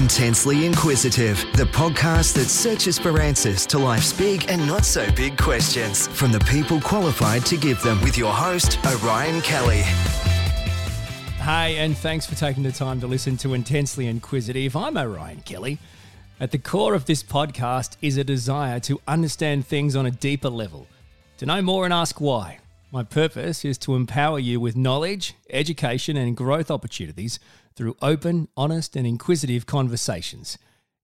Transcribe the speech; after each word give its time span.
Intensely 0.00 0.64
Inquisitive, 0.64 1.44
the 1.56 1.64
podcast 1.64 2.32
that 2.32 2.46
searches 2.46 2.98
for 2.98 3.20
answers 3.20 3.66
to 3.66 3.76
life's 3.76 4.14
big 4.14 4.46
and 4.48 4.66
not 4.66 4.86
so 4.86 5.06
big 5.12 5.36
questions 5.36 6.06
from 6.06 6.32
the 6.32 6.40
people 6.40 6.80
qualified 6.80 7.44
to 7.44 7.58
give 7.58 7.82
them 7.82 8.00
with 8.00 8.16
your 8.16 8.32
host, 8.32 8.78
Orion 8.86 9.42
Kelly. 9.42 9.82
Hey, 11.42 11.76
and 11.76 11.94
thanks 11.94 12.24
for 12.24 12.34
taking 12.34 12.62
the 12.62 12.72
time 12.72 12.98
to 13.02 13.06
listen 13.06 13.36
to 13.38 13.52
Intensely 13.52 14.06
Inquisitive. 14.06 14.74
I'm 14.74 14.96
Orion 14.96 15.42
Kelly. 15.42 15.76
At 16.40 16.50
the 16.50 16.58
core 16.58 16.94
of 16.94 17.04
this 17.04 17.22
podcast 17.22 17.98
is 18.00 18.16
a 18.16 18.24
desire 18.24 18.80
to 18.80 19.02
understand 19.06 19.66
things 19.66 19.94
on 19.94 20.06
a 20.06 20.10
deeper 20.10 20.48
level, 20.48 20.86
to 21.36 21.44
know 21.44 21.60
more 21.60 21.84
and 21.84 21.92
ask 21.92 22.22
why. 22.22 22.60
My 22.90 23.02
purpose 23.02 23.66
is 23.66 23.76
to 23.78 23.94
empower 23.94 24.38
you 24.38 24.60
with 24.60 24.76
knowledge, 24.76 25.34
education, 25.50 26.16
and 26.16 26.34
growth 26.34 26.70
opportunities 26.70 27.38
through 27.80 27.96
open, 28.02 28.46
honest, 28.58 28.94
and 28.94 29.06
inquisitive 29.06 29.64
conversations. 29.64 30.58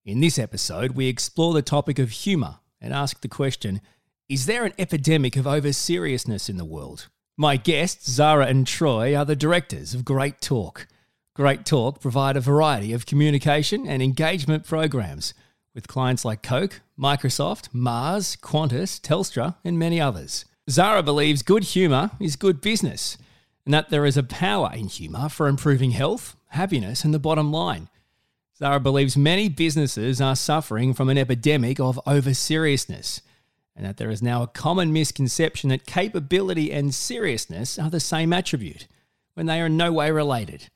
In 0.04 0.20
this 0.20 0.38
episode, 0.38 0.90
we 0.90 1.08
explore 1.08 1.54
the 1.54 1.62
topic 1.62 1.98
of 1.98 2.10
humour 2.10 2.58
and 2.82 2.92
ask 2.92 3.22
the 3.22 3.28
question 3.28 3.80
Is 4.28 4.44
there 4.44 4.66
an 4.66 4.74
epidemic 4.78 5.36
of 5.36 5.46
over 5.46 5.72
seriousness 5.72 6.50
in 6.50 6.58
the 6.58 6.66
world? 6.66 7.08
My 7.34 7.56
guests, 7.56 8.10
Zara 8.10 8.44
and 8.44 8.66
Troy, 8.66 9.16
are 9.16 9.24
the 9.24 9.34
directors 9.34 9.94
of 9.94 10.04
Great 10.04 10.42
Talk. 10.42 10.86
Great 11.34 11.64
Talk 11.64 12.02
provide 12.02 12.36
a 12.36 12.42
variety 12.42 12.92
of 12.92 13.06
communication 13.06 13.88
and 13.88 14.02
engagement 14.02 14.66
programs 14.66 15.32
with 15.74 15.88
clients 15.88 16.26
like 16.26 16.42
Coke, 16.42 16.82
Microsoft, 16.98 17.70
Mars, 17.72 18.36
Qantas, 18.36 19.00
Telstra, 19.00 19.56
and 19.64 19.78
many 19.78 19.98
others. 19.98 20.44
Zara 20.68 21.02
believes 21.02 21.42
good 21.42 21.64
humour 21.64 22.10
is 22.20 22.36
good 22.36 22.60
business 22.60 23.16
and 23.64 23.72
that 23.72 23.88
there 23.88 24.06
is 24.06 24.16
a 24.16 24.22
power 24.22 24.70
in 24.74 24.86
humour 24.86 25.28
for 25.28 25.48
improving 25.48 25.90
health, 25.90 26.35
happiness, 26.48 27.04
and 27.04 27.12
the 27.12 27.18
bottom 27.18 27.52
line. 27.52 27.88
Zara 28.58 28.80
believes 28.80 29.16
many 29.16 29.48
businesses 29.48 30.20
are 30.20 30.34
suffering 30.36 30.94
from 30.94 31.08
an 31.10 31.18
epidemic 31.18 31.78
of 31.78 32.00
over 32.06 32.32
seriousness, 32.32 33.20
and 33.74 33.84
that 33.84 33.98
there 33.98 34.10
is 34.10 34.22
now 34.22 34.42
a 34.42 34.46
common 34.46 34.92
misconception 34.92 35.68
that 35.70 35.84
capability 35.86 36.72
and 36.72 36.94
seriousness 36.94 37.78
are 37.78 37.90
the 37.90 38.00
same 38.00 38.32
attribute, 38.32 38.86
when 39.34 39.46
they 39.46 39.60
are 39.60 39.66
in 39.66 39.76
no 39.76 39.92
way 39.92 40.10
related. 40.10 40.68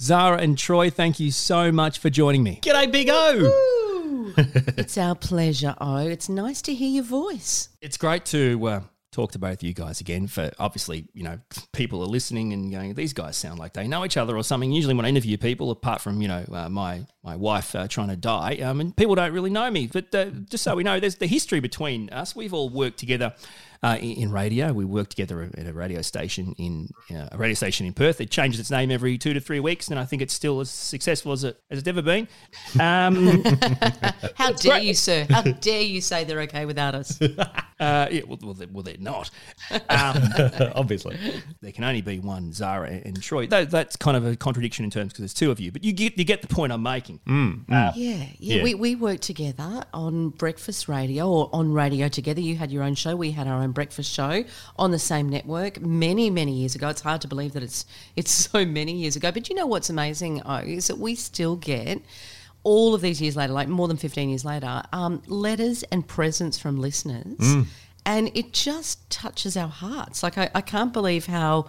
Zara 0.00 0.38
and 0.38 0.58
Troy, 0.58 0.90
thank 0.90 1.20
you 1.20 1.30
so 1.30 1.70
much 1.70 1.98
for 2.00 2.10
joining 2.10 2.42
me. 2.42 2.58
G'day, 2.62 2.90
Big 2.90 3.08
O. 3.10 4.32
it's 4.36 4.98
our 4.98 5.14
pleasure, 5.14 5.76
Oh. 5.80 5.98
It's 5.98 6.28
nice 6.28 6.60
to 6.62 6.74
hear 6.74 6.88
your 6.90 7.04
voice. 7.04 7.68
It's 7.80 7.96
great 7.96 8.24
to 8.26 8.66
uh, 8.66 8.80
talk 9.12 9.30
to 9.32 9.38
both 9.38 9.58
of 9.58 9.62
you 9.62 9.74
guys 9.74 10.00
again. 10.00 10.26
For 10.26 10.50
obviously, 10.58 11.06
you 11.14 11.22
know, 11.22 11.38
people 11.72 12.02
are 12.02 12.06
listening 12.06 12.52
and 12.52 12.72
going, 12.72 12.94
these 12.94 13.12
guys 13.12 13.36
sound 13.36 13.58
like 13.58 13.74
they 13.74 13.86
know 13.86 14.04
each 14.04 14.16
other 14.16 14.36
or 14.36 14.42
something. 14.42 14.72
Usually, 14.72 14.94
when 14.94 15.04
I 15.04 15.08
interview 15.10 15.36
people, 15.36 15.70
apart 15.70 16.00
from 16.00 16.20
you 16.20 16.28
know 16.28 16.44
uh, 16.50 16.68
my 16.68 17.06
my 17.22 17.36
wife 17.36 17.74
uh, 17.76 17.86
trying 17.86 18.08
to 18.08 18.16
die, 18.16 18.56
um, 18.56 18.80
and 18.80 18.96
people 18.96 19.14
don't 19.14 19.32
really 19.32 19.50
know 19.50 19.70
me. 19.70 19.86
But 19.86 20.12
uh, 20.14 20.26
just 20.48 20.64
so 20.64 20.74
we 20.74 20.82
know, 20.82 20.98
there's 20.98 21.16
the 21.16 21.26
history 21.26 21.60
between 21.60 22.10
us. 22.10 22.34
We've 22.34 22.54
all 22.54 22.70
worked 22.70 22.98
together 22.98 23.34
uh, 23.82 23.96
in, 24.00 24.12
in, 24.12 24.32
radio. 24.32 24.72
We 24.72 24.84
work 24.84 25.08
together 25.08 25.50
at 25.56 25.66
a 25.66 25.72
radio 25.72 26.02
station 26.02 26.54
in 26.58 26.88
uh, 27.10 27.28
a 27.32 27.38
radio 27.38 27.54
station 27.54 27.86
in 27.86 27.92
Perth. 27.92 28.20
It 28.20 28.30
changes 28.30 28.60
its 28.60 28.70
name 28.70 28.90
every 28.90 29.18
two 29.18 29.34
to 29.34 29.40
three 29.40 29.60
weeks, 29.60 29.88
and 29.88 29.98
I 29.98 30.04
think 30.04 30.22
it's 30.22 30.34
still 30.34 30.60
as 30.60 30.70
successful 30.70 31.32
as 31.32 31.44
it 31.44 31.60
as 31.70 31.80
it's 31.80 31.88
ever 31.88 32.02
been. 32.02 32.28
Um, 32.78 33.42
How 34.36 34.52
dare 34.52 34.72
great. 34.72 34.84
you, 34.84 34.94
sir? 34.94 35.26
How 35.28 35.42
dare 35.42 35.82
you 35.82 36.00
say 36.00 36.24
they're 36.24 36.42
okay 36.42 36.64
without 36.64 36.94
us? 36.94 37.18
Uh, 37.82 38.06
yeah, 38.12 38.20
well, 38.28 38.38
well, 38.40 38.54
they're, 38.54 38.68
well, 38.70 38.84
they're 38.84 38.96
not. 39.00 39.28
Um, 39.72 39.80
Obviously, 40.76 41.18
there 41.60 41.72
can 41.72 41.82
only 41.82 42.00
be 42.00 42.20
one 42.20 42.52
Zara 42.52 42.88
and 42.88 43.20
Troy. 43.20 43.48
That, 43.48 43.72
that's 43.72 43.96
kind 43.96 44.16
of 44.16 44.24
a 44.24 44.36
contradiction 44.36 44.84
in 44.84 44.90
terms 44.92 45.12
because 45.12 45.22
there's 45.22 45.34
two 45.34 45.50
of 45.50 45.58
you, 45.58 45.72
but 45.72 45.82
you 45.82 45.92
get 45.92 46.16
you 46.16 46.22
get 46.22 46.42
the 46.42 46.46
point 46.46 46.72
I'm 46.72 46.84
making. 46.84 47.18
Mm, 47.26 47.66
mm. 47.66 47.88
Uh, 47.88 47.92
yeah, 47.96 48.26
yeah, 48.38 48.56
yeah. 48.56 48.62
We, 48.62 48.74
we 48.74 48.94
worked 48.94 49.24
together 49.24 49.84
on 49.92 50.28
breakfast 50.28 50.86
radio 50.86 51.28
or 51.28 51.50
on 51.52 51.72
radio 51.72 52.06
together. 52.06 52.40
You 52.40 52.54
had 52.54 52.70
your 52.70 52.84
own 52.84 52.94
show. 52.94 53.16
We 53.16 53.32
had 53.32 53.48
our 53.48 53.60
own 53.60 53.71
breakfast 53.72 54.12
show 54.12 54.44
on 54.76 54.90
the 54.90 54.98
same 54.98 55.28
network 55.28 55.80
many, 55.80 56.30
many 56.30 56.52
years 56.52 56.74
ago. 56.74 56.88
It's 56.88 57.00
hard 57.00 57.20
to 57.22 57.28
believe 57.28 57.52
that 57.52 57.62
it's 57.62 57.84
it's 58.16 58.30
so 58.30 58.64
many 58.64 58.92
years 58.92 59.16
ago. 59.16 59.32
But 59.32 59.48
you 59.48 59.54
know 59.54 59.66
what's 59.66 59.90
amazing 59.90 60.38
is 60.66 60.86
that 60.86 60.98
we 60.98 61.14
still 61.14 61.56
get 61.56 62.02
all 62.64 62.94
of 62.94 63.00
these 63.00 63.20
years 63.20 63.36
later, 63.36 63.52
like 63.52 63.68
more 63.68 63.88
than 63.88 63.96
15 63.96 64.28
years 64.28 64.44
later, 64.44 64.82
um, 64.92 65.22
letters 65.26 65.82
and 65.84 66.06
presents 66.06 66.58
from 66.58 66.80
listeners. 66.80 67.38
Mm. 67.38 67.66
And 68.04 68.30
it 68.34 68.52
just 68.52 69.08
touches 69.10 69.56
our 69.56 69.68
hearts. 69.68 70.22
Like, 70.22 70.36
I, 70.36 70.50
I 70.54 70.60
can't 70.60 70.92
believe 70.92 71.26
how 71.26 71.66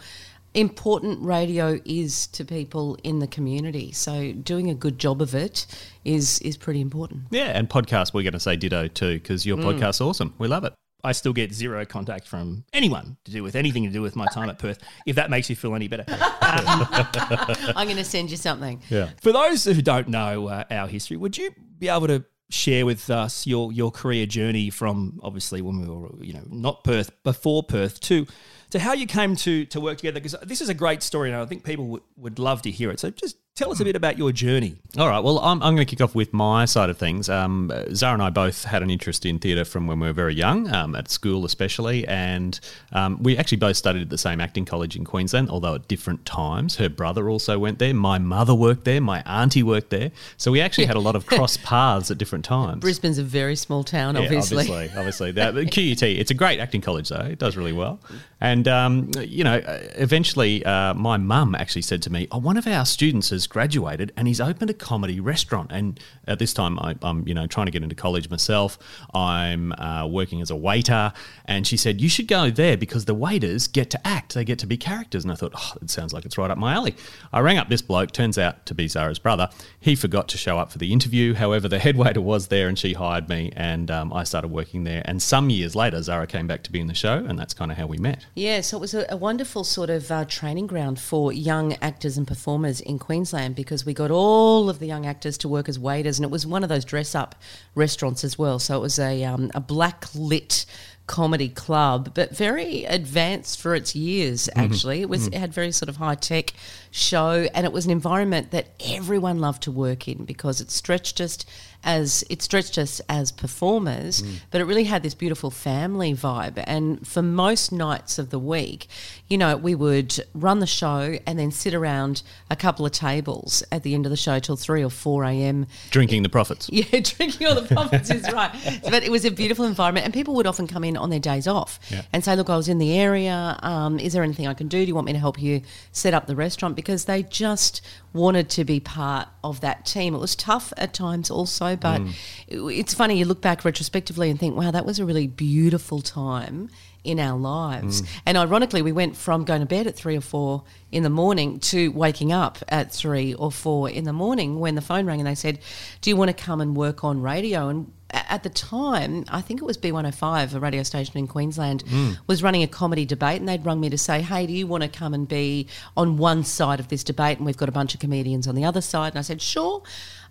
important 0.54 1.20
radio 1.22 1.80
is 1.86 2.28
to 2.28 2.46
people 2.46 2.98
in 3.04 3.20
the 3.20 3.28
community. 3.28 3.92
So 3.92 4.34
doing 4.34 4.70
a 4.70 4.76
good 4.76 5.00
job 5.00 5.22
of 5.22 5.34
it 5.34 5.66
is 6.06 6.40
is 6.40 6.58
pretty 6.58 6.82
important. 6.82 7.24
Yeah, 7.32 7.58
and 7.58 7.70
podcast 7.70 8.14
we're 8.14 8.24
going 8.24 8.34
to 8.34 8.40
say 8.40 8.56
ditto 8.56 8.88
too 8.88 9.16
because 9.16 9.46
your 9.46 9.58
mm. 9.58 9.64
podcast's 9.64 10.02
awesome. 10.02 10.34
We 10.38 10.48
love 10.48 10.64
it. 10.64 10.74
I 11.04 11.12
still 11.12 11.34
get 11.34 11.54
zero 11.54 11.86
contact 11.86 12.28
from 12.28 12.64
anyone 12.72 13.18
to 13.26 13.32
do 13.32 13.44
with 13.44 13.56
anything 13.56 13.84
to 13.84 13.90
do 13.90 14.02
with 14.02 14.16
my 14.16 14.26
time 14.28 14.50
at 14.50 14.58
Perth. 14.58 14.80
If 15.06 15.18
that 15.18 15.30
makes 15.30 15.50
you 15.50 15.56
feel 15.56 15.76
any 15.76 15.88
better, 15.88 16.06
I'm 16.10 17.88
going 17.88 17.98
to 17.98 18.06
send 18.06 18.32
you 18.32 18.38
something. 18.38 18.82
Yeah. 18.90 19.10
For 19.22 19.32
those 19.32 19.66
who 19.66 19.82
don't 19.82 20.08
know 20.08 20.48
uh, 20.48 20.64
our 20.72 20.88
history, 20.88 21.18
would 21.18 21.38
you 21.38 21.54
be 21.78 21.90
able 21.90 22.08
to 22.08 22.24
share 22.50 22.86
with 22.86 23.10
us 23.10 23.48
your 23.48 23.72
your 23.74 23.90
career 23.90 24.26
journey 24.28 24.70
from 24.70 25.20
obviously 25.24 25.62
when 25.62 25.82
we 25.82 25.88
were 25.88 26.24
you 26.24 26.34
know 26.34 26.44
not 26.50 26.84
Perth 26.84 27.12
before 27.24 27.64
Perth 27.64 28.00
to 28.02 28.28
to 28.70 28.80
how 28.80 28.94
you 28.94 29.08
came 29.08 29.36
to 29.38 29.66
to 29.66 29.82
work 29.82 29.98
together 29.98 30.20
because 30.20 30.36
this 30.44 30.62
is 30.62 30.70
a 30.70 30.74
great 30.74 31.02
story 31.02 31.32
and 31.32 31.42
I 31.42 31.46
think 31.46 31.64
people 31.64 31.88
would, 31.88 32.04
would 32.16 32.40
love 32.40 32.62
to 32.64 32.72
hear 32.72 32.92
it. 32.92 33.00
So 33.00 33.10
just 33.10 33.38
Tell 33.56 33.72
us 33.72 33.80
a 33.80 33.84
bit 33.84 33.96
about 33.96 34.18
your 34.18 34.32
journey. 34.32 34.78
All 34.98 35.08
right. 35.08 35.24
Well, 35.24 35.38
I'm, 35.38 35.62
I'm 35.62 35.76
going 35.76 35.86
to 35.86 35.96
kick 35.96 36.02
off 36.02 36.16
with 36.16 36.34
my 36.34 36.66
side 36.66 36.90
of 36.90 36.98
things. 36.98 37.30
Um, 37.30 37.72
Zara 37.94 38.14
and 38.14 38.24
I 38.24 38.32
both 38.32 38.64
had 38.64 38.82
an 38.82 38.90
interest 38.90 39.28
in 39.28 39.38
theatre 39.38 39.64
from 39.64 39.86
when 39.86 40.00
we 40.00 40.08
were 40.08 40.14
very 40.14 40.34
young, 40.34 40.74
um, 40.74 40.96
at 40.96 41.08
school 41.12 41.46
especially, 41.46 42.08
and 42.08 42.60
um, 42.94 43.22
we 43.22 43.38
actually 43.38 43.60
both 43.60 43.78
studied 43.78 44.02
at 44.02 44.10
the 44.10 44.18
same 44.18 44.42
acting 44.42 44.66
college 44.66 44.96
in 44.96 45.06
Queensland, 45.06 45.52
although 45.52 45.76
at 45.76 45.88
different 45.88 46.26
times. 46.26 46.78
Her 46.78 46.90
brother 46.90 47.30
also 47.30 47.60
went 47.60 47.78
there. 47.78 47.94
My 47.94 48.18
mother 48.18 48.56
worked 48.56 48.86
there. 48.86 49.00
My 49.00 49.22
auntie 49.22 49.62
worked 49.62 49.92
there. 49.92 50.10
So 50.38 50.52
we 50.52 50.60
actually 50.60 50.86
had 50.86 50.96
a 50.96 51.00
lot 51.00 51.16
of 51.16 51.26
cross 51.28 51.58
paths 51.58 52.10
at 52.10 52.18
different 52.18 52.46
times. 52.46 52.82
Brisbane's 52.82 53.20
a 53.20 53.24
very 53.24 53.56
small 53.56 53.84
town, 53.84 54.18
obviously. 54.18 54.66
Yeah, 54.66 54.74
obviously, 54.96 55.32
obviously. 55.32 55.32
The, 55.32 55.66
QUT, 55.70 56.02
it's 56.02 56.32
a 56.32 56.36
great 56.36 56.60
acting 56.60 56.82
college 56.82 57.10
though. 57.10 57.18
It 57.18 57.38
does 57.38 57.56
really 57.56 57.74
well. 57.74 58.00
And 58.42 58.68
um, 58.68 59.12
you 59.20 59.44
know, 59.44 59.62
eventually, 59.64 60.66
uh, 60.66 60.96
my 60.96 61.18
mum 61.18 61.54
actually 61.54 61.84
said 61.84 62.02
to 62.02 62.10
me, 62.12 62.28
"Oh, 62.30 62.40
one 62.40 62.58
of 62.58 62.68
our 62.68 62.86
students 62.86 63.30
has 63.30 63.43
graduated 63.48 64.12
and 64.18 64.28
he's 64.28 64.42
opened 64.42 64.70
a 64.70 64.74
comedy 64.74 65.20
restaurant." 65.20 65.72
And 65.72 66.00
at 66.28 66.40
this 66.40 66.54
time, 66.54 66.80
I, 66.80 66.96
am 67.02 67.28
you 67.28 67.34
know 67.34 67.48
trying 67.48 67.68
to 67.68 67.72
get 67.72 67.84
into 67.84 67.96
college 67.96 68.30
myself. 68.30 68.78
I'm 69.14 69.74
uh, 69.74 70.08
working 70.08 70.42
as 70.42 70.50
a 70.50 70.56
waiter, 70.56 71.14
and 71.46 71.66
she 71.68 71.78
said, 71.78 72.02
"You 72.02 72.10
should 72.10 72.28
go 72.28 72.50
there 72.50 72.78
because 72.78 73.06
the 73.06 73.14
waiters 73.14 73.68
get 73.68 73.90
to 73.92 74.08
act. 74.08 74.34
They 74.34 74.44
get 74.44 74.60
to 74.60 74.68
be 74.68 74.78
characters." 74.78 75.24
And 75.24 75.32
I 75.32 75.36
thought, 75.36 75.54
"Oh, 75.56 75.74
it 75.82 75.90
sounds 75.90 76.14
like 76.14 76.26
it's 76.26 76.38
right 76.38 76.50
up 76.50 76.58
my 76.58 76.74
alley." 76.74 76.96
I 77.32 77.40
rang 77.40 77.58
up 77.58 77.70
this 77.70 77.82
bloke. 77.82 78.12
Turns 78.12 78.38
out 78.38 78.66
to 78.66 78.74
be 78.74 78.88
Zara's 78.88 79.20
brother. 79.20 79.50
He 79.80 79.96
forgot 79.96 80.28
to 80.30 80.38
show 80.38 80.58
up 80.58 80.72
for 80.72 80.78
the 80.78 80.94
interview. 80.94 81.34
However, 81.34 81.68
the 81.68 81.80
head 81.86 81.98
waiter 81.98 82.22
was 82.22 82.48
there, 82.48 82.68
and 82.68 82.80
she 82.80 82.94
hired 82.94 83.30
me, 83.30 83.52
and 83.56 83.92
um, 83.92 84.14
I 84.14 84.24
started 84.24 84.50
working 84.50 84.84
there. 84.84 85.02
And 85.06 85.22
some 85.22 85.50
years 85.50 85.76
later, 85.76 86.02
Zara 86.02 86.28
came 86.28 86.48
back 86.48 86.64
to 86.64 86.72
be 86.72 86.80
in 86.80 86.88
the 86.88 86.94
show, 86.94 87.26
and 87.26 87.38
that's 87.38 87.54
kind 87.54 87.72
of 87.72 87.78
how 87.78 87.88
we 87.88 87.98
met. 87.98 88.26
Yeah, 88.36 88.62
so 88.62 88.78
it 88.78 88.82
was 88.82 88.94
a, 88.94 89.06
a 89.10 89.18
wonderful 89.18 89.64
sort 89.64 89.90
of 89.90 90.12
uh, 90.12 90.26
training 90.26 90.68
ground 90.68 91.00
for 91.00 91.34
young 91.34 91.74
actors 91.82 92.18
and 92.18 92.28
performers 92.28 92.80
in 92.82 93.00
Queensland 93.00 93.33
because 93.56 93.86
we 93.86 93.94
got 93.94 94.12
all 94.12 94.70
of 94.70 94.80
the 94.80 94.86
young 94.86 95.06
actors 95.06 95.38
to 95.40 95.48
work 95.48 95.68
as 95.68 95.80
waiters, 95.80 96.20
and 96.20 96.26
it 96.26 96.32
was 96.32 96.46
one 96.46 96.64
of 96.64 96.70
those 96.70 96.86
dress 96.86 97.16
up 97.16 97.36
restaurants 97.76 98.24
as 98.24 98.38
well. 98.38 98.60
So 98.60 98.78
it 98.78 98.82
was 98.82 99.00
a, 99.00 99.24
um, 99.24 99.52
a 99.54 99.60
black 99.60 100.06
lit 100.14 100.66
comedy 101.06 101.50
club, 101.50 102.14
but 102.14 102.36
very 102.36 102.86
advanced 102.86 103.60
for 103.60 103.76
its 103.76 103.96
years. 103.96 104.48
Mm-hmm. 104.48 104.60
Actually, 104.60 104.96
mm-hmm. 104.98 105.04
it 105.04 105.10
was 105.10 105.22
mm-hmm. 105.24 105.34
it 105.34 105.40
had 105.40 105.54
very 105.54 105.72
sort 105.72 105.90
of 105.90 105.98
high 105.98 106.16
tech 106.16 106.54
show, 106.92 107.48
and 107.54 107.66
it 107.66 107.74
was 107.74 107.86
an 107.86 107.92
environment 107.92 108.52
that 108.52 108.68
everyone 108.86 109.40
loved 109.40 109.64
to 109.64 109.72
work 109.72 110.08
in 110.08 110.26
because 110.26 110.62
it 110.62 110.72
stretched 110.72 111.20
us 111.20 111.40
as 111.84 112.24
it 112.30 112.42
stretched 112.42 112.78
us 112.78 113.02
as 113.10 113.32
performers, 113.32 114.22
mm. 114.22 114.36
but 114.52 114.62
it 114.62 114.66
really 114.66 114.86
had 114.86 115.04
this 115.04 115.14
beautiful 115.14 115.52
family 115.52 116.14
vibe. 116.14 116.64
And 116.66 117.06
for 117.08 117.22
most 117.22 117.72
nights 117.72 118.18
of 118.18 118.30
the 118.30 118.40
week, 118.40 118.88
you 119.28 119.38
know, 119.38 119.58
we 119.58 119.76
would 119.76 120.24
run 120.34 120.60
the 120.60 120.68
show 120.68 121.18
and 121.26 121.38
then 121.38 121.52
sit 121.52 121.74
around 121.74 122.24
a 122.50 122.56
couple 122.56 122.86
of 122.86 122.92
tables 122.92 123.64
at 123.72 123.84
the 123.84 123.94
end 123.94 124.06
of 124.06 124.10
the 124.10 124.18
show 124.18 124.40
till 124.40 124.56
three 124.56 124.84
or 124.84 124.90
four 124.90 125.24
a.m. 125.24 125.68
drinking 125.90 126.24
the 126.24 126.30
profits. 126.30 126.70
Yeah, 126.84 127.02
drinking 127.02 127.48
all 127.48 127.56
the 127.56 127.68
profits 127.74 128.10
is 128.10 128.32
right. 128.32 128.52
But 128.84 129.04
it 129.04 129.12
was 129.12 129.26
a 129.26 129.32
beautiful 129.32 129.66
environment, 129.66 130.06
and 130.06 130.14
people 130.14 130.36
would 130.36 130.48
often 130.48 130.68
come 130.68 130.84
in 130.84 130.98
on 130.98 131.10
their 131.10 131.20
days 131.20 131.48
off 131.48 131.80
Yeah. 131.90 132.02
and 132.12 132.24
say, 132.24 132.36
look, 132.36 132.50
I 132.50 132.58
was 132.58 132.68
in 132.68 132.78
the 132.78 132.98
area. 132.98 133.58
Um, 133.62 134.00
is 134.00 134.14
there 134.14 134.24
anything 134.24 134.48
I 134.48 134.54
can 134.54 134.68
do? 134.68 134.80
Do 134.80 134.88
you 134.88 134.96
want 134.96 135.06
me 135.06 135.14
to 135.14 135.20
help 135.20 135.42
you 135.42 135.62
set 135.92 136.14
up 136.14 136.28
the 136.28 136.36
restaurant? 136.36 136.76
Because 136.76 137.06
they 137.06 137.24
just 137.24 137.82
wanted 138.14 138.50
to 138.52 138.64
be 138.64 138.80
part 138.80 139.28
of 139.44 139.62
that 139.62 139.86
team. 139.86 140.14
It 140.16 140.20
was 140.20 140.36
tough 140.36 140.72
at 140.78 140.94
times 140.94 141.30
also, 141.32 141.73
but 141.76 142.02
it- 142.48 142.60
it's 142.60 142.94
funny, 142.94 143.18
you 143.18 143.26
look 143.26 143.42
back 143.42 143.66
retrospectively 143.66 144.30
and 144.30 144.40
think, 144.40 144.56
wow, 144.56 144.72
that 144.72 144.86
was 144.86 145.00
a 145.00 145.06
really 145.06 145.28
beautiful 145.28 146.02
time 146.02 146.70
in 147.04 147.20
our 147.20 147.38
lives. 147.38 148.02
Mm. 148.02 148.08
And 148.26 148.38
ironically, 148.38 148.82
we 148.82 148.92
went 148.92 149.18
from 149.18 149.44
going 149.44 149.60
to 149.60 149.66
bed 149.66 149.88
at 149.88 149.96
three 149.96 150.16
or 150.16 150.22
four 150.22 150.64
in 150.92 151.04
the 151.04 151.10
morning 151.10 151.60
to 151.60 151.90
waking 151.90 152.32
up 152.32 152.60
at 152.70 152.94
three 152.94 153.34
or 153.34 153.52
four 153.52 153.90
in 153.90 154.06
the 154.06 154.14
morning 154.14 154.60
when 154.60 154.76
the 154.76 154.82
phone 154.82 155.06
rang 155.06 155.20
and 155.20 155.28
they 155.28 155.36
said, 155.36 155.60
Do 156.02 156.10
you 156.10 156.16
want 156.16 156.30
to 156.30 156.34
come 156.34 156.62
and 156.62 156.76
work 156.76 157.04
on 157.04 157.22
radio? 157.22 157.68
And 157.68 157.92
at 158.10 158.44
the 158.44 158.50
time, 158.50 159.26
I 159.30 159.42
think 159.42 159.60
it 159.60 159.66
was 159.66 159.78
B105, 159.78 160.54
a 160.54 160.60
radio 160.60 160.84
station 160.84 161.18
in 161.18 161.28
Queensland, 161.28 161.84
mm. 161.86 162.18
was 162.28 162.44
running 162.44 162.62
a 162.64 162.68
comedy 162.68 163.06
debate, 163.06 163.40
and 163.40 163.50
they'd 163.50 163.66
rung 163.66 163.80
me 163.80 163.90
to 163.90 163.98
say, 163.98 164.22
Hey, 164.22 164.46
do 164.46 164.54
you 164.54 164.68
want 164.68 164.84
to 164.84 164.90
come 164.90 165.14
and 165.14 165.28
be 165.28 165.68
on 165.98 166.18
one 166.18 166.44
side 166.44 166.80
of 166.80 166.88
this 166.88 167.04
debate? 167.04 167.38
And 167.38 167.46
we've 167.46 167.58
got 167.58 167.70
a 167.70 167.74
bunch 167.74 167.94
of 167.94 168.00
comedians 168.00 168.48
on 168.48 168.56
the 168.56 168.64
other 168.64 168.82
side. 168.82 169.14
And 169.14 169.20
I 169.20 169.24
said, 169.24 169.42
Sure. 169.42 169.82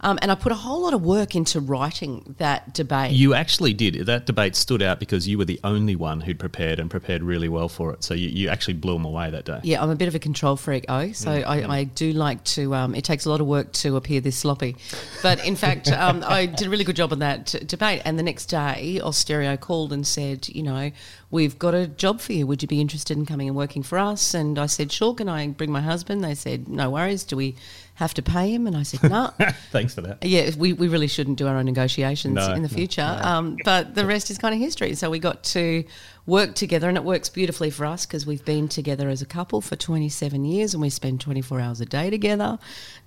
Um, 0.03 0.19
and 0.21 0.31
I 0.33 0.35
put 0.35 0.53
a 0.53 0.57
whole 0.57 0.83
lot 0.83 0.95
of 0.95 1.03
work 1.03 1.37
into 1.37 1.61
writing 1.61 2.35
that 2.39 2.75
debate. 2.75 3.13
You 3.13 3.35
actually 3.35 3.73
did. 3.73 4.07
That 4.07 4.27
debate 4.27 4.57
stood 4.57 4.83
out 4.83 4.99
because 4.99 5.29
you 5.29 5.39
were 5.39 5.45
the 5.45 5.61
only 5.63 5.95
one 5.95 6.21
who'd 6.21 6.39
prepared 6.39 6.81
and 6.81 6.91
prepared 6.91 7.23
really 7.23 7.49
well 7.49 7.69
for 7.69 7.93
it. 7.93 8.03
So 8.03 8.15
you, 8.15 8.29
you 8.29 8.49
actually 8.49 8.75
blew 8.75 8.95
them 8.95 9.05
away 9.05 9.31
that 9.31 9.45
day. 9.45 9.61
Yeah, 9.63 9.83
I'm 9.83 9.91
a 9.91 9.97
bit 9.97 10.09
of 10.09 10.15
a 10.15 10.19
control 10.19 10.57
freak, 10.57 10.87
oh, 10.89 11.13
so 11.13 11.31
I, 11.31 11.79
I 11.79 11.85
do 11.85 12.13
like 12.13 12.43
to. 12.45 12.75
Um, 12.75 12.95
it 12.95 13.05
takes 13.05 13.27
a 13.27 13.31
lot 13.31 13.41
of 13.41 13.47
work 13.47 13.73
to 13.75 13.97
appear 13.97 14.21
this 14.21 14.37
sloppy, 14.37 14.77
but 15.23 15.45
in 15.45 15.57
fact, 15.57 15.89
um, 15.93 16.25
I 16.27 16.47
did 16.47 16.67
a 16.67 16.71
really 16.71 16.85
good 16.85 16.97
job 16.97 17.13
on 17.13 17.21
that 17.21 17.47
t- 17.47 17.61
debate. 17.61 18.03
And 18.05 18.19
the 18.19 18.23
next 18.23 18.47
day, 18.47 19.01
Austereo 19.03 19.59
called 19.59 19.93
and 19.93 20.07
said, 20.07 20.49
you 20.49 20.63
know, 20.63 20.91
we've 21.31 21.59
got 21.59 21.75
a 21.75 21.87
job 21.87 22.21
for 22.21 22.33
you. 22.33 22.47
Would 22.47 22.63
you 22.63 22.69
be 22.69 22.81
interested 22.81 23.17
in 23.17 23.27
coming 23.27 23.49
and 23.49 23.57
working 23.57 23.83
for 23.83 23.99
us? 23.99 24.35
And 24.35 24.59
I 24.59 24.67
said, 24.67 24.91
sure. 24.91 25.15
Can 25.15 25.29
I 25.29 25.49
bring 25.49 25.71
my 25.71 25.81
husband? 25.81 26.25
They 26.25 26.35
said, 26.35 26.69
no 26.69 26.91
worries. 26.91 27.25
Do 27.25 27.37
we 27.37 27.57
have 27.95 28.15
to 28.15 28.23
pay 28.23 28.53
him? 28.55 28.67
And 28.67 28.77
I 28.77 28.83
said, 28.83 29.09
no. 29.11 29.31
Thanks 29.71 29.95
for 29.95 30.01
that. 30.03 30.25
Yeah, 30.25 30.51
we, 30.57 30.73
we 30.73 30.89
really 30.89 31.09
shouldn't 31.09 31.39
do 31.39 31.47
our 31.47 31.57
own 31.57 31.67
negotiations 31.67 32.35
No, 32.35 32.53
in 32.53 32.63
the 32.63 32.69
no, 32.69 32.75
future. 32.75 33.19
Um, 33.23 33.57
but 33.65 33.95
the 33.95 34.07
rest 34.07 34.31
is 34.31 34.39
kind 34.39 34.55
of 34.55 34.61
history. 34.61 34.95
So 34.95 35.11
we 35.11 35.19
got 35.19 35.43
to 35.45 35.85
work 36.27 36.55
together, 36.55 36.89
and 36.89 36.97
it 36.97 37.05
works 37.05 37.29
beautifully 37.29 37.71
for 37.71 37.85
us 37.85 38.07
because 38.07 38.25
we've 38.27 38.45
been 38.45 38.69
together 38.69 39.09
as 39.09 39.23
a 39.23 39.27
couple 39.27 39.61
for 39.61 39.75
27 39.75 40.45
years 40.45 40.73
and 40.73 40.81
we 40.81 40.89
spend 40.89 41.21
24 41.21 41.61
hours 41.61 41.81
a 41.81 41.87
day 41.87 42.11
together. 42.11 42.59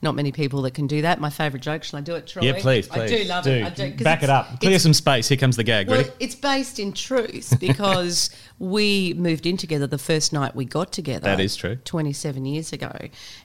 Not 0.02 0.16
many 0.16 0.32
people 0.34 0.62
that 0.64 0.74
can 0.74 0.86
do 0.88 1.02
that. 1.04 1.22
My 1.22 1.30
favourite 1.30 1.64
joke, 1.64 1.84
shall 1.84 2.00
I 2.00 2.02
do 2.02 2.16
it, 2.16 2.28
Troy? 2.28 2.44
Yeah, 2.44 2.60
please, 2.60 2.88
please. 2.88 3.12
I 3.12 3.18
do 3.18 3.24
love 3.24 3.48
it. 3.48 3.66
I 3.66 3.70
do, 3.70 3.94
Back 4.04 4.24
it 4.24 4.30
up. 4.30 4.60
Clear 4.60 4.80
some 4.80 4.94
space. 4.94 5.30
Here 5.30 5.38
comes 5.38 5.56
the 5.56 5.64
gag. 5.64 5.88
well, 5.88 6.00
Ready? 6.00 6.12
it's 6.20 6.36
based 6.36 6.78
in 6.80 6.92
truth 6.92 7.54
because 7.62 8.30
we 8.60 9.14
moved 9.18 9.46
in 9.46 9.56
together 9.58 9.88
the 9.88 9.98
first 9.98 10.34
night 10.34 10.54
we 10.56 10.66
got 10.66 10.92
together. 10.92 11.22
That 11.22 11.40
is 11.40 11.56
true. 11.56 11.78
27 11.78 12.46
years 12.46 12.74
ago. 12.74 12.92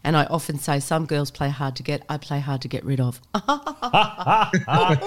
And 0.02 0.17
I 0.17 0.25
often 0.25 0.58
say 0.58 0.81
some 0.81 1.06
girls 1.06 1.31
play 1.31 1.49
hard 1.49 1.76
to 1.76 1.82
get, 1.84 2.02
I 2.08 2.17
play 2.19 2.40
hard 2.40 2.62
to 2.62 2.69
get 2.69 2.84
rid 2.84 3.00
of. 3.00 3.20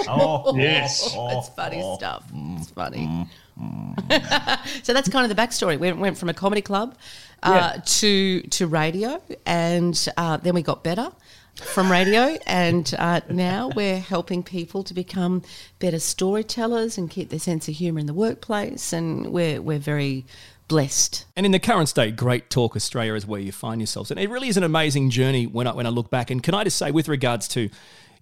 oh, 0.07 0.54
Yes. 0.56 1.13
It's 1.13 1.50
funny 1.50 1.81
stuff. 1.98 2.24
It's 2.33 2.69
funny. 2.71 3.07
Mm. 3.07 3.27
so 4.83 4.94
that's 4.94 5.09
kind 5.09 5.29
of 5.29 5.35
the 5.35 5.41
backstory. 5.41 5.77
We 5.77 5.91
went 5.91 6.17
from 6.17 6.29
a 6.29 6.33
comedy 6.33 6.61
club 6.61 6.95
uh, 7.44 7.77
to 7.83 8.41
to 8.41 8.67
radio, 8.67 9.21
and 9.45 10.07
uh, 10.17 10.38
then 10.38 10.55
we 10.55 10.61
got 10.61 10.83
better 10.83 11.11
from 11.55 11.91
radio, 11.91 12.38
and 12.47 12.94
uh, 12.97 13.21
now 13.29 13.69
we're 13.75 14.00
helping 14.00 14.44
people 14.44 14.83
to 14.83 14.94
become 14.94 15.44
better 15.79 16.00
storytellers 16.00 16.97
and 16.97 17.09
keep 17.09 17.29
their 17.29 17.39
sense 17.39 17.67
of 17.67 17.75
humour 17.75 18.00
in 18.00 18.07
the 18.07 18.13
workplace, 18.13 18.91
and 18.94 19.31
we're 19.31 19.61
we're 19.61 19.79
very 19.79 20.25
blessed. 20.67 21.25
And 21.35 21.45
in 21.45 21.51
the 21.51 21.59
current 21.59 21.89
state, 21.89 22.15
Great 22.15 22.50
Talk 22.50 22.75
Australia 22.75 23.13
is 23.13 23.27
where 23.27 23.39
you 23.39 23.51
find 23.51 23.79
yourselves. 23.81 24.09
And 24.09 24.19
it 24.19 24.29
really 24.29 24.47
is 24.47 24.57
an 24.57 24.63
amazing 24.63 25.09
journey 25.09 25.45
when 25.45 25.67
I, 25.67 25.73
when 25.73 25.85
I 25.85 25.89
look 25.89 26.09
back. 26.09 26.31
And 26.31 26.41
can 26.41 26.53
I 26.53 26.63
just 26.63 26.77
say, 26.77 26.89
with 26.89 27.07
regards 27.07 27.47
to, 27.50 27.69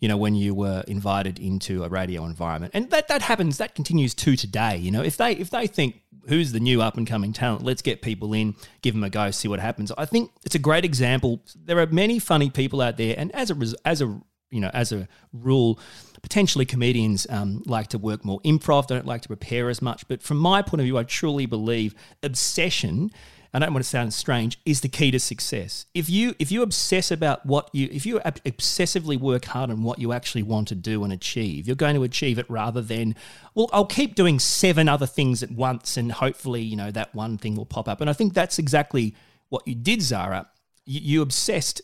you 0.01 0.07
know, 0.07 0.17
when 0.17 0.35
you 0.35 0.53
were 0.53 0.83
invited 0.87 1.39
into 1.39 1.83
a 1.83 1.89
radio 1.89 2.25
environment, 2.25 2.71
and 2.73 2.89
that, 2.89 3.07
that 3.07 3.21
happens, 3.21 3.59
that 3.59 3.75
continues 3.75 4.13
to 4.15 4.35
today. 4.35 4.75
You 4.75 4.91
know, 4.91 5.03
if 5.03 5.15
they 5.15 5.33
if 5.33 5.51
they 5.51 5.67
think 5.67 6.01
who's 6.27 6.51
the 6.51 6.59
new 6.59 6.81
up 6.81 6.97
and 6.97 7.07
coming 7.07 7.31
talent, 7.31 7.63
let's 7.63 7.81
get 7.81 8.01
people 8.01 8.33
in, 8.33 8.55
give 8.81 8.93
them 8.93 9.03
a 9.03 9.09
go, 9.09 9.31
see 9.31 9.47
what 9.47 9.59
happens. 9.59 9.91
I 9.97 10.05
think 10.05 10.31
it's 10.43 10.55
a 10.55 10.59
great 10.59 10.83
example. 10.83 11.41
There 11.55 11.79
are 11.79 11.87
many 11.87 12.19
funny 12.19 12.49
people 12.49 12.81
out 12.81 12.97
there, 12.97 13.15
and 13.17 13.33
as 13.33 13.51
a 13.51 13.55
as 13.85 14.01
a 14.01 14.19
you 14.49 14.59
know, 14.59 14.71
as 14.73 14.91
a 14.91 15.07
rule, 15.33 15.79
potentially 16.21 16.65
comedians 16.65 17.25
um, 17.29 17.63
like 17.65 17.87
to 17.87 17.97
work 17.97 18.25
more 18.25 18.41
improv. 18.41 18.87
They 18.87 18.95
don't 18.95 19.07
like 19.07 19.21
to 19.21 19.29
prepare 19.29 19.69
as 19.69 19.81
much. 19.81 20.07
But 20.07 20.21
from 20.21 20.37
my 20.37 20.61
point 20.61 20.81
of 20.81 20.85
view, 20.85 20.97
I 20.97 21.03
truly 21.03 21.45
believe 21.45 21.95
obsession. 22.21 23.11
I 23.53 23.59
don't 23.59 23.73
want 23.73 23.83
to 23.83 23.89
sound 23.89 24.13
strange. 24.13 24.59
Is 24.65 24.81
the 24.81 24.87
key 24.87 25.11
to 25.11 25.19
success. 25.19 25.85
If 25.93 26.09
you 26.09 26.35
if 26.39 26.51
you 26.51 26.61
obsess 26.61 27.11
about 27.11 27.45
what 27.45 27.69
you 27.73 27.89
if 27.91 28.05
you 28.05 28.19
obsessively 28.19 29.19
work 29.19 29.45
hard 29.45 29.69
on 29.69 29.83
what 29.83 29.99
you 29.99 30.13
actually 30.13 30.43
want 30.43 30.69
to 30.69 30.75
do 30.75 31.03
and 31.03 31.11
achieve, 31.11 31.67
you're 31.67 31.75
going 31.75 31.95
to 31.95 32.03
achieve 32.03 32.39
it 32.39 32.49
rather 32.49 32.81
than 32.81 33.15
well, 33.53 33.69
I'll 33.73 33.85
keep 33.85 34.15
doing 34.15 34.39
seven 34.39 34.87
other 34.87 35.05
things 35.05 35.43
at 35.43 35.51
once 35.51 35.97
and 35.97 36.11
hopefully 36.11 36.61
you 36.61 36.77
know 36.77 36.91
that 36.91 37.13
one 37.13 37.37
thing 37.37 37.55
will 37.55 37.65
pop 37.65 37.89
up. 37.89 37.99
And 37.99 38.09
I 38.09 38.13
think 38.13 38.33
that's 38.33 38.57
exactly 38.57 39.15
what 39.49 39.67
you 39.67 39.75
did, 39.75 40.01
Zara. 40.01 40.47
You, 40.85 41.01
you 41.03 41.21
obsessed 41.21 41.81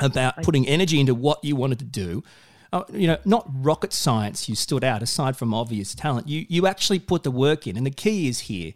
about 0.00 0.42
putting 0.42 0.66
energy 0.66 0.98
into 0.98 1.14
what 1.14 1.42
you 1.44 1.54
wanted 1.54 1.78
to 1.78 1.84
do. 1.84 2.22
Uh, 2.72 2.82
you 2.92 3.06
know, 3.06 3.16
not 3.24 3.48
rocket 3.50 3.92
science. 3.92 4.48
You 4.48 4.54
stood 4.54 4.84
out 4.84 5.02
aside 5.02 5.36
from 5.36 5.54
obvious 5.54 5.94
talent. 5.94 6.28
You 6.28 6.44
you 6.48 6.66
actually 6.66 6.98
put 6.98 7.22
the 7.22 7.30
work 7.30 7.66
in, 7.66 7.76
and 7.76 7.86
the 7.86 7.90
key 7.90 8.28
is 8.28 8.40
here. 8.40 8.72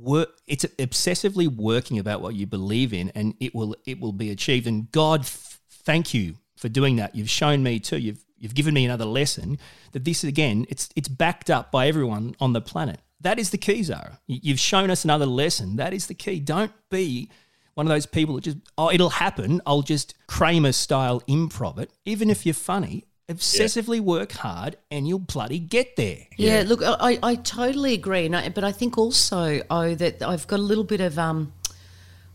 Work. 0.00 0.30
It's 0.46 0.64
obsessively 0.64 1.48
working 1.48 1.98
about 1.98 2.20
what 2.20 2.34
you 2.34 2.46
believe 2.46 2.92
in, 2.92 3.10
and 3.14 3.34
it 3.40 3.54
will 3.54 3.76
it 3.86 4.00
will 4.00 4.12
be 4.12 4.30
achieved. 4.30 4.66
And 4.66 4.90
God, 4.92 5.20
f- 5.20 5.60
thank 5.70 6.12
you 6.14 6.36
for 6.56 6.68
doing 6.68 6.96
that. 6.96 7.14
You've 7.14 7.30
shown 7.30 7.62
me 7.62 7.78
too. 7.80 7.98
You've 7.98 8.24
you've 8.38 8.54
given 8.54 8.74
me 8.74 8.84
another 8.84 9.04
lesson 9.04 9.58
that 9.92 10.04
this 10.04 10.24
again. 10.24 10.66
It's 10.68 10.88
it's 10.96 11.08
backed 11.08 11.50
up 11.50 11.70
by 11.70 11.88
everyone 11.88 12.34
on 12.40 12.52
the 12.52 12.60
planet. 12.60 13.00
That 13.20 13.38
is 13.38 13.50
the 13.50 13.58
key, 13.58 13.82
Zara. 13.82 14.20
You- 14.26 14.40
You've 14.42 14.60
shown 14.60 14.90
us 14.90 15.04
another 15.04 15.26
lesson. 15.26 15.76
That 15.76 15.94
is 15.94 16.06
the 16.06 16.14
key. 16.14 16.40
Don't 16.40 16.72
be 16.90 17.30
one 17.74 17.86
of 17.86 17.90
those 17.90 18.06
people 18.06 18.34
that 18.36 18.44
just 18.44 18.56
oh 18.78 18.90
it'll 18.90 19.10
happen 19.10 19.60
i'll 19.66 19.82
just 19.82 20.14
kramer 20.26 20.72
style 20.72 21.20
improv 21.28 21.78
it 21.78 21.90
even 22.06 22.30
if 22.30 22.46
you're 22.46 22.54
funny 22.54 23.04
obsessively 23.28 24.00
work 24.00 24.32
hard 24.32 24.76
and 24.90 25.08
you'll 25.08 25.18
bloody 25.18 25.58
get 25.58 25.96
there. 25.96 26.18
Yeah, 26.36 26.64
look, 26.66 26.80
I, 26.82 27.18
I 27.22 27.34
totally 27.36 27.94
agree, 27.94 28.26
and 28.26 28.36
I, 28.36 28.48
but 28.48 28.64
I 28.64 28.72
think 28.72 28.98
also 28.98 29.62
oh 29.70 29.94
that 29.94 30.22
I've 30.22 30.46
got 30.46 30.60
a 30.60 30.62
little 30.62 30.84
bit 30.84 31.00
of 31.00 31.18
um 31.18 31.52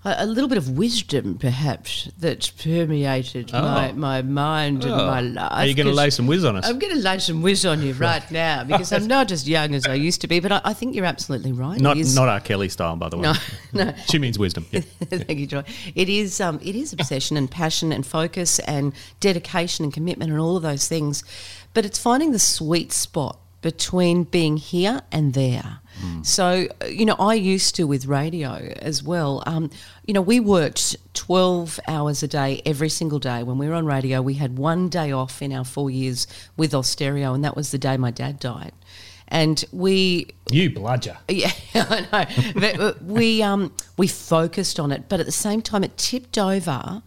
a, 0.03 0.25
little 0.25 0.47
bit 0.47 0.57
of 0.57 0.77
wisdom 0.77 1.37
perhaps 1.37 2.09
that's 2.17 2.49
permeated 2.49 3.51
my, 3.51 3.91
my 3.91 4.21
mind 4.23 4.83
and 4.83 4.95
my 4.95 5.21
life. 5.21 5.49
Oh. 5.51 5.55
Are 5.57 5.65
you 5.65 5.75
going 5.75 5.87
to 5.87 5.93
lay 5.93 6.09
some 6.09 6.25
whiz 6.25 6.43
on 6.43 6.55
us? 6.55 6.67
I'm 6.67 6.79
going 6.79 6.93
to 6.93 6.99
lay 6.99 7.19
some 7.19 7.41
whiz 7.41 7.65
on 7.65 7.81
you 7.83 7.93
right 7.93 8.29
now 8.31 8.63
because 8.63 8.91
I'm 8.91 9.07
not 9.07 9.31
as 9.31 9.47
young 9.47 9.75
as 9.75 9.85
I 9.85 9.93
used 9.93 10.21
to 10.21 10.27
be, 10.27 10.39
but 10.39 10.51
I, 10.51 10.61
I 10.65 10.73
think 10.73 10.95
you're 10.95 11.05
absolutely 11.05 11.51
right. 11.51 11.79
Not 11.79 11.97
is- 11.97 12.15
not 12.15 12.29
our 12.29 12.39
Kelly 12.39 12.69
style, 12.69 12.95
by 12.95 13.09
the 13.09 13.17
way. 13.17 13.23
No, 13.23 13.33
no. 13.73 13.93
She 14.07 14.17
means 14.19 14.39
wisdom. 14.39 14.65
Yeah. 14.71 14.81
Thank 15.03 15.39
you, 15.39 15.47
Troy. 15.47 15.63
It 15.95 16.09
is 16.09 16.41
um, 16.41 16.59
it 16.63 16.75
is 16.75 16.93
obsession 16.93 17.37
and 17.37 17.49
passion 17.49 17.91
and 17.91 18.05
focus 18.05 18.59
and 18.59 18.93
dedication 19.19 19.85
and 19.85 19.93
commitment 19.93 20.31
and 20.31 20.39
all 20.39 20.57
of 20.57 20.63
those 20.63 20.87
things, 20.87 21.23
but 21.73 21.85
it's 21.85 21.99
finding 21.99 22.31
the 22.31 22.39
sweet 22.39 22.91
spot 22.91 23.37
between 23.61 24.23
being 24.23 24.57
here 24.57 25.01
and 25.11 25.33
there. 25.33 25.79
So 26.23 26.67
uh, 26.81 26.85
you 26.85 27.05
know, 27.05 27.15
I 27.19 27.35
used 27.35 27.75
to 27.75 27.85
with 27.85 28.07
radio 28.07 28.53
as 28.81 29.03
well. 29.03 29.43
Um, 29.45 29.69
you 30.05 30.13
know, 30.13 30.21
we 30.21 30.39
worked 30.39 30.95
twelve 31.13 31.79
hours 31.87 32.23
a 32.23 32.27
day 32.27 32.61
every 32.65 32.89
single 32.89 33.19
day 33.19 33.43
when 33.43 33.59
we 33.59 33.67
were 33.67 33.75
on 33.75 33.85
radio. 33.85 34.21
We 34.21 34.35
had 34.35 34.57
one 34.57 34.89
day 34.89 35.11
off 35.11 35.41
in 35.41 35.53
our 35.53 35.65
four 35.65 35.91
years 35.91 36.25
with 36.57 36.71
Austereo, 36.71 37.35
and 37.35 37.43
that 37.43 37.55
was 37.55 37.69
the 37.69 37.77
day 37.77 37.97
my 37.97 38.09
dad 38.09 38.39
died. 38.39 38.73
And 39.27 39.63
we 39.71 40.27
You 40.49 40.71
bludger. 40.71 41.17
yeah, 41.27 41.51
I 41.75 42.07
know. 42.11 42.51
But 42.59 42.79
uh, 42.79 42.93
we 43.03 43.43
um, 43.43 43.71
we 43.97 44.07
focused 44.07 44.79
on 44.79 44.91
it, 44.91 45.07
but 45.07 45.19
at 45.19 45.27
the 45.27 45.31
same 45.31 45.61
time, 45.61 45.83
it 45.83 45.97
tipped 45.97 46.37
over 46.37 47.03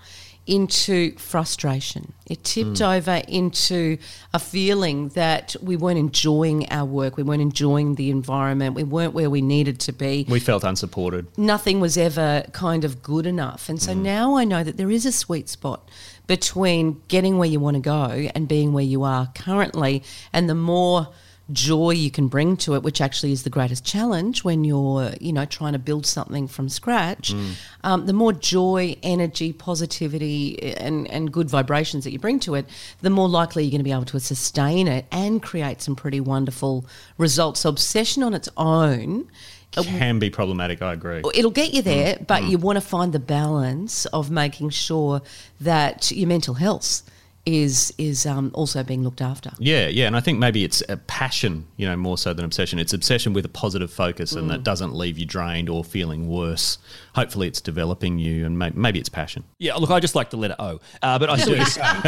into 0.46 1.16
frustration. 1.16 2.12
It 2.26 2.44
tipped 2.44 2.78
mm. 2.78 2.96
over 2.96 3.22
into 3.28 3.98
a 4.32 4.38
feeling 4.38 5.08
that 5.10 5.56
we 5.62 5.76
weren't 5.76 5.98
enjoying 5.98 6.70
our 6.70 6.84
work, 6.84 7.16
we 7.16 7.22
weren't 7.22 7.42
enjoying 7.42 7.94
the 7.94 8.10
environment, 8.10 8.74
we 8.74 8.84
weren't 8.84 9.14
where 9.14 9.30
we 9.30 9.40
needed 9.40 9.80
to 9.80 9.92
be. 9.92 10.26
We 10.28 10.40
felt 10.40 10.64
unsupported. 10.64 11.26
Nothing 11.38 11.80
was 11.80 11.96
ever 11.96 12.44
kind 12.52 12.84
of 12.84 13.02
good 13.02 13.26
enough. 13.26 13.68
And 13.68 13.80
so 13.80 13.92
mm. 13.92 14.02
now 14.02 14.36
I 14.36 14.44
know 14.44 14.62
that 14.62 14.76
there 14.76 14.90
is 14.90 15.06
a 15.06 15.12
sweet 15.12 15.48
spot 15.48 15.90
between 16.26 17.02
getting 17.08 17.38
where 17.38 17.48
you 17.48 17.60
want 17.60 17.76
to 17.76 17.80
go 17.80 18.28
and 18.34 18.48
being 18.48 18.72
where 18.72 18.84
you 18.84 19.02
are 19.02 19.30
currently. 19.34 20.02
And 20.32 20.48
the 20.48 20.54
more 20.54 21.08
joy 21.52 21.90
you 21.90 22.10
can 22.10 22.28
bring 22.28 22.56
to 22.56 22.74
it, 22.74 22.82
which 22.82 23.00
actually 23.02 23.30
is 23.32 23.42
the 23.42 23.50
greatest 23.50 23.84
challenge 23.84 24.44
when 24.44 24.64
you're, 24.64 25.12
you 25.20 25.32
know, 25.32 25.44
trying 25.44 25.74
to 25.74 25.78
build 25.78 26.06
something 26.06 26.48
from 26.48 26.68
scratch, 26.70 27.34
Mm. 27.34 27.50
um, 27.84 28.06
the 28.06 28.14
more 28.14 28.32
joy, 28.32 28.96
energy, 29.02 29.52
positivity, 29.52 30.74
and, 30.78 31.06
and 31.10 31.30
good 31.32 31.50
vibrations 31.50 32.04
that 32.04 32.12
you 32.12 32.18
bring 32.18 32.40
to 32.40 32.54
it, 32.54 32.66
the 33.02 33.10
more 33.10 33.28
likely 33.28 33.62
you're 33.64 33.70
going 33.70 33.80
to 33.80 33.84
be 33.84 33.92
able 33.92 34.04
to 34.06 34.20
sustain 34.20 34.88
it 34.88 35.04
and 35.12 35.42
create 35.42 35.82
some 35.82 35.94
pretty 35.94 36.20
wonderful 36.20 36.86
results. 37.18 37.60
So, 37.60 37.68
obsession 37.68 38.22
on 38.22 38.32
its 38.32 38.48
own 38.56 39.26
Can 39.72 40.18
be 40.20 40.30
problematic. 40.30 40.80
I 40.82 40.92
agree. 40.94 41.20
it'll 41.34 41.50
get 41.50 41.74
you 41.74 41.82
there, 41.82 42.14
Mm. 42.14 42.26
but 42.26 42.44
you 42.44 42.56
want 42.58 42.76
to 42.76 42.80
find 42.80 43.12
the 43.12 43.18
balance 43.18 44.06
of 44.06 44.30
making 44.30 44.70
sure 44.70 45.20
that 45.60 46.10
your 46.10 46.28
mental 46.28 46.54
health 46.54 47.02
is 47.46 47.92
is 47.98 48.24
um, 48.24 48.50
also 48.54 48.82
being 48.82 49.02
looked 49.04 49.20
after. 49.20 49.50
Yeah, 49.58 49.88
yeah, 49.88 50.06
and 50.06 50.16
I 50.16 50.20
think 50.20 50.38
maybe 50.38 50.64
it's 50.64 50.82
a 50.88 50.96
passion, 50.96 51.66
you 51.76 51.86
know, 51.86 51.94
more 51.96 52.16
so 52.16 52.32
than 52.32 52.44
obsession. 52.44 52.78
It's 52.78 52.92
obsession 52.94 53.34
with 53.34 53.44
a 53.44 53.48
positive 53.50 53.92
focus, 53.92 54.32
and 54.32 54.46
Mm. 54.46 54.48
that 54.52 54.62
doesn't 54.62 54.94
leave 54.94 55.18
you 55.18 55.26
drained 55.26 55.68
or 55.68 55.84
feeling 55.84 56.26
worse. 56.28 56.78
Hopefully, 57.14 57.46
it's 57.46 57.60
developing 57.60 58.18
you, 58.18 58.46
and 58.46 58.58
may- 58.58 58.72
maybe 58.74 58.98
it's 58.98 59.10
passion. 59.10 59.44
Yeah, 59.58 59.74
look, 59.74 59.90
I 59.90 60.00
just 60.00 60.14
like 60.14 60.30
the 60.30 60.36
letter 60.38 60.56
O, 60.58 60.80
uh, 61.02 61.18
but 61.18 61.28
I 61.28 61.36
see 61.36 61.50
what 61.50 61.56
you're 61.58 61.66
saying. 61.66 62.02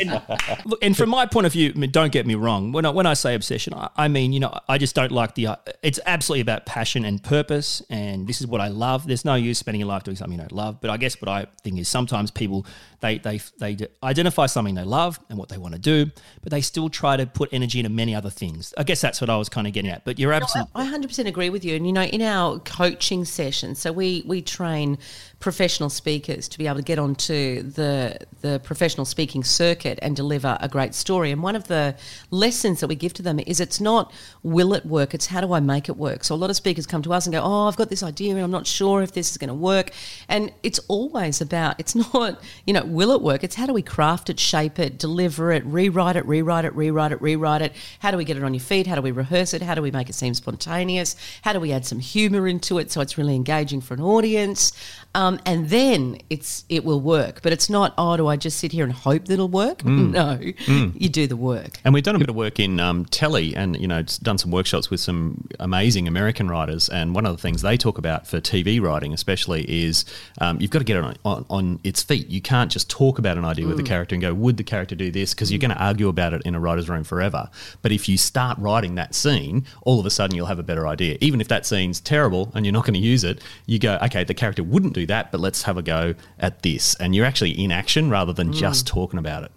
and, 0.00 0.22
look, 0.64 0.78
and 0.82 0.96
from 0.96 1.10
my 1.10 1.26
point 1.26 1.46
of 1.46 1.52
view, 1.52 1.72
I 1.74 1.78
mean, 1.78 1.90
don't 1.90 2.10
get 2.12 2.26
me 2.26 2.34
wrong. 2.34 2.72
When 2.72 2.86
I, 2.86 2.90
when 2.90 3.04
I 3.06 3.14
say 3.14 3.34
obsession, 3.34 3.74
I, 3.74 3.90
I 3.96 4.08
mean, 4.08 4.32
you 4.32 4.40
know, 4.40 4.58
I 4.68 4.78
just 4.78 4.94
don't 4.94 5.12
like 5.12 5.34
the. 5.34 5.48
Uh, 5.48 5.56
it's 5.82 6.00
absolutely 6.06 6.40
about 6.40 6.64
passion 6.64 7.04
and 7.04 7.22
purpose, 7.22 7.82
and 7.90 8.26
this 8.26 8.40
is 8.40 8.46
what 8.46 8.60
I 8.62 8.68
love. 8.68 9.06
There's 9.06 9.24
no 9.24 9.34
use 9.34 9.58
spending 9.58 9.80
your 9.80 9.88
life 9.88 10.02
doing 10.04 10.16
something 10.16 10.32
you 10.38 10.38
don't 10.42 10.52
love. 10.52 10.80
But 10.80 10.90
I 10.90 10.96
guess 10.96 11.20
what 11.20 11.28
I 11.28 11.46
think 11.62 11.78
is 11.78 11.88
sometimes 11.88 12.30
people 12.30 12.64
they 13.00 13.18
they 13.18 13.40
they 13.58 13.74
d- 13.74 13.88
identify 14.02 14.46
something 14.46 14.61
they 14.70 14.84
love 14.84 15.20
and 15.28 15.38
what 15.38 15.48
they 15.48 15.58
want 15.58 15.74
to 15.74 15.80
do, 15.80 16.10
but 16.42 16.50
they 16.50 16.60
still 16.60 16.88
try 16.88 17.16
to 17.16 17.26
put 17.26 17.48
energy 17.52 17.78
into 17.78 17.90
many 17.90 18.14
other 18.14 18.30
things. 18.30 18.72
I 18.78 18.82
guess 18.82 19.00
that's 19.00 19.20
what 19.20 19.30
I 19.30 19.36
was 19.36 19.48
kind 19.48 19.66
of 19.66 19.72
getting 19.72 19.90
at. 19.90 20.04
But 20.04 20.18
you're 20.18 20.32
absolutely. 20.32 20.70
I 20.74 20.86
100% 20.86 21.26
agree 21.26 21.50
with 21.50 21.64
you. 21.64 21.76
And, 21.76 21.86
you 21.86 21.92
know, 21.92 22.02
in 22.02 22.22
our 22.22 22.58
coaching 22.60 23.24
sessions, 23.24 23.78
so 23.78 23.92
we, 23.92 24.22
we 24.26 24.42
train 24.42 24.98
professional 25.42 25.90
speakers 25.90 26.48
to 26.48 26.56
be 26.56 26.66
able 26.66 26.76
to 26.76 26.82
get 26.82 26.98
onto 26.98 27.62
the, 27.62 28.16
the 28.40 28.60
professional 28.60 29.04
speaking 29.04 29.42
circuit 29.42 29.98
and 30.00 30.14
deliver 30.14 30.56
a 30.60 30.68
great 30.68 30.94
story. 30.94 31.32
And 31.32 31.42
one 31.42 31.56
of 31.56 31.66
the 31.66 31.96
lessons 32.30 32.80
that 32.80 32.86
we 32.86 32.94
give 32.94 33.12
to 33.14 33.22
them 33.22 33.40
is 33.40 33.60
it's 33.60 33.80
not 33.80 34.12
will 34.44 34.72
it 34.72 34.86
work, 34.86 35.12
it's 35.12 35.26
how 35.26 35.40
do 35.40 35.52
I 35.52 35.60
make 35.60 35.88
it 35.88 35.96
work. 35.96 36.22
So 36.24 36.34
a 36.34 36.36
lot 36.36 36.48
of 36.48 36.56
speakers 36.56 36.86
come 36.86 37.02
to 37.02 37.12
us 37.12 37.26
and 37.26 37.34
go, 37.34 37.42
oh, 37.42 37.66
I've 37.66 37.76
got 37.76 37.90
this 37.90 38.04
idea 38.04 38.34
and 38.36 38.42
I'm 38.42 38.52
not 38.52 38.66
sure 38.66 39.02
if 39.02 39.12
this 39.12 39.32
is 39.32 39.36
going 39.36 39.48
to 39.48 39.54
work. 39.54 39.90
And 40.28 40.52
it's 40.62 40.78
always 40.88 41.40
about, 41.40 41.78
it's 41.78 41.94
not, 42.14 42.40
you 42.64 42.72
know, 42.72 42.84
will 42.84 43.10
it 43.10 43.20
work? 43.20 43.42
It's 43.44 43.56
how 43.56 43.66
do 43.66 43.74
we 43.74 43.82
craft 43.82 44.30
it, 44.30 44.38
shape 44.38 44.78
it, 44.78 44.96
deliver 44.96 45.50
it, 45.50 45.64
rewrite 45.66 46.16
it, 46.16 46.24
rewrite 46.24 46.64
it, 46.64 46.74
rewrite 46.74 47.10
it, 47.10 47.20
rewrite 47.20 47.62
it. 47.62 47.72
How 47.98 48.12
do 48.12 48.16
we 48.16 48.24
get 48.24 48.36
it 48.36 48.44
on 48.44 48.54
your 48.54 48.60
feet? 48.60 48.86
How 48.86 48.94
do 48.94 49.02
we 49.02 49.10
rehearse 49.10 49.54
it? 49.54 49.62
How 49.62 49.74
do 49.74 49.82
we 49.82 49.90
make 49.90 50.08
it 50.08 50.14
seem 50.14 50.34
spontaneous? 50.34 51.16
How 51.42 51.52
do 51.52 51.58
we 51.58 51.72
add 51.72 51.84
some 51.84 51.98
humor 51.98 52.46
into 52.46 52.78
it 52.78 52.92
so 52.92 53.00
it's 53.00 53.18
really 53.18 53.34
engaging 53.34 53.80
for 53.80 53.94
an 53.94 54.00
audience? 54.00 54.72
Um, 55.14 55.40
and 55.44 55.68
then 55.68 56.18
it's 56.30 56.64
it 56.68 56.84
will 56.84 57.00
work. 57.00 57.40
But 57.42 57.52
it's 57.52 57.68
not, 57.68 57.92
oh, 57.98 58.16
do 58.16 58.26
I 58.26 58.36
just 58.36 58.58
sit 58.58 58.72
here 58.72 58.84
and 58.84 58.92
hope 58.92 59.26
that 59.26 59.34
it'll 59.34 59.48
work? 59.48 59.84
No, 59.84 60.38
you 60.66 61.08
do 61.08 61.26
the 61.26 61.36
work. 61.36 61.78
And 61.84 61.92
we've 61.92 62.02
done 62.02 62.16
a 62.16 62.18
bit 62.18 62.30
of 62.30 62.34
work 62.34 62.58
in 62.58 62.80
um, 62.80 63.04
telly, 63.06 63.54
and 63.54 63.78
you 63.78 63.86
know, 63.86 64.02
done 64.22 64.38
some 64.38 64.50
workshops 64.50 64.90
with 64.90 65.00
some 65.00 65.46
amazing 65.60 66.08
American 66.08 66.48
writers. 66.48 66.88
And 66.88 67.14
one 67.14 67.26
of 67.26 67.36
the 67.36 67.42
things 67.42 67.62
they 67.62 67.76
talk 67.76 67.98
about 67.98 68.26
for 68.26 68.40
TV 68.40 68.80
writing, 68.80 69.12
especially, 69.12 69.64
is 69.70 70.04
um, 70.40 70.60
you've 70.60 70.70
got 70.70 70.78
to 70.78 70.84
get 70.84 70.96
it 70.96 71.04
on, 71.04 71.16
on, 71.24 71.46
on 71.50 71.80
its 71.84 72.02
feet. 72.02 72.28
You 72.28 72.40
can't 72.40 72.70
just 72.70 72.88
talk 72.88 73.18
about 73.18 73.36
an 73.36 73.44
idea 73.44 73.66
with 73.66 73.76
the 73.76 73.82
character 73.82 74.14
and 74.14 74.22
go, 74.22 74.32
"Would 74.32 74.56
the 74.56 74.64
character 74.64 74.94
do 74.94 75.10
this?" 75.10 75.34
Because 75.34 75.52
you're 75.52 75.58
going 75.58 75.70
to 75.70 75.82
argue 75.82 76.08
about 76.08 76.32
it 76.32 76.42
in 76.42 76.54
a 76.54 76.60
writer's 76.60 76.88
room 76.88 77.04
forever. 77.04 77.50
But 77.82 77.92
if 77.92 78.08
you 78.08 78.16
start 78.16 78.58
writing 78.58 78.94
that 78.94 79.14
scene, 79.14 79.66
all 79.82 80.00
of 80.00 80.06
a 80.06 80.10
sudden 80.10 80.36
you'll 80.36 80.46
have 80.46 80.58
a 80.58 80.62
better 80.62 80.86
idea. 80.88 81.18
Even 81.20 81.40
if 81.40 81.48
that 81.48 81.66
scene's 81.66 82.00
terrible 82.00 82.50
and 82.54 82.64
you're 82.64 82.72
not 82.72 82.84
going 82.84 82.94
to 82.94 83.00
use 83.00 83.24
it, 83.24 83.42
you 83.66 83.78
go, 83.78 83.98
"Okay, 84.02 84.24
the 84.24 84.34
character 84.34 84.62
wouldn't 84.62 84.94
do 84.94 85.01
that, 85.06 85.32
but 85.32 85.40
let's 85.40 85.62
have 85.62 85.76
a 85.76 85.82
go 85.82 86.14
at 86.38 86.62
this." 86.62 86.94
And 86.96 87.14
you're 87.14 87.26
actually 87.26 87.52
in 87.52 87.72
action 87.72 88.10
rather 88.10 88.32
than 88.32 88.52
just 88.52 88.86
mm. 88.86 88.88
talking 88.88 89.18
about 89.18 89.44
it. 89.44 89.52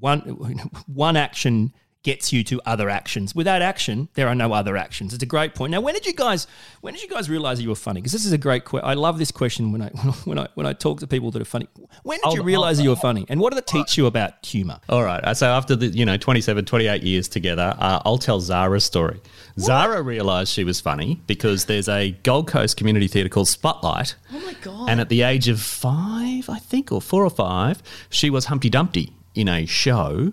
one 0.00 0.20
one 0.86 1.16
action 1.16 1.72
gets 2.02 2.32
you 2.32 2.42
to 2.44 2.60
other 2.66 2.90
actions. 2.90 3.34
Without 3.34 3.62
action, 3.62 4.08
there 4.14 4.26
are 4.28 4.34
no 4.34 4.52
other 4.52 4.76
actions. 4.76 5.14
It's 5.14 5.22
a 5.22 5.26
great 5.26 5.54
point. 5.54 5.70
Now, 5.70 5.80
when 5.80 5.94
did 5.94 6.06
you 6.06 6.12
guys 6.12 6.46
when 6.80 6.94
did 6.94 7.02
you 7.02 7.08
guys 7.08 7.30
realize 7.30 7.58
that 7.58 7.62
you 7.62 7.68
were 7.68 7.74
funny? 7.74 8.00
Because 8.00 8.12
this 8.12 8.24
is 8.26 8.32
a 8.32 8.38
great 8.38 8.64
question. 8.64 8.88
I 8.88 8.94
love 8.94 9.18
this 9.18 9.30
question 9.30 9.72
when 9.72 9.82
I 9.82 9.88
when 10.24 10.38
I 10.38 10.48
when 10.54 10.66
I 10.66 10.72
talk 10.72 11.00
to 11.00 11.06
people 11.06 11.30
that 11.32 11.42
are 11.42 11.46
funny. 11.46 11.68
When 12.02 12.18
did 12.18 12.24
Hold 12.24 12.36
you 12.36 12.42
realize 12.42 12.76
hold 12.76 12.78
that 12.78 12.82
you 12.84 12.90
were 12.90 12.96
funny? 12.96 13.26
And 13.28 13.40
what 13.40 13.52
did 13.52 13.58
it 13.58 13.66
teach 13.66 13.96
you 13.96 14.06
about 14.06 14.44
humor? 14.44 14.80
All 14.88 15.04
right. 15.04 15.22
uh, 15.22 15.34
So 15.34 15.46
after 15.46 15.76
the 15.76 15.86
you 15.86 16.04
know 16.04 16.16
27, 16.16 16.64
28 16.64 17.02
years 17.02 17.28
together, 17.28 17.74
uh, 17.78 18.00
I'll 18.04 18.18
tell 18.18 18.40
Zara's 18.40 18.84
story. 18.84 19.20
Zara 19.58 20.02
realised 20.02 20.52
she 20.52 20.64
was 20.64 20.80
funny 20.80 21.20
because 21.26 21.66
there's 21.66 21.88
a 21.88 22.12
Gold 22.22 22.48
Coast 22.48 22.76
community 22.76 23.06
theatre 23.08 23.28
called 23.28 23.48
Spotlight. 23.48 24.14
Oh 24.32 24.40
my 24.40 24.54
God. 24.62 24.88
And 24.88 25.00
at 25.00 25.08
the 25.08 25.22
age 25.22 25.48
of 25.48 25.60
five, 25.60 26.48
I 26.48 26.58
think, 26.58 26.90
or 26.90 27.00
four 27.00 27.24
or 27.24 27.30
five, 27.30 27.82
she 28.10 28.30
was 28.30 28.46
Humpty 28.46 28.70
Dumpty 28.70 29.12
in 29.34 29.48
a 29.48 29.66
show 29.66 30.32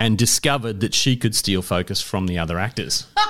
and 0.00 0.18
discovered 0.18 0.80
that 0.80 0.94
she 0.94 1.16
could 1.16 1.34
steal 1.34 1.62
focus 1.62 2.00
from 2.00 2.26
the 2.26 2.38
other 2.38 2.58
actors. 2.58 3.06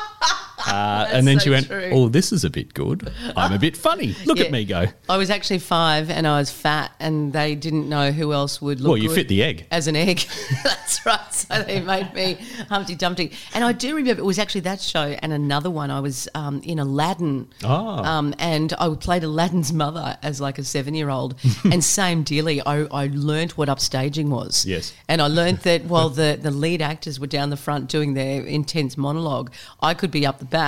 Uh, 0.70 1.08
and 1.12 1.26
then 1.26 1.38
so 1.38 1.44
she 1.44 1.50
went, 1.50 1.66
true. 1.66 1.90
"Oh, 1.92 2.08
this 2.08 2.32
is 2.32 2.44
a 2.44 2.50
bit 2.50 2.74
good. 2.74 3.12
I'm 3.36 3.52
a 3.52 3.58
bit 3.58 3.76
funny. 3.76 4.14
Look 4.24 4.38
Yeah. 4.38 4.44
at 4.46 4.52
me 4.52 4.64
go." 4.64 4.86
I 5.08 5.16
was 5.16 5.30
actually 5.30 5.58
five 5.58 6.10
and 6.10 6.26
I 6.26 6.38
was 6.38 6.50
fat, 6.50 6.92
and 7.00 7.32
they 7.32 7.54
didn't 7.54 7.88
know 7.88 8.12
who 8.12 8.32
else 8.32 8.62
would 8.62 8.80
look 8.80 8.90
Well, 8.90 8.96
you 8.98 9.12
fit 9.12 9.28
the 9.28 9.42
egg. 9.42 9.66
as 9.70 9.86
an 9.88 9.96
egg. 9.96 10.24
That's 10.64 11.04
right. 11.04 11.32
So 11.34 11.62
they 11.62 11.80
made 11.80 12.14
me 12.14 12.38
Humpty 12.68 12.94
Dumpty. 12.94 13.32
And 13.54 13.64
I 13.64 13.72
do 13.72 13.94
remember 13.96 14.20
it 14.22 14.24
was 14.24 14.38
actually 14.38 14.60
that 14.62 14.80
show 14.80 15.16
and 15.22 15.32
another 15.32 15.70
one. 15.70 15.90
I 15.90 16.00
was 16.00 16.28
um, 16.34 16.60
in 16.62 16.78
Aladdin. 16.78 17.48
Oh. 17.64 18.04
Um, 18.04 18.34
and 18.38 18.72
I 18.78 18.88
played 18.94 19.24
Aladdin's 19.24 19.72
mother 19.72 20.16
as 20.22 20.40
like 20.40 20.58
a 20.58 20.64
seven 20.64 20.94
year 20.94 21.10
old. 21.10 21.34
and 21.64 21.82
same 21.82 22.22
dearly, 22.22 22.60
I, 22.60 22.82
I 22.84 23.10
learned 23.12 23.52
what 23.52 23.68
upstaging 23.68 24.28
was. 24.28 24.64
Yes. 24.66 24.92
And 25.08 25.20
I 25.20 25.26
learned 25.26 25.58
that 25.60 25.84
while 25.86 26.10
the, 26.10 26.38
the 26.40 26.50
lead 26.50 26.80
actors 26.82 27.18
were 27.18 27.26
down 27.26 27.50
the 27.50 27.56
front 27.56 27.88
doing 27.88 28.14
their 28.14 28.42
intense 28.44 28.96
monologue, 28.96 29.50
I 29.80 29.94
could 29.94 30.10
be 30.10 30.24
up 30.26 30.38
the 30.38 30.44
back 30.44 30.59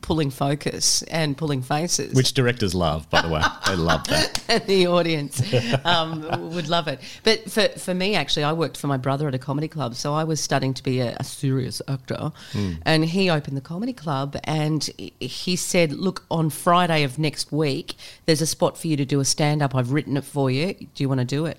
pulling 0.00 0.30
focus 0.30 1.02
and 1.02 1.36
pulling 1.36 1.62
faces 1.62 2.14
Which 2.14 2.32
directors 2.34 2.74
love, 2.74 3.08
by 3.10 3.22
the 3.22 3.28
way. 3.28 3.42
They 3.66 3.76
love 3.76 4.06
that. 4.08 4.42
and 4.48 4.66
the 4.66 4.86
audience 4.86 5.42
um, 5.84 6.52
would 6.54 6.68
love 6.68 6.88
it. 6.88 7.00
But 7.22 7.50
for, 7.50 7.68
for 7.78 7.94
me, 7.94 8.14
actually, 8.14 8.44
I 8.44 8.52
worked 8.52 8.76
for 8.76 8.86
my 8.86 8.96
brother 8.96 9.28
at 9.28 9.34
a 9.34 9.38
comedy 9.38 9.68
club, 9.68 9.94
so 9.94 10.14
I 10.14 10.24
was 10.24 10.40
studying 10.40 10.74
to 10.74 10.82
be 10.82 11.00
a, 11.00 11.16
a 11.18 11.24
serious 11.24 11.82
actor. 11.88 12.32
And 12.84 13.04
he 13.04 13.30
opened 13.30 13.56
the 13.56 13.60
comedy 13.62 13.92
club, 13.92 14.36
and 14.44 14.84
he- 14.98 15.12
he 15.18 15.56
said, 15.56 15.92
"Look, 15.92 16.24
on 16.30 16.50
Friday 16.50 17.02
of 17.02 17.18
next 17.18 17.52
week, 17.52 17.94
there's 18.26 18.40
a 18.40 18.46
spot 18.46 18.76
for 18.78 18.86
you 18.88 18.96
to 18.96 19.04
do 19.04 19.20
a 19.20 19.24
stand 19.24 19.62
up. 19.62 19.74
I've 19.74 19.92
written 19.92 20.16
it 20.16 20.24
for 20.24 20.50
you. 20.50 20.74
Do 20.74 21.02
you 21.02 21.08
want 21.08 21.20
to 21.20 21.24
do 21.26 21.46
it?" 21.46 21.58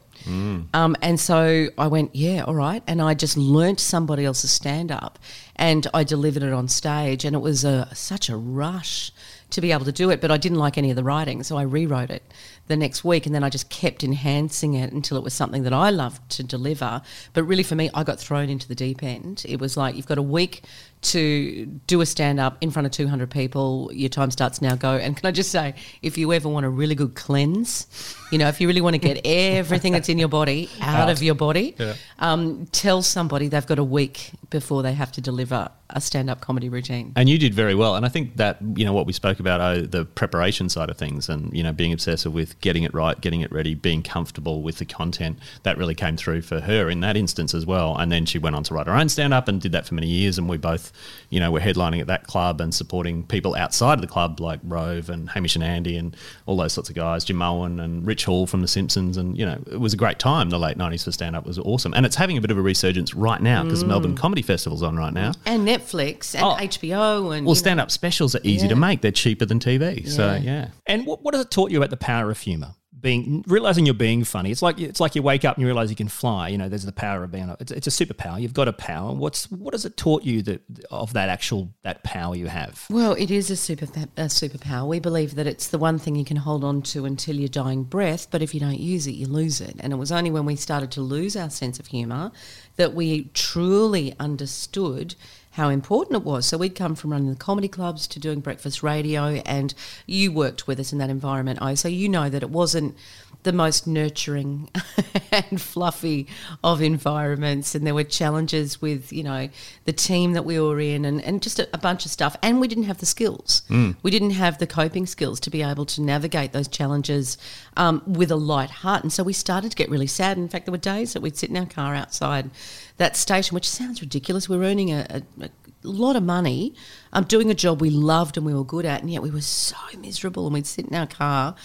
Um, 0.73 0.95
and 1.01 1.19
so 1.19 1.67
I 1.77 1.87
went, 1.87 2.15
yeah, 2.15 2.43
all 2.43 2.55
right. 2.55 2.83
And 2.87 3.01
I 3.01 3.13
just 3.13 3.37
learnt 3.37 3.79
somebody 3.79 4.25
else's 4.25 4.51
stand 4.51 4.91
up 4.91 5.19
and 5.55 5.87
I 5.93 6.03
delivered 6.03 6.43
it 6.43 6.53
on 6.53 6.67
stage. 6.67 7.25
And 7.25 7.35
it 7.35 7.39
was 7.39 7.63
a, 7.63 7.89
such 7.93 8.29
a 8.29 8.37
rush 8.37 9.11
to 9.49 9.61
be 9.61 9.71
able 9.71 9.85
to 9.85 9.91
do 9.91 10.09
it, 10.09 10.19
but 10.19 10.29
I 10.29 10.37
didn't 10.37 10.57
like 10.57 10.77
any 10.77 10.89
of 10.89 10.95
the 10.95 11.03
writing. 11.03 11.43
So 11.43 11.57
I 11.57 11.61
rewrote 11.61 12.09
it 12.09 12.23
the 12.67 12.77
next 12.77 13.03
week. 13.03 13.25
And 13.25 13.33
then 13.33 13.43
I 13.43 13.49
just 13.49 13.69
kept 13.69 14.03
enhancing 14.03 14.73
it 14.73 14.91
until 14.91 15.17
it 15.17 15.23
was 15.23 15.33
something 15.33 15.63
that 15.63 15.73
I 15.73 15.89
loved 15.89 16.29
to 16.31 16.43
deliver. 16.43 17.01
But 17.33 17.43
really, 17.43 17.63
for 17.63 17.75
me, 17.75 17.89
I 17.93 18.03
got 18.03 18.19
thrown 18.19 18.49
into 18.49 18.67
the 18.67 18.75
deep 18.75 19.03
end. 19.03 19.45
It 19.47 19.59
was 19.59 19.77
like, 19.77 19.95
you've 19.95 20.07
got 20.07 20.17
a 20.17 20.23
week 20.23 20.63
to 20.99 21.65
do 21.85 22.01
a 22.01 22.05
stand 22.05 22.39
up 22.39 22.57
in 22.59 22.71
front 22.71 22.85
of 22.85 22.91
200 22.91 23.29
people. 23.29 23.91
Your 23.93 24.09
time 24.09 24.31
starts 24.31 24.61
now, 24.61 24.75
go. 24.75 24.93
And 24.93 25.15
can 25.15 25.27
I 25.27 25.31
just 25.31 25.51
say, 25.51 25.75
if 26.01 26.17
you 26.17 26.33
ever 26.33 26.49
want 26.49 26.65
a 26.65 26.69
really 26.69 26.95
good 26.95 27.15
cleanse, 27.15 28.15
you 28.31 28.37
know, 28.37 28.47
if 28.47 28.59
you 28.59 28.67
really 28.67 28.81
want 28.81 28.95
to 28.95 28.99
get 28.99 29.21
everything 29.23 29.93
that's 29.93 30.09
in 30.09 30.17
your 30.17 30.27
body 30.27 30.69
out, 30.81 31.09
of 31.09 31.21
your 31.21 31.35
body, 31.35 31.75
um, 32.19 32.65
tell 32.67 33.01
somebody 33.01 33.47
they've 33.47 33.65
got 33.65 33.79
a 33.79 33.83
week 33.83 34.31
before 34.49 34.83
they 34.83 34.93
have 34.93 35.11
to 35.13 35.21
deliver 35.21 35.69
a 35.89 36.01
stand 36.01 36.29
up 36.29 36.41
comedy 36.41 36.67
routine. 36.67 37.13
And 37.15 37.29
you 37.29 37.37
did 37.37 37.53
very 37.53 37.75
well. 37.75 37.95
And 37.95 38.05
I 38.05 38.09
think 38.09 38.37
that, 38.37 38.57
you 38.75 38.83
know, 38.83 38.93
what 38.93 39.05
we 39.05 39.13
spoke 39.13 39.39
about, 39.39 39.61
oh, 39.61 39.81
the 39.81 40.03
preparation 40.03 40.67
side 40.67 40.89
of 40.89 40.97
things 40.97 41.29
and, 41.29 41.55
you 41.55 41.63
know, 41.63 41.71
being 41.71 41.93
obsessive 41.93 42.33
with 42.33 42.56
getting 42.61 42.83
it 42.83 42.93
right, 42.93 43.19
getting 43.19 43.41
it 43.41 43.51
ready, 43.51 43.73
being 43.73 44.03
comfortable 44.03 44.61
with 44.61 44.77
the 44.77 44.85
content, 44.85 45.37
that 45.63 45.77
really 45.77 45.95
came 45.95 46.17
through 46.17 46.41
for 46.41 46.59
her 46.61 46.89
in 46.89 46.99
that 47.01 47.17
instance 47.17 47.53
as 47.53 47.65
well. 47.65 47.95
And 47.97 48.11
then 48.11 48.25
she 48.25 48.39
went 48.39 48.55
on 48.55 48.63
to 48.63 48.73
write 48.73 48.87
her 48.87 48.93
own 48.95 49.09
stand 49.09 49.33
up 49.33 49.47
and 49.47 49.61
did 49.61 49.71
that 49.71 49.85
for 49.87 49.93
many 49.93 50.07
years. 50.07 50.37
And 50.37 50.49
we 50.49 50.57
both, 50.57 50.91
you 51.29 51.39
know, 51.39 51.51
were 51.51 51.59
headlining 51.59 52.01
at 52.01 52.07
that 52.07 52.27
club 52.27 52.61
and 52.61 52.73
supporting 52.73 53.23
people 53.23 53.55
outside 53.55 53.93
of 53.93 54.01
the 54.01 54.07
club 54.07 54.39
like 54.39 54.59
Rove 54.63 55.09
and 55.09 55.29
Hamish 55.29 55.55
and 55.55 55.63
Andy 55.63 55.97
and 55.97 56.15
all 56.45 56.57
those 56.57 56.73
sorts 56.73 56.89
of 56.89 56.95
guys, 56.95 57.25
Jimeoin 57.25 57.81
and 57.83 58.05
Rich 58.05 58.25
Hall 58.25 58.47
from 58.47 58.61
The 58.61 58.67
Simpsons. 58.67 59.17
And, 59.17 59.37
you 59.37 59.45
know, 59.45 59.61
it 59.71 59.79
was 59.79 59.93
a 59.93 59.97
great 59.97 60.19
time. 60.19 60.49
The 60.49 60.59
late 60.59 60.77
90s 60.77 61.03
for 61.03 61.11
stand 61.11 61.35
up 61.35 61.45
was 61.45 61.59
awesome. 61.59 61.93
And 61.93 62.05
it's 62.05 62.15
having 62.15 62.37
a 62.37 62.41
bit 62.41 62.51
of 62.51 62.57
a 62.57 62.61
resurgence 62.61 63.13
right 63.13 63.41
now 63.41 63.63
because 63.63 63.83
mm. 63.83 63.87
Melbourne 63.87 64.15
Comedy 64.15 64.41
Festival's 64.41 64.83
on 64.83 64.97
right 64.97 65.13
now. 65.13 65.33
And 65.45 65.67
Netflix 65.67 66.33
and 66.35 66.43
Oh. 66.43 66.55
HBO 66.59 67.35
and 67.35 67.45
Well, 67.45 67.55
stand 67.55 67.79
up 67.79 67.91
specials 67.91 68.35
are 68.35 68.41
easy 68.43 68.67
to 68.67 68.75
make. 68.75 69.01
They're 69.01 69.11
cheaper 69.11 69.45
than 69.45 69.59
TV. 69.59 70.07
So, 70.07 70.33
Yeah. 70.33 70.37
yeah. 70.37 70.67
And 70.85 71.05
what, 71.05 71.23
what 71.23 71.33
has 71.33 71.43
it 71.43 71.51
taught 71.51 71.71
you 71.71 71.77
about 71.77 71.89
the 71.89 71.97
power 71.97 72.31
of 72.31 72.37
humor? 72.47 72.73
being 72.99 73.43
realizing 73.47 73.85
you're 73.85 73.93
being 73.93 74.23
funny. 74.23 74.51
It's 74.51 74.61
like 74.61 74.79
it's 74.79 74.99
like 74.99 75.15
you 75.15 75.21
wake 75.21 75.45
up 75.45 75.55
and 75.55 75.61
you 75.61 75.67
realize 75.67 75.89
you 75.89 75.95
can 75.95 76.07
fly. 76.07 76.49
You 76.49 76.57
know, 76.57 76.69
there's 76.69 76.85
the 76.85 76.91
power 76.91 77.23
of 77.23 77.31
being. 77.31 77.55
It's, 77.59 77.71
it's 77.71 77.87
a 77.87 77.89
superpower. 77.89 78.41
You've 78.41 78.53
got 78.53 78.67
a 78.67 78.73
power. 78.73 79.13
What's 79.13 79.51
what 79.51 79.73
has 79.73 79.85
it 79.85 79.97
taught 79.97 80.23
you 80.23 80.41
that 80.43 80.61
of 80.89 81.13
that 81.13 81.29
actual 81.29 81.69
that 81.83 82.03
power 82.03 82.35
you 82.35 82.47
have? 82.47 82.85
Well, 82.89 83.13
it 83.13 83.29
is 83.29 83.51
a 83.51 83.55
super 83.55 83.85
a 84.17 84.25
superpower. 84.25 84.87
We 84.87 84.99
believe 84.99 85.35
that 85.35 85.47
it's 85.47 85.67
the 85.67 85.77
one 85.77 85.99
thing 85.99 86.15
you 86.15 86.25
can 86.25 86.37
hold 86.37 86.63
on 86.63 86.81
to 86.83 87.05
until 87.05 87.35
your 87.35 87.49
dying 87.49 87.83
breath. 87.83 88.27
But 88.31 88.41
if 88.41 88.53
you 88.53 88.59
don't 88.59 88.79
use 88.79 89.07
it, 89.07 89.13
you 89.13 89.27
lose 89.27 89.61
it. 89.61 89.75
And 89.79 89.93
it 89.93 89.97
was 89.97 90.11
only 90.11 90.31
when 90.31 90.45
we 90.45 90.55
started 90.55 90.91
to 90.91 91.01
lose 91.01 91.35
our 91.35 91.49
sense 91.49 91.79
of 91.79 91.87
humour 91.87 92.31
that 92.77 92.93
we 92.93 93.25
truly 93.33 94.13
understood 94.19 95.15
how 95.57 95.69
important 95.69 96.15
it 96.15 96.23
was. 96.23 96.45
So 96.45 96.55
we'd 96.55 96.75
come 96.75 96.93
from 96.93 97.11
running 97.11 97.31
the 97.31 97.35
comedy 97.35 97.67
clubs 97.67 98.07
to 98.09 98.19
doing 98.19 98.41
breakfast 98.41 98.83
radio, 98.83 99.41
and 99.43 99.73
you 100.05 100.31
worked 100.31 100.67
with 100.67 100.79
us 100.79 100.93
in 100.93 100.99
that 100.99 101.09
environment. 101.09 101.59
I 101.61 101.73
so 101.73 101.87
you 101.87 102.07
know 102.07 102.29
that 102.29 102.43
it 102.43 102.51
wasn't 102.51 102.95
the 103.41 103.51
most 103.51 103.87
nurturing 103.87 104.69
and 105.31 105.59
fluffy 105.59 106.27
of 106.63 106.79
environments, 106.81 107.73
and 107.73 107.87
there 107.87 107.95
were 107.95 108.03
challenges 108.03 108.81
with 108.81 109.11
you 109.11 109.23
know 109.23 109.49
the 109.85 109.93
team 109.93 110.33
that 110.33 110.45
we 110.45 110.59
were 110.59 110.79
in, 110.79 111.05
and, 111.05 111.23
and 111.23 111.41
just 111.41 111.57
a, 111.57 111.67
a 111.73 111.79
bunch 111.79 112.05
of 112.05 112.11
stuff. 112.11 112.37
And 112.43 112.61
we 112.61 112.67
didn't 112.67 112.83
have 112.83 112.99
the 112.99 113.07
skills. 113.07 113.63
Mm. 113.67 113.95
We 114.03 114.11
didn't 114.11 114.31
have 114.31 114.59
the 114.59 114.67
coping 114.67 115.07
skills 115.07 115.39
to 115.39 115.49
be 115.49 115.63
able 115.63 115.87
to 115.87 116.01
navigate 116.03 116.53
those 116.53 116.67
challenges 116.67 117.35
um, 117.77 118.03
with 118.05 118.29
a 118.29 118.35
light 118.35 118.69
heart. 118.69 119.01
And 119.01 119.11
so 119.11 119.23
we 119.23 119.33
started 119.33 119.71
to 119.71 119.77
get 119.77 119.89
really 119.89 120.07
sad. 120.07 120.37
In 120.37 120.49
fact, 120.49 120.65
there 120.65 120.71
were 120.71 120.77
days 120.77 121.13
that 121.13 121.21
we'd 121.21 121.35
sit 121.35 121.49
in 121.49 121.57
our 121.57 121.65
car 121.65 121.95
outside 121.95 122.51
that 122.97 123.15
station, 123.15 123.55
which 123.55 123.69
sounds 123.69 124.01
ridiculous. 124.01 124.49
We 124.49 124.57
were 124.57 124.63
earning 124.65 124.91
a, 124.91 125.23
a, 125.39 125.45
a 125.45 125.49
lot 125.83 126.15
of 126.15 126.23
money, 126.23 126.73
um, 127.13 127.23
doing 127.23 127.49
a 127.49 127.55
job 127.55 127.81
we 127.81 127.89
loved 127.89 128.37
and 128.37 128.45
we 128.45 128.53
were 128.53 128.63
good 128.63 128.85
at, 128.85 129.01
and 129.01 129.11
yet 129.11 129.21
we 129.21 129.29
were 129.29 129.41
so 129.41 129.77
miserable. 129.99 130.45
And 130.45 130.53
we'd 130.53 130.67
sit 130.67 130.87
in 130.87 130.95
our 130.95 131.07
car, 131.07 131.55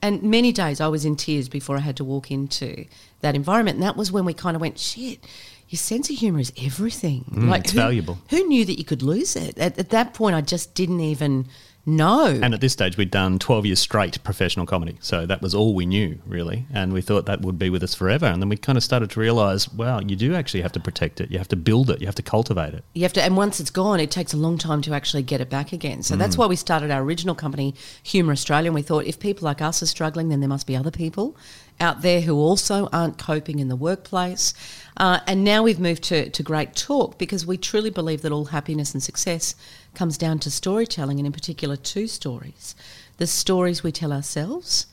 and 0.00 0.22
many 0.22 0.52
days 0.52 0.80
I 0.80 0.88
was 0.88 1.04
in 1.04 1.16
tears 1.16 1.48
before 1.48 1.76
I 1.76 1.80
had 1.80 1.96
to 1.96 2.04
walk 2.04 2.30
into 2.30 2.84
that 3.20 3.34
environment. 3.34 3.76
And 3.76 3.84
that 3.84 3.96
was 3.96 4.10
when 4.10 4.24
we 4.24 4.34
kind 4.34 4.56
of 4.56 4.60
went, 4.60 4.78
shit. 4.78 5.24
Your 5.68 5.78
sense 5.78 6.10
of 6.10 6.16
humour 6.16 6.40
is 6.40 6.52
everything. 6.60 7.24
Mm, 7.30 7.48
like 7.48 7.62
it's 7.62 7.72
who, 7.72 7.78
valuable. 7.78 8.18
Who 8.28 8.46
knew 8.46 8.66
that 8.66 8.78
you 8.78 8.84
could 8.84 9.02
lose 9.02 9.36
it? 9.36 9.56
At, 9.58 9.78
at 9.78 9.88
that 9.88 10.12
point, 10.12 10.36
I 10.36 10.42
just 10.42 10.74
didn't 10.74 11.00
even 11.00 11.46
no. 11.84 12.26
And 12.26 12.54
at 12.54 12.60
this 12.60 12.72
stage, 12.72 12.96
we'd 12.96 13.10
done 13.10 13.40
12 13.40 13.66
years 13.66 13.80
straight 13.80 14.22
professional 14.22 14.66
comedy. 14.66 14.98
So 15.00 15.26
that 15.26 15.42
was 15.42 15.52
all 15.52 15.74
we 15.74 15.84
knew, 15.84 16.18
really. 16.24 16.64
And 16.72 16.92
we 16.92 17.02
thought 17.02 17.26
that 17.26 17.40
would 17.40 17.58
be 17.58 17.70
with 17.70 17.82
us 17.82 17.92
forever. 17.92 18.26
And 18.26 18.40
then 18.40 18.48
we 18.48 18.56
kind 18.56 18.78
of 18.78 18.84
started 18.84 19.10
to 19.10 19.20
realize, 19.20 19.68
wow, 19.72 19.98
you 19.98 20.14
do 20.14 20.34
actually 20.34 20.62
have 20.62 20.70
to 20.72 20.80
protect 20.80 21.20
it. 21.20 21.32
You 21.32 21.38
have 21.38 21.48
to 21.48 21.56
build 21.56 21.90
it. 21.90 22.00
You 22.00 22.06
have 22.06 22.14
to 22.14 22.22
cultivate 22.22 22.74
it. 22.74 22.84
You 22.94 23.02
have 23.02 23.12
to, 23.14 23.22
and 23.22 23.36
once 23.36 23.58
it's 23.58 23.70
gone, 23.70 23.98
it 23.98 24.12
takes 24.12 24.32
a 24.32 24.36
long 24.36 24.58
time 24.58 24.80
to 24.82 24.94
actually 24.94 25.24
get 25.24 25.40
it 25.40 25.50
back 25.50 25.72
again. 25.72 26.04
So 26.04 26.14
mm. 26.14 26.18
that's 26.18 26.38
why 26.38 26.46
we 26.46 26.54
started 26.54 26.92
our 26.92 27.02
original 27.02 27.34
company, 27.34 27.74
Humour 28.04 28.32
Australia. 28.32 28.68
And 28.68 28.76
we 28.76 28.82
thought 28.82 29.06
if 29.06 29.18
people 29.18 29.46
like 29.46 29.60
us 29.60 29.82
are 29.82 29.86
struggling, 29.86 30.28
then 30.28 30.38
there 30.38 30.48
must 30.48 30.68
be 30.68 30.76
other 30.76 30.92
people 30.92 31.36
out 31.80 32.02
there 32.02 32.20
who 32.20 32.36
also 32.36 32.88
aren't 32.92 33.18
coping 33.18 33.58
in 33.58 33.66
the 33.66 33.76
workplace. 33.76 34.54
Uh, 34.96 35.18
and 35.26 35.42
now 35.42 35.62
we've 35.64 35.80
moved 35.80 36.04
to, 36.04 36.30
to 36.30 36.42
Great 36.44 36.76
Talk 36.76 37.18
because 37.18 37.44
we 37.44 37.56
truly 37.56 37.90
believe 37.90 38.22
that 38.22 38.30
all 38.30 38.46
happiness 38.46 38.92
and 38.92 39.02
success 39.02 39.56
comes 39.94 40.18
down 40.18 40.38
to 40.40 40.50
storytelling, 40.50 41.18
and 41.18 41.26
in 41.26 41.32
particular, 41.32 41.76
two 41.76 42.06
stories 42.06 42.74
the 43.18 43.26
stories 43.26 43.82
we 43.82 43.92
tell 43.92 44.12
ourselves 44.12 44.86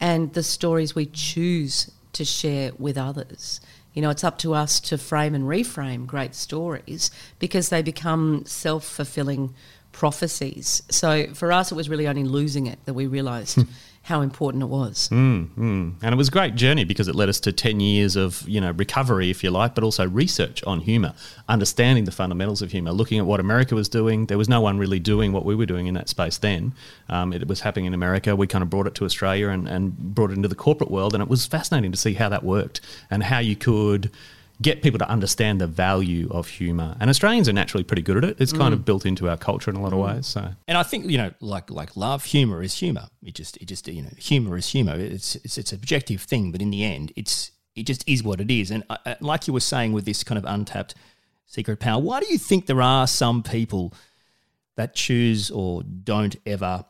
and 0.00 0.32
the 0.32 0.42
stories 0.42 0.94
we 0.94 1.06
choose 1.06 1.90
to 2.12 2.24
share 2.24 2.72
with 2.78 2.98
others. 2.98 3.60
You 3.94 4.02
know, 4.02 4.10
it's 4.10 4.24
up 4.24 4.38
to 4.38 4.54
us 4.54 4.80
to 4.80 4.98
frame 4.98 5.34
and 5.34 5.44
reframe 5.44 6.06
great 6.06 6.34
stories 6.34 7.10
because 7.38 7.68
they 7.68 7.82
become 7.82 8.44
self 8.44 8.84
fulfilling 8.84 9.54
prophecies. 9.92 10.82
So 10.90 11.32
for 11.32 11.50
us, 11.52 11.72
it 11.72 11.74
was 11.74 11.88
really 11.88 12.06
only 12.06 12.24
losing 12.24 12.66
it 12.66 12.78
that 12.84 12.94
we 12.94 13.06
realised 13.06 13.56
hmm. 13.56 13.70
How 14.06 14.20
important 14.20 14.62
it 14.62 14.66
was. 14.66 15.08
Mm, 15.08 15.48
mm. 15.58 15.94
And 16.00 16.12
it 16.12 16.16
was 16.16 16.28
a 16.28 16.30
great 16.30 16.54
journey 16.54 16.84
because 16.84 17.08
it 17.08 17.16
led 17.16 17.28
us 17.28 17.40
to 17.40 17.50
10 17.50 17.80
years 17.80 18.14
of, 18.14 18.48
you 18.48 18.60
know, 18.60 18.70
recovery, 18.70 19.30
if 19.30 19.42
you 19.42 19.50
like, 19.50 19.74
but 19.74 19.82
also 19.82 20.08
research 20.08 20.62
on 20.62 20.78
humour, 20.78 21.12
understanding 21.48 22.04
the 22.04 22.12
fundamentals 22.12 22.62
of 22.62 22.70
humour, 22.70 22.92
looking 22.92 23.18
at 23.18 23.26
what 23.26 23.40
America 23.40 23.74
was 23.74 23.88
doing. 23.88 24.26
There 24.26 24.38
was 24.38 24.48
no 24.48 24.60
one 24.60 24.78
really 24.78 25.00
doing 25.00 25.32
what 25.32 25.44
we 25.44 25.56
were 25.56 25.66
doing 25.66 25.88
in 25.88 25.94
that 25.94 26.08
space 26.08 26.38
then. 26.38 26.72
Um, 27.08 27.32
it 27.32 27.48
was 27.48 27.62
happening 27.62 27.86
in 27.86 27.94
America. 27.94 28.36
We 28.36 28.46
kind 28.46 28.62
of 28.62 28.70
brought 28.70 28.86
it 28.86 28.94
to 28.94 29.04
Australia 29.04 29.48
and, 29.48 29.66
and 29.66 29.98
brought 29.98 30.30
it 30.30 30.34
into 30.34 30.46
the 30.46 30.54
corporate 30.54 30.92
world. 30.92 31.12
And 31.12 31.20
it 31.20 31.28
was 31.28 31.44
fascinating 31.44 31.90
to 31.90 31.98
see 31.98 32.14
how 32.14 32.28
that 32.28 32.44
worked 32.44 32.80
and 33.10 33.24
how 33.24 33.40
you 33.40 33.56
could– 33.56 34.12
get 34.62 34.82
people 34.82 34.98
to 34.98 35.08
understand 35.08 35.60
the 35.60 35.66
value 35.66 36.28
of 36.30 36.48
humour. 36.48 36.96
And 37.00 37.10
Australians 37.10 37.48
are 37.48 37.52
naturally 37.52 37.84
pretty 37.84 38.02
good 38.02 38.16
at 38.16 38.24
it. 38.24 38.40
It's 38.40 38.52
kind 38.52 38.72
mm. 38.72 38.78
of 38.78 38.84
built 38.84 39.04
into 39.04 39.28
our 39.28 39.36
culture 39.36 39.70
in 39.70 39.76
a 39.76 39.82
lot 39.82 39.92
of 39.92 39.98
mm. 39.98 40.14
ways. 40.14 40.26
So, 40.26 40.48
and 40.66 40.78
I 40.78 40.82
think 40.82 41.10
you 41.10 41.18
know, 41.18 41.32
like 41.40 41.70
like 41.70 41.96
love, 41.96 42.24
humour 42.24 42.62
is 42.62 42.74
humour. 42.74 43.08
It 43.22 43.34
just 43.34 43.56
it 43.58 43.66
just 43.66 43.86
you 43.88 44.02
know, 44.02 44.10
humour 44.16 44.56
is 44.56 44.68
humour. 44.68 44.94
It's 44.96 45.36
it's 45.36 45.58
it's 45.58 45.72
an 45.72 45.76
objective 45.76 46.22
thing, 46.22 46.52
but 46.52 46.62
in 46.62 46.70
the 46.70 46.84
end, 46.84 47.12
it's 47.16 47.50
it 47.74 47.86
just 47.86 48.08
is 48.08 48.22
what 48.22 48.40
it 48.40 48.50
is. 48.50 48.70
And 48.70 48.84
uh, 48.88 48.96
uh, 49.04 49.14
like 49.20 49.46
you 49.46 49.52
were 49.52 49.60
saying 49.60 49.92
with 49.92 50.06
this 50.06 50.24
kind 50.24 50.38
of 50.38 50.44
untapped 50.46 50.94
secret 51.46 51.78
power, 51.78 52.00
why 52.00 52.20
do 52.20 52.26
you 52.30 52.38
think 52.38 52.66
there 52.66 52.82
are 52.82 53.06
some 53.06 53.42
people 53.42 53.92
that 54.76 54.94
choose 54.94 55.50
or 55.50 55.82
don't 55.82 56.36
ever 56.46 56.84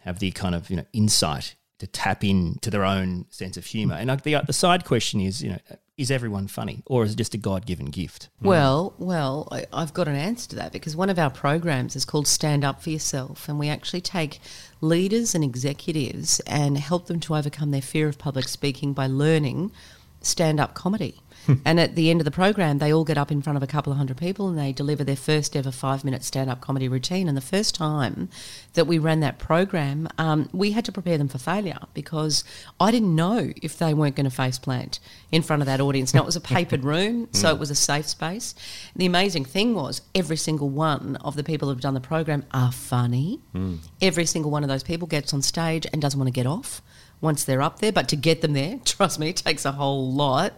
have 0.00 0.18
the 0.18 0.30
kind 0.32 0.54
of 0.54 0.70
you 0.70 0.76
know 0.76 0.84
insight 0.92 1.54
to 1.78 1.86
tap 1.88 2.22
into 2.22 2.70
their 2.70 2.84
own 2.84 3.26
sense 3.30 3.56
of 3.56 3.66
humor. 3.66 3.96
And 3.96 4.08
like 4.08 4.22
the 4.22 4.40
the 4.46 4.52
side 4.52 4.84
question 4.84 5.20
is, 5.20 5.42
you 5.42 5.50
know, 5.50 5.58
is 5.98 6.10
everyone 6.10 6.48
funny, 6.48 6.82
or 6.86 7.04
is 7.04 7.12
it 7.12 7.16
just 7.16 7.34
a 7.34 7.38
God 7.38 7.66
given 7.66 7.86
gift? 7.86 8.28
Hmm. 8.40 8.48
Well, 8.48 8.94
well, 8.98 9.48
I, 9.52 9.66
I've 9.72 9.94
got 9.94 10.08
an 10.08 10.16
answer 10.16 10.50
to 10.50 10.56
that 10.56 10.72
because 10.72 10.96
one 10.96 11.10
of 11.10 11.18
our 11.18 11.30
programs 11.30 11.96
is 11.96 12.04
called 12.04 12.26
Stand 12.26 12.64
Up 12.64 12.82
for 12.82 12.90
Yourself, 12.90 13.48
and 13.48 13.58
we 13.58 13.68
actually 13.68 14.00
take 14.00 14.40
leaders 14.80 15.34
and 15.34 15.44
executives 15.44 16.40
and 16.40 16.78
help 16.78 17.06
them 17.06 17.20
to 17.20 17.36
overcome 17.36 17.70
their 17.70 17.82
fear 17.82 18.08
of 18.08 18.18
public 18.18 18.48
speaking 18.48 18.92
by 18.92 19.06
learning 19.06 19.72
stand 20.20 20.60
up 20.60 20.74
comedy. 20.74 21.21
and 21.64 21.80
at 21.80 21.94
the 21.94 22.10
end 22.10 22.20
of 22.20 22.24
the 22.24 22.30
program, 22.30 22.78
they 22.78 22.92
all 22.92 23.04
get 23.04 23.18
up 23.18 23.30
in 23.30 23.42
front 23.42 23.56
of 23.56 23.62
a 23.62 23.66
couple 23.66 23.92
of 23.92 23.98
hundred 23.98 24.16
people 24.16 24.48
and 24.48 24.58
they 24.58 24.72
deliver 24.72 25.04
their 25.04 25.16
first 25.16 25.56
ever 25.56 25.70
five 25.70 26.04
minute 26.04 26.24
stand 26.24 26.50
up 26.50 26.60
comedy 26.60 26.88
routine. 26.88 27.28
And 27.28 27.36
the 27.36 27.40
first 27.40 27.74
time 27.74 28.28
that 28.74 28.86
we 28.86 28.98
ran 28.98 29.20
that 29.20 29.38
program, 29.38 30.08
um, 30.18 30.48
we 30.52 30.72
had 30.72 30.84
to 30.86 30.92
prepare 30.92 31.18
them 31.18 31.28
for 31.28 31.38
failure 31.38 31.78
because 31.94 32.44
I 32.80 32.90
didn't 32.90 33.14
know 33.14 33.52
if 33.62 33.78
they 33.78 33.94
weren't 33.94 34.16
going 34.16 34.28
to 34.28 34.30
face 34.30 34.58
plant 34.58 35.00
in 35.30 35.42
front 35.42 35.62
of 35.62 35.66
that 35.66 35.80
audience. 35.80 36.14
Now, 36.14 36.22
it 36.22 36.26
was 36.26 36.36
a 36.36 36.40
papered 36.40 36.84
room, 36.84 37.28
so 37.32 37.50
it 37.50 37.58
was 37.58 37.70
a 37.70 37.74
safe 37.74 38.06
space. 38.06 38.54
The 38.96 39.06
amazing 39.06 39.44
thing 39.44 39.74
was, 39.74 40.02
every 40.14 40.36
single 40.36 40.68
one 40.68 41.16
of 41.16 41.36
the 41.36 41.44
people 41.44 41.68
who've 41.68 41.80
done 41.80 41.94
the 41.94 42.00
program 42.00 42.44
are 42.52 42.72
funny. 42.72 43.40
Mm. 43.54 43.78
Every 44.00 44.26
single 44.26 44.50
one 44.50 44.62
of 44.62 44.68
those 44.68 44.82
people 44.82 45.08
gets 45.08 45.32
on 45.34 45.42
stage 45.42 45.86
and 45.92 46.00
doesn't 46.00 46.18
want 46.18 46.28
to 46.28 46.32
get 46.32 46.46
off 46.46 46.82
once 47.20 47.44
they're 47.44 47.62
up 47.62 47.78
there. 47.78 47.92
But 47.92 48.08
to 48.08 48.16
get 48.16 48.42
them 48.42 48.52
there, 48.52 48.78
trust 48.84 49.18
me, 49.18 49.30
it 49.30 49.36
takes 49.36 49.64
a 49.64 49.72
whole 49.72 50.12
lot. 50.12 50.52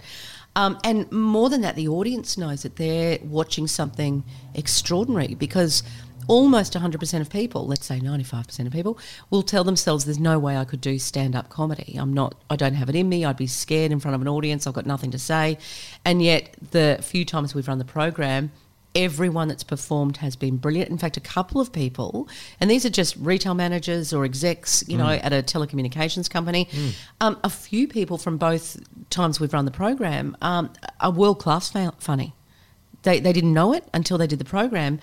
Um, 0.57 0.79
and 0.85 1.11
more 1.11 1.51
than 1.51 1.63
that, 1.63 1.77
the 1.77 1.89
audience 1.89 2.39
knows 2.39 2.63
that 2.63 2.77
they're 2.77 3.19
watching 3.23 3.67
something 3.67 4.25
extraordinary 4.55 5.35
because 5.35 5.83
almost 6.27 6.73
100% 6.75 7.21
of 7.21 7.31
people, 7.31 7.67
let's 7.67 7.87
say 7.87 8.01
95% 8.01 8.67
of 8.67 8.73
people, 8.73 8.99
will 9.31 9.43
tell 9.43 9.65
themselves 9.65 10.05
there's 10.05 10.19
no 10.19 10.39
way 10.39 10.57
I 10.57 10.65
could 10.65 10.81
do 10.81 10.99
stand 10.99 11.37
up 11.37 11.51
comedy. 11.51 11.97
I'm 11.99 12.15
not, 12.15 12.35
I 12.49 12.57
don't 12.57 12.75
have 12.75 12.89
it 12.89 12.95
in 12.95 13.09
me. 13.09 13.25
I'd 13.25 13.37
be 13.37 13.47
scared 13.47 13.93
in 13.93 14.01
front 14.01 14.15
of 14.15 14.21
an 14.21 14.29
audience. 14.29 14.67
I've 14.67 14.75
got 14.75 14.87
nothing 14.87 15.11
to 15.13 15.19
say. 15.19 15.59
And 16.05 16.23
yet, 16.23 16.55
the 16.71 16.99
few 17.03 17.25
times 17.25 17.55
we've 17.55 17.69
run 17.69 17.79
the 17.79 17.85
program, 17.85 18.53
everyone 18.95 19.49
that's 19.49 19.65
performed 19.65 20.19
has 20.19 20.37
been 20.37 20.57
brilliant. 20.57 20.91
In 20.91 20.99
fact, 20.99 21.17
a 21.17 21.21
couple 21.21 21.61
of 21.61 21.73
people, 21.73 22.29
and 22.61 22.71
these 22.71 22.87
are 22.87 22.91
just 22.91 23.17
retail 23.17 23.55
managers 23.55 24.13
or 24.13 24.25
execs, 24.25 24.85
you 24.89 24.97
mm. 24.97 25.01
know, 25.01 25.09
at 25.09 25.33
a 25.33 25.43
telecommunications 25.43 26.31
company. 26.31 26.67
Mm. 26.67 26.95
Um, 27.21 27.41
a 27.43 27.51
few 27.51 27.89
people 27.89 28.19
from 28.19 28.37
both 28.39 28.81
times 29.11 29.41
we've 29.41 29.53
run 29.53 29.65
the 29.65 29.71
program 29.71 30.37
um, 30.43 30.73
are 31.01 31.11
world 31.11 31.39
class 31.39 31.71
funny. 31.99 32.35
They, 33.03 33.21
they 33.21 33.33
didn't 33.33 33.53
know 33.53 33.73
it 33.73 33.85
until 33.93 34.19
they 34.19 34.27
did 34.27 34.39
the 34.39 34.45
program, 34.45 35.01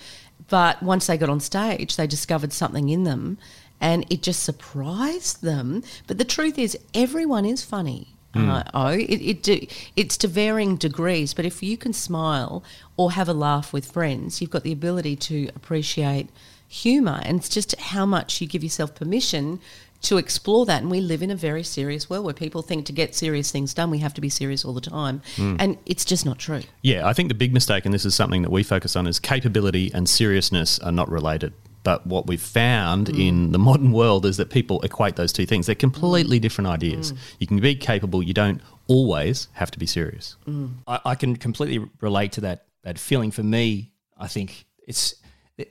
but 0.48 0.82
once 0.82 1.06
they 1.06 1.16
got 1.16 1.28
on 1.28 1.40
stage, 1.40 1.96
they 1.96 2.06
discovered 2.06 2.52
something 2.52 2.88
in 2.88 3.04
them 3.04 3.38
and 3.80 4.06
it 4.10 4.22
just 4.22 4.42
surprised 4.42 5.42
them. 5.42 5.82
But 6.06 6.18
the 6.18 6.24
truth 6.24 6.58
is, 6.58 6.78
everyone 6.94 7.44
is 7.44 7.62
funny. 7.62 8.08
Mm. 8.34 8.48
Uh, 8.48 8.64
oh, 8.72 8.88
it, 8.88 9.48
it, 9.48 9.90
it's 9.96 10.16
to 10.18 10.28
varying 10.28 10.76
degrees, 10.76 11.34
but 11.34 11.44
if 11.44 11.62
you 11.62 11.76
can 11.76 11.92
smile 11.92 12.64
or 12.96 13.12
have 13.12 13.28
a 13.28 13.34
laugh 13.34 13.72
with 13.72 13.90
friends, 13.90 14.40
you've 14.40 14.50
got 14.50 14.62
the 14.62 14.72
ability 14.72 15.16
to 15.16 15.48
appreciate 15.54 16.30
humour. 16.66 17.20
And 17.24 17.38
it's 17.38 17.48
just 17.48 17.78
how 17.78 18.06
much 18.06 18.40
you 18.40 18.46
give 18.46 18.62
yourself 18.62 18.94
permission 18.94 19.60
to 20.02 20.18
explore 20.18 20.66
that. 20.66 20.82
And 20.82 20.90
we 20.90 21.00
live 21.00 21.22
in 21.22 21.30
a 21.30 21.36
very 21.36 21.62
serious 21.62 22.10
world 22.10 22.24
where 22.24 22.34
people 22.34 22.62
think 22.62 22.86
to 22.86 22.92
get 22.92 23.14
serious 23.14 23.50
things 23.50 23.72
done, 23.72 23.90
we 23.90 23.98
have 23.98 24.14
to 24.14 24.20
be 24.20 24.28
serious 24.28 24.64
all 24.64 24.72
the 24.72 24.80
time. 24.80 25.22
Mm. 25.36 25.56
And 25.58 25.78
it's 25.86 26.04
just 26.04 26.26
not 26.26 26.38
true. 26.38 26.62
Yeah, 26.82 27.06
I 27.06 27.12
think 27.12 27.28
the 27.28 27.34
big 27.34 27.52
mistake, 27.52 27.84
and 27.84 27.94
this 27.94 28.04
is 28.04 28.14
something 28.14 28.42
that 28.42 28.50
we 28.50 28.62
focus 28.62 28.96
on, 28.96 29.06
is 29.06 29.18
capability 29.18 29.90
and 29.94 30.08
seriousness 30.08 30.78
are 30.80 30.92
not 30.92 31.10
related. 31.10 31.54
But 31.84 32.06
what 32.06 32.26
we've 32.26 32.40
found 32.40 33.08
mm. 33.08 33.28
in 33.28 33.52
the 33.52 33.58
modern 33.58 33.92
world 33.92 34.26
is 34.26 34.36
that 34.36 34.50
people 34.50 34.80
equate 34.82 35.16
those 35.16 35.32
two 35.32 35.46
things. 35.46 35.66
They're 35.66 35.74
completely 35.74 36.38
mm. 36.38 36.42
different 36.42 36.68
ideas. 36.68 37.12
Mm. 37.12 37.18
You 37.40 37.46
can 37.46 37.60
be 37.60 37.74
capable, 37.74 38.22
you 38.22 38.34
don't 38.34 38.60
always 38.86 39.48
have 39.52 39.70
to 39.72 39.78
be 39.78 39.86
serious. 39.86 40.36
Mm. 40.46 40.74
I, 40.86 41.00
I, 41.04 41.14
can 41.14 41.36
completely 41.36 41.88
relate 42.00 42.32
to 42.32 42.40
that 42.42 42.66
that 42.82 42.98
feeling. 42.98 43.30
For 43.30 43.42
me, 43.42 43.92
I 44.18 44.28
think 44.28 44.66
it's 44.86 45.14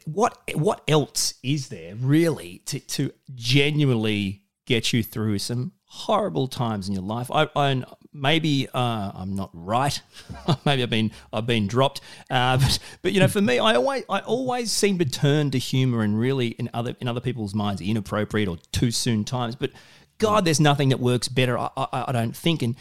what 0.05 0.39
what 0.53 0.83
else 0.87 1.35
is 1.43 1.69
there 1.69 1.95
really 1.95 2.61
to, 2.65 2.79
to 2.79 3.11
genuinely 3.35 4.43
get 4.65 4.93
you 4.93 5.03
through 5.03 5.39
some 5.39 5.73
horrible 5.85 6.47
times 6.47 6.87
in 6.87 6.93
your 6.93 7.03
life. 7.03 7.29
I, 7.29 7.49
I 7.55 7.83
maybe 8.13 8.67
uh, 8.73 9.11
I'm 9.13 9.35
not 9.35 9.49
right. 9.53 10.01
maybe 10.65 10.83
I've 10.83 10.89
been 10.89 11.11
I've 11.33 11.45
been 11.45 11.67
dropped. 11.67 12.01
Uh, 12.29 12.57
but, 12.61 12.79
but 13.01 13.11
you 13.11 13.19
know, 13.19 13.27
for 13.27 13.41
me, 13.41 13.59
I 13.59 13.75
always 13.75 14.03
I 14.09 14.19
always 14.19 14.71
seem 14.71 14.97
to 14.99 15.05
turn 15.05 15.51
to 15.51 15.57
humor 15.57 16.01
and 16.01 16.17
really 16.17 16.49
in 16.49 16.69
other 16.73 16.95
in 17.01 17.07
other 17.07 17.19
people's 17.19 17.53
minds 17.53 17.81
inappropriate 17.81 18.47
or 18.47 18.57
too 18.71 18.91
soon 18.91 19.25
times. 19.25 19.55
But 19.55 19.71
God, 20.17 20.45
there's 20.45 20.59
nothing 20.59 20.89
that 20.89 20.99
works 20.99 21.27
better. 21.27 21.57
I, 21.57 21.69
I, 21.75 22.05
I 22.07 22.11
don't 22.11 22.35
think, 22.35 22.61
and 22.61 22.75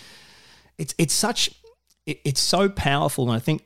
it's 0.78 0.94
it's 0.98 1.14
such 1.14 1.50
it, 2.10 2.20
it's 2.24 2.40
so 2.40 2.68
powerful. 2.68 3.24
And 3.30 3.36
I 3.36 3.38
think 3.38 3.62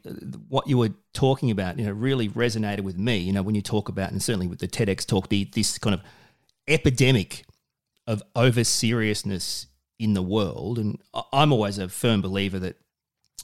what 0.48 0.68
you 0.68 0.78
were 0.78 0.90
talking 1.12 1.50
about, 1.50 1.78
you 1.78 1.87
know, 1.87 1.92
really 1.92 2.28
resonated 2.28 2.83
with 2.83 2.98
me. 2.98 3.16
You 3.18 3.33
know, 3.33 3.42
when 3.42 3.54
you 3.54 3.62
talk 3.62 3.88
about 3.88 4.12
and 4.12 4.22
certainly 4.22 4.46
with 4.46 4.59
the 4.59 4.68
TEDx 4.68 5.07
talk, 5.07 5.28
the 5.28 5.44
this 5.44 5.78
kind 5.78 5.94
of 5.94 6.02
epidemic 6.68 7.44
of 8.07 8.22
over 8.37 8.64
seriousness 8.64 9.66
in 9.98 10.14
the 10.14 10.22
world. 10.22 10.78
And 10.78 11.00
I'm 11.33 11.52
always 11.52 11.78
a 11.78 11.88
firm 11.88 12.20
believer 12.20 12.59
that, 12.59 12.76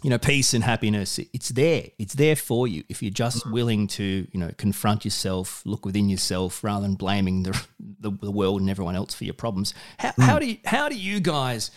you 0.03 0.11
know, 0.11 0.19
peace 0.19 0.55
and 0.55 0.65
happiness, 0.65 1.19
it's 1.19 1.51
there. 1.51 1.85
It's 1.99 2.15
there 2.15 2.37
for 2.37 2.69
you 2.69 2.85
if 2.89 3.03
you're 3.03 3.11
just 3.11 3.39
mm-hmm. 3.39 3.53
willing 3.53 3.87
to, 3.89 4.27
you 4.31 4.41
know, 4.41 4.51
confront 4.59 5.05
yourself, 5.05 5.63
look 5.65 5.87
within 5.87 6.09
yourself 6.09 6.63
rather 6.63 6.83
than 6.83 6.95
blaming 6.95 7.43
the, 7.43 7.67
the, 8.01 8.11
the 8.11 8.31
world 8.31 8.61
and 8.61 8.71
everyone 8.71 8.97
else 8.97 9.15
for 9.15 9.25
your 9.25 9.35
problems. 9.35 9.73
How, 9.99 10.11
mm. 10.11 10.23
how, 10.25 10.39
do 10.39 10.47
you, 10.47 10.59
how 10.65 10.89
do 10.89 10.97
you 10.97 11.21
guys 11.21 11.71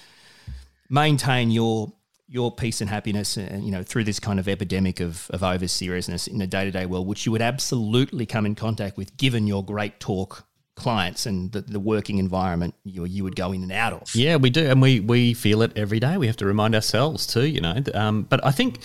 maintain 0.89 1.51
your 1.51 1.93
your 2.27 2.51
peace 2.51 2.81
and 2.81 2.89
happiness, 2.89 3.37
and 3.37 3.61
uh, 3.61 3.65
you 3.65 3.71
know, 3.71 3.83
through 3.83 4.03
this 4.05 4.19
kind 4.19 4.39
of 4.39 4.47
epidemic 4.47 4.99
of, 4.99 5.29
of 5.31 5.43
over 5.43 5.67
seriousness 5.67 6.27
in 6.27 6.37
the 6.37 6.47
day 6.47 6.65
to 6.65 6.71
day 6.71 6.85
world, 6.85 7.07
which 7.07 7.25
you 7.25 7.31
would 7.31 7.41
absolutely 7.41 8.25
come 8.25 8.45
in 8.45 8.55
contact 8.55 8.97
with, 8.97 9.15
given 9.17 9.47
your 9.47 9.63
great 9.63 9.99
talk 9.99 10.47
clients 10.75 11.25
and 11.25 11.51
the, 11.51 11.61
the 11.61 11.79
working 11.79 12.17
environment 12.17 12.73
you, 12.83 13.05
you 13.05 13.23
would 13.23 13.35
go 13.35 13.51
in 13.51 13.61
and 13.61 13.71
out 13.71 13.93
of. 13.93 14.15
Yeah, 14.15 14.37
we 14.37 14.49
do. 14.49 14.65
And 14.65 14.81
we, 14.81 14.99
we 14.99 15.33
feel 15.33 15.61
it 15.61 15.71
every 15.75 15.99
day. 15.99 16.17
We 16.17 16.27
have 16.27 16.37
to 16.37 16.45
remind 16.45 16.73
ourselves 16.73 17.27
too, 17.27 17.45
you 17.45 17.61
know. 17.61 17.81
Um, 17.93 18.23
but 18.23 18.43
I 18.43 18.51
think 18.51 18.79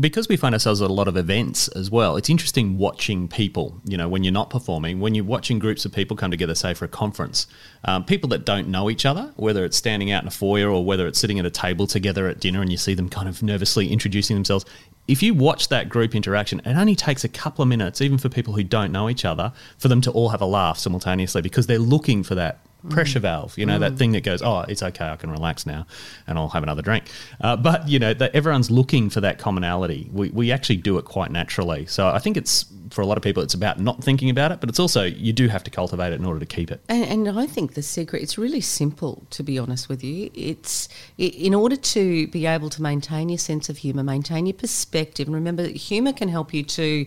because 0.00 0.28
we 0.28 0.36
find 0.36 0.54
ourselves 0.54 0.80
at 0.80 0.90
a 0.90 0.92
lot 0.92 1.08
of 1.08 1.16
events 1.16 1.68
as 1.68 1.90
well, 1.90 2.16
it's 2.16 2.30
interesting 2.30 2.78
watching 2.78 3.28
people, 3.28 3.80
you 3.84 3.96
know, 3.96 4.08
when 4.08 4.24
you're 4.24 4.32
not 4.32 4.50
performing, 4.50 5.00
when 5.00 5.14
you're 5.14 5.24
watching 5.24 5.58
groups 5.58 5.84
of 5.84 5.92
people 5.92 6.16
come 6.16 6.30
together, 6.30 6.54
say 6.54 6.72
for 6.72 6.86
a 6.86 6.88
conference, 6.88 7.46
um, 7.84 8.04
people 8.04 8.28
that 8.30 8.44
don't 8.44 8.68
know 8.68 8.88
each 8.88 9.04
other, 9.04 9.32
whether 9.36 9.64
it's 9.64 9.76
standing 9.76 10.10
out 10.10 10.22
in 10.22 10.28
a 10.28 10.32
foyer 10.32 10.70
or 10.70 10.84
whether 10.84 11.06
it's 11.06 11.18
sitting 11.18 11.38
at 11.38 11.44
a 11.44 11.50
table 11.50 11.86
together 11.86 12.28
at 12.28 12.40
dinner 12.40 12.62
and 12.62 12.70
you 12.70 12.78
see 12.78 12.94
them 12.94 13.08
kind 13.08 13.28
of 13.28 13.42
nervously 13.42 13.92
introducing 13.92 14.36
themselves, 14.36 14.64
if 15.08 15.22
you 15.22 15.34
watch 15.34 15.68
that 15.68 15.88
group 15.88 16.14
interaction, 16.14 16.60
it 16.64 16.76
only 16.76 16.96
takes 16.96 17.24
a 17.24 17.28
couple 17.28 17.62
of 17.62 17.68
minutes, 17.68 18.00
even 18.00 18.18
for 18.18 18.28
people 18.28 18.54
who 18.54 18.64
don't 18.64 18.92
know 18.92 19.08
each 19.08 19.24
other, 19.24 19.52
for 19.78 19.88
them 19.88 20.00
to 20.00 20.10
all 20.10 20.30
have 20.30 20.40
a 20.40 20.46
laugh 20.46 20.78
simultaneously 20.78 21.42
because 21.42 21.66
they're 21.66 21.78
looking 21.78 22.22
for 22.22 22.34
that 22.34 22.65
pressure 22.90 23.20
valve, 23.20 23.56
you 23.58 23.66
know, 23.66 23.76
mm. 23.76 23.80
that 23.80 23.96
thing 23.96 24.12
that 24.12 24.22
goes, 24.22 24.42
oh, 24.42 24.60
it's 24.60 24.82
okay, 24.82 25.08
I 25.08 25.16
can 25.16 25.30
relax 25.30 25.66
now 25.66 25.86
and 26.26 26.38
I'll 26.38 26.48
have 26.48 26.62
another 26.62 26.82
drink. 26.82 27.04
Uh, 27.40 27.56
but, 27.56 27.88
you 27.88 27.98
know, 27.98 28.14
that 28.14 28.34
everyone's 28.34 28.70
looking 28.70 29.10
for 29.10 29.20
that 29.20 29.38
commonality. 29.38 30.08
We, 30.12 30.30
we 30.30 30.52
actually 30.52 30.76
do 30.76 30.98
it 30.98 31.04
quite 31.04 31.30
naturally. 31.30 31.86
So 31.86 32.08
I 32.08 32.18
think 32.18 32.36
it's, 32.36 32.66
for 32.90 33.00
a 33.00 33.06
lot 33.06 33.16
of 33.16 33.22
people, 33.22 33.42
it's 33.42 33.54
about 33.54 33.80
not 33.80 34.02
thinking 34.02 34.30
about 34.30 34.52
it, 34.52 34.60
but 34.60 34.68
it's 34.68 34.78
also, 34.78 35.04
you 35.04 35.32
do 35.32 35.48
have 35.48 35.64
to 35.64 35.70
cultivate 35.70 36.12
it 36.12 36.20
in 36.20 36.24
order 36.24 36.40
to 36.40 36.46
keep 36.46 36.70
it. 36.70 36.80
And, 36.88 37.26
and 37.26 37.38
I 37.38 37.46
think 37.46 37.74
the 37.74 37.82
secret, 37.82 38.22
it's 38.22 38.38
really 38.38 38.60
simple, 38.60 39.26
to 39.30 39.42
be 39.42 39.58
honest 39.58 39.88
with 39.88 40.02
you. 40.02 40.30
It's 40.34 40.88
in 41.18 41.54
order 41.54 41.76
to 41.76 42.26
be 42.28 42.46
able 42.46 42.70
to 42.70 42.82
maintain 42.82 43.28
your 43.28 43.38
sense 43.38 43.68
of 43.68 43.78
humour, 43.78 44.02
maintain 44.02 44.46
your 44.46 44.54
perspective, 44.54 45.28
and 45.28 45.34
remember, 45.34 45.66
humour 45.66 46.12
can 46.12 46.28
help 46.28 46.54
you 46.54 46.62
to, 46.62 47.06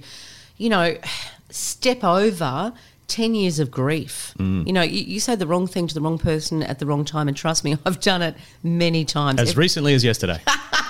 you 0.58 0.70
know, 0.70 0.98
step 1.52 2.04
over 2.04 2.74
10 3.10 3.36
years 3.36 3.60
of 3.60 3.72
grief. 3.72 4.34
Mm. 4.38 4.66
You 4.68 4.74
know, 4.74 4.82
you, 4.82 5.02
you, 5.02 5.20
say 5.20 5.36
the 5.36 5.48
wrong 5.48 5.68
thing 5.68 5.88
to 5.88 5.94
the 5.94 6.02
wrong 6.02 6.18
person 6.18 6.64
at 6.64 6.80
the 6.80 6.86
wrong 6.86 7.04
time, 7.04 7.28
and 7.28 7.36
trust 7.36 7.64
me, 7.64 7.78
I've 7.86 8.00
done 8.00 8.22
it 8.22 8.36
many 8.64 9.04
times. 9.04 9.42
As 9.42 9.52
every, 9.52 9.64
recently 9.64 9.94
as 9.94 10.04
yesterday. 10.04 10.40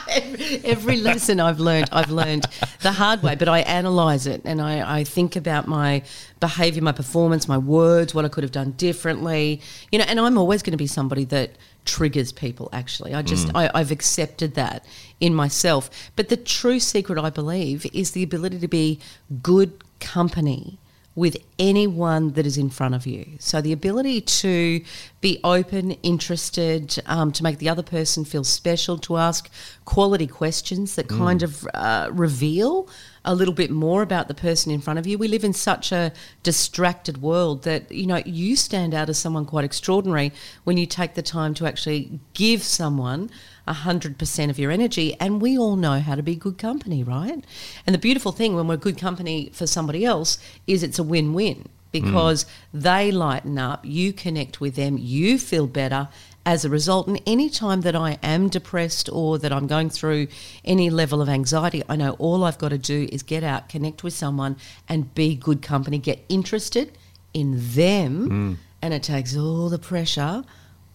every, 0.09 0.61
every, 0.65 0.97
lesson 0.97 1.39
I've 1.39 1.59
learned, 1.59 1.89
I've 1.91 2.11
learned 2.11 2.45
the 2.81 2.91
hard 2.91 3.23
way, 3.23 3.35
but 3.35 3.47
I 3.47 3.59
analyse 3.59 4.25
it 4.25 4.41
and 4.45 4.61
I, 4.61 4.99
I 4.99 5.03
think 5.03 5.35
about 5.35 5.67
my 5.67 6.03
behaviour, 6.39 6.81
my 6.81 6.91
performance, 6.91 7.47
my 7.47 7.57
words, 7.57 8.13
what 8.13 8.25
I 8.25 8.27
could 8.27 8.43
have 8.43 8.51
done 8.51 8.71
differently. 8.71 9.61
You 9.91 9.99
know, 9.99 10.05
and 10.07 10.19
I'm 10.19 10.37
always 10.37 10.61
going 10.61 10.71
to 10.71 10.77
be 10.77 10.87
somebody 10.87 11.25
that 11.25 11.51
triggers 11.85 12.31
people 12.31 12.69
actually 12.71 13.15
i 13.15 13.21
just 13.21 13.47
mm. 13.47 13.51
I, 13.55 13.71
i've 13.73 13.89
accepted 13.89 14.53
that 14.55 14.85
in 15.19 15.33
myself 15.33 15.89
but 16.15 16.29
the 16.29 16.37
true 16.37 16.79
secret 16.79 17.17
i 17.17 17.31
believe 17.31 17.87
is 17.93 18.11
the 18.11 18.21
ability 18.21 18.59
to 18.59 18.67
be 18.67 18.99
good 19.41 19.73
company 19.99 20.77
with 21.19 21.35
anyone 21.59 22.31
that 22.31 22.45
is 22.45 22.57
in 22.57 22.69
front 22.69 22.95
of 22.95 23.05
you. 23.05 23.25
So 23.39 23.59
the 23.59 23.73
ability 23.73 24.21
to 24.21 24.81
be 25.19 25.37
open, 25.43 25.91
interested, 26.01 26.97
um, 27.05 27.33
to 27.33 27.43
make 27.43 27.57
the 27.57 27.67
other 27.67 27.83
person 27.83 28.23
feel 28.23 28.45
special, 28.45 28.97
to 28.99 29.17
ask 29.17 29.49
quality 29.83 30.27
questions 30.27 30.95
that 30.95 31.09
mm. 31.09 31.17
kind 31.17 31.43
of 31.43 31.67
uh, 31.73 32.07
reveal 32.13 32.87
a 33.25 33.35
little 33.35 33.53
bit 33.53 33.69
more 33.69 34.01
about 34.01 34.29
the 34.29 34.33
person 34.33 34.71
in 34.71 34.79
front 34.79 34.97
of 34.97 35.05
you. 35.05 35.17
We 35.17 35.27
live 35.27 35.43
in 35.43 35.51
such 35.51 35.91
a 35.91 36.13
distracted 36.41 37.21
world 37.21 37.63
that, 37.63 37.91
you 37.91 38.07
know, 38.07 38.21
you 38.25 38.55
stand 38.55 38.93
out 38.93 39.09
as 39.09 39.17
someone 39.17 39.45
quite 39.45 39.65
extraordinary 39.65 40.31
when 40.63 40.77
you 40.77 40.85
take 40.85 41.15
the 41.15 41.21
time 41.21 41.53
to 41.55 41.67
actually 41.67 42.19
give 42.33 42.63
someone 42.63 43.29
100% 43.69 44.49
of 44.49 44.59
your 44.59 44.71
energy. 44.71 45.15
And 45.19 45.41
we 45.41 45.57
all 45.57 45.75
know 45.75 45.99
how 45.99 46.15
to 46.15 46.23
be 46.23 46.35
good 46.35 46.57
company, 46.57 47.03
right? 47.03 47.43
And 47.85 47.93
the 47.93 47.99
beautiful 47.99 48.31
thing 48.31 48.55
when 48.55 48.67
we're 48.67 48.77
good 48.77 48.97
company 48.97 49.49
for 49.53 49.67
somebody 49.67 50.05
else 50.05 50.39
is 50.67 50.83
it's 50.83 50.99
a 50.99 51.03
win 51.03 51.33
win 51.33 51.69
because 51.91 52.43
mm. 52.43 52.49
they 52.73 53.11
lighten 53.11 53.57
up, 53.57 53.83
you 53.83 54.13
connect 54.13 54.61
with 54.61 54.75
them, 54.75 54.97
you 54.99 55.39
feel 55.39 55.67
better 55.67 56.07
as 56.45 56.65
a 56.65 56.69
result. 56.69 57.07
And 57.07 57.21
any 57.25 57.49
time 57.49 57.81
that 57.81 57.95
I 57.95 58.17
am 58.23 58.49
depressed 58.49 59.09
or 59.11 59.37
that 59.39 59.51
I'm 59.51 59.67
going 59.67 59.89
through 59.89 60.27
any 60.63 60.89
level 60.89 61.21
of 61.21 61.29
anxiety, 61.29 61.83
I 61.89 61.95
know 61.95 62.11
all 62.13 62.43
I've 62.43 62.57
got 62.57 62.69
to 62.69 62.77
do 62.77 63.07
is 63.11 63.23
get 63.23 63.43
out, 63.43 63.69
connect 63.69 64.03
with 64.03 64.13
someone, 64.13 64.57
and 64.87 65.13
be 65.15 65.35
good 65.35 65.61
company, 65.61 65.97
get 65.97 66.23
interested 66.29 66.97
in 67.33 67.55
them, 67.73 68.29
mm. 68.29 68.57
and 68.81 68.93
it 68.93 69.03
takes 69.03 69.35
all 69.35 69.69
the 69.69 69.79
pressure 69.79 70.43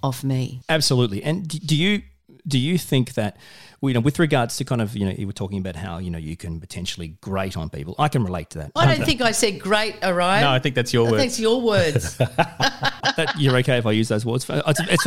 off 0.02 0.24
me. 0.24 0.60
Absolutely. 0.68 1.22
And 1.22 1.48
do 1.48 1.76
you 1.76 2.02
do 2.46 2.58
you 2.58 2.76
think 2.78 3.14
that 3.14 3.36
you 3.82 3.94
know 3.94 4.00
with 4.00 4.18
regards 4.18 4.56
to 4.56 4.64
kind 4.64 4.80
of 4.80 4.96
you 4.96 5.04
know 5.06 5.12
you 5.12 5.26
were 5.26 5.32
talking 5.32 5.58
about 5.58 5.76
how 5.76 5.98
you 5.98 6.10
know 6.10 6.18
you 6.18 6.36
can 6.36 6.60
potentially 6.60 7.08
grate 7.20 7.56
on 7.56 7.70
people. 7.70 7.94
I 7.98 8.08
can 8.08 8.24
relate 8.24 8.50
to 8.50 8.58
that. 8.58 8.72
I 8.76 8.94
don't 8.94 9.04
think 9.04 9.20
i 9.20 9.32
said 9.32 9.60
great 9.60 9.96
orion 10.04 10.42
no 10.42 10.50
i 10.50 10.58
think 10.58 10.74
that's 10.74 10.92
your 10.92 11.10
words. 11.10 11.16
that's 11.22 11.40
your 11.40 11.60
words. 11.60 12.20
That, 13.16 13.38
you're 13.38 13.56
okay 13.58 13.78
if 13.78 13.86
i 13.86 13.92
use 13.92 14.08
those 14.08 14.26
words? 14.26 14.44
It's, 14.48 14.80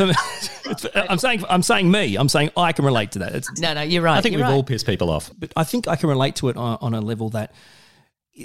it's 0.66 0.86
i'm 0.94 1.18
saying 1.18 1.44
i'm 1.50 1.62
saying 1.62 1.90
me. 1.90 2.16
I'm 2.16 2.28
saying 2.28 2.50
i 2.56 2.72
can 2.72 2.84
relate 2.84 3.12
to 3.12 3.18
that. 3.18 3.34
It's, 3.34 3.60
no 3.60 3.74
no 3.74 3.82
you're 3.82 4.02
right 4.02 4.16
i 4.16 4.22
think 4.22 4.34
we've 4.34 4.44
right. 4.44 4.52
all 4.52 4.62
pissed 4.62 4.86
people 4.86 5.10
off. 5.10 5.30
But 5.36 5.52
i 5.56 5.64
think 5.64 5.88
i 5.88 5.96
can 5.96 6.08
relate 6.08 6.36
to 6.36 6.48
it 6.48 6.56
on, 6.56 6.78
on 6.80 6.94
a 6.94 7.00
level 7.00 7.28
that 7.30 7.52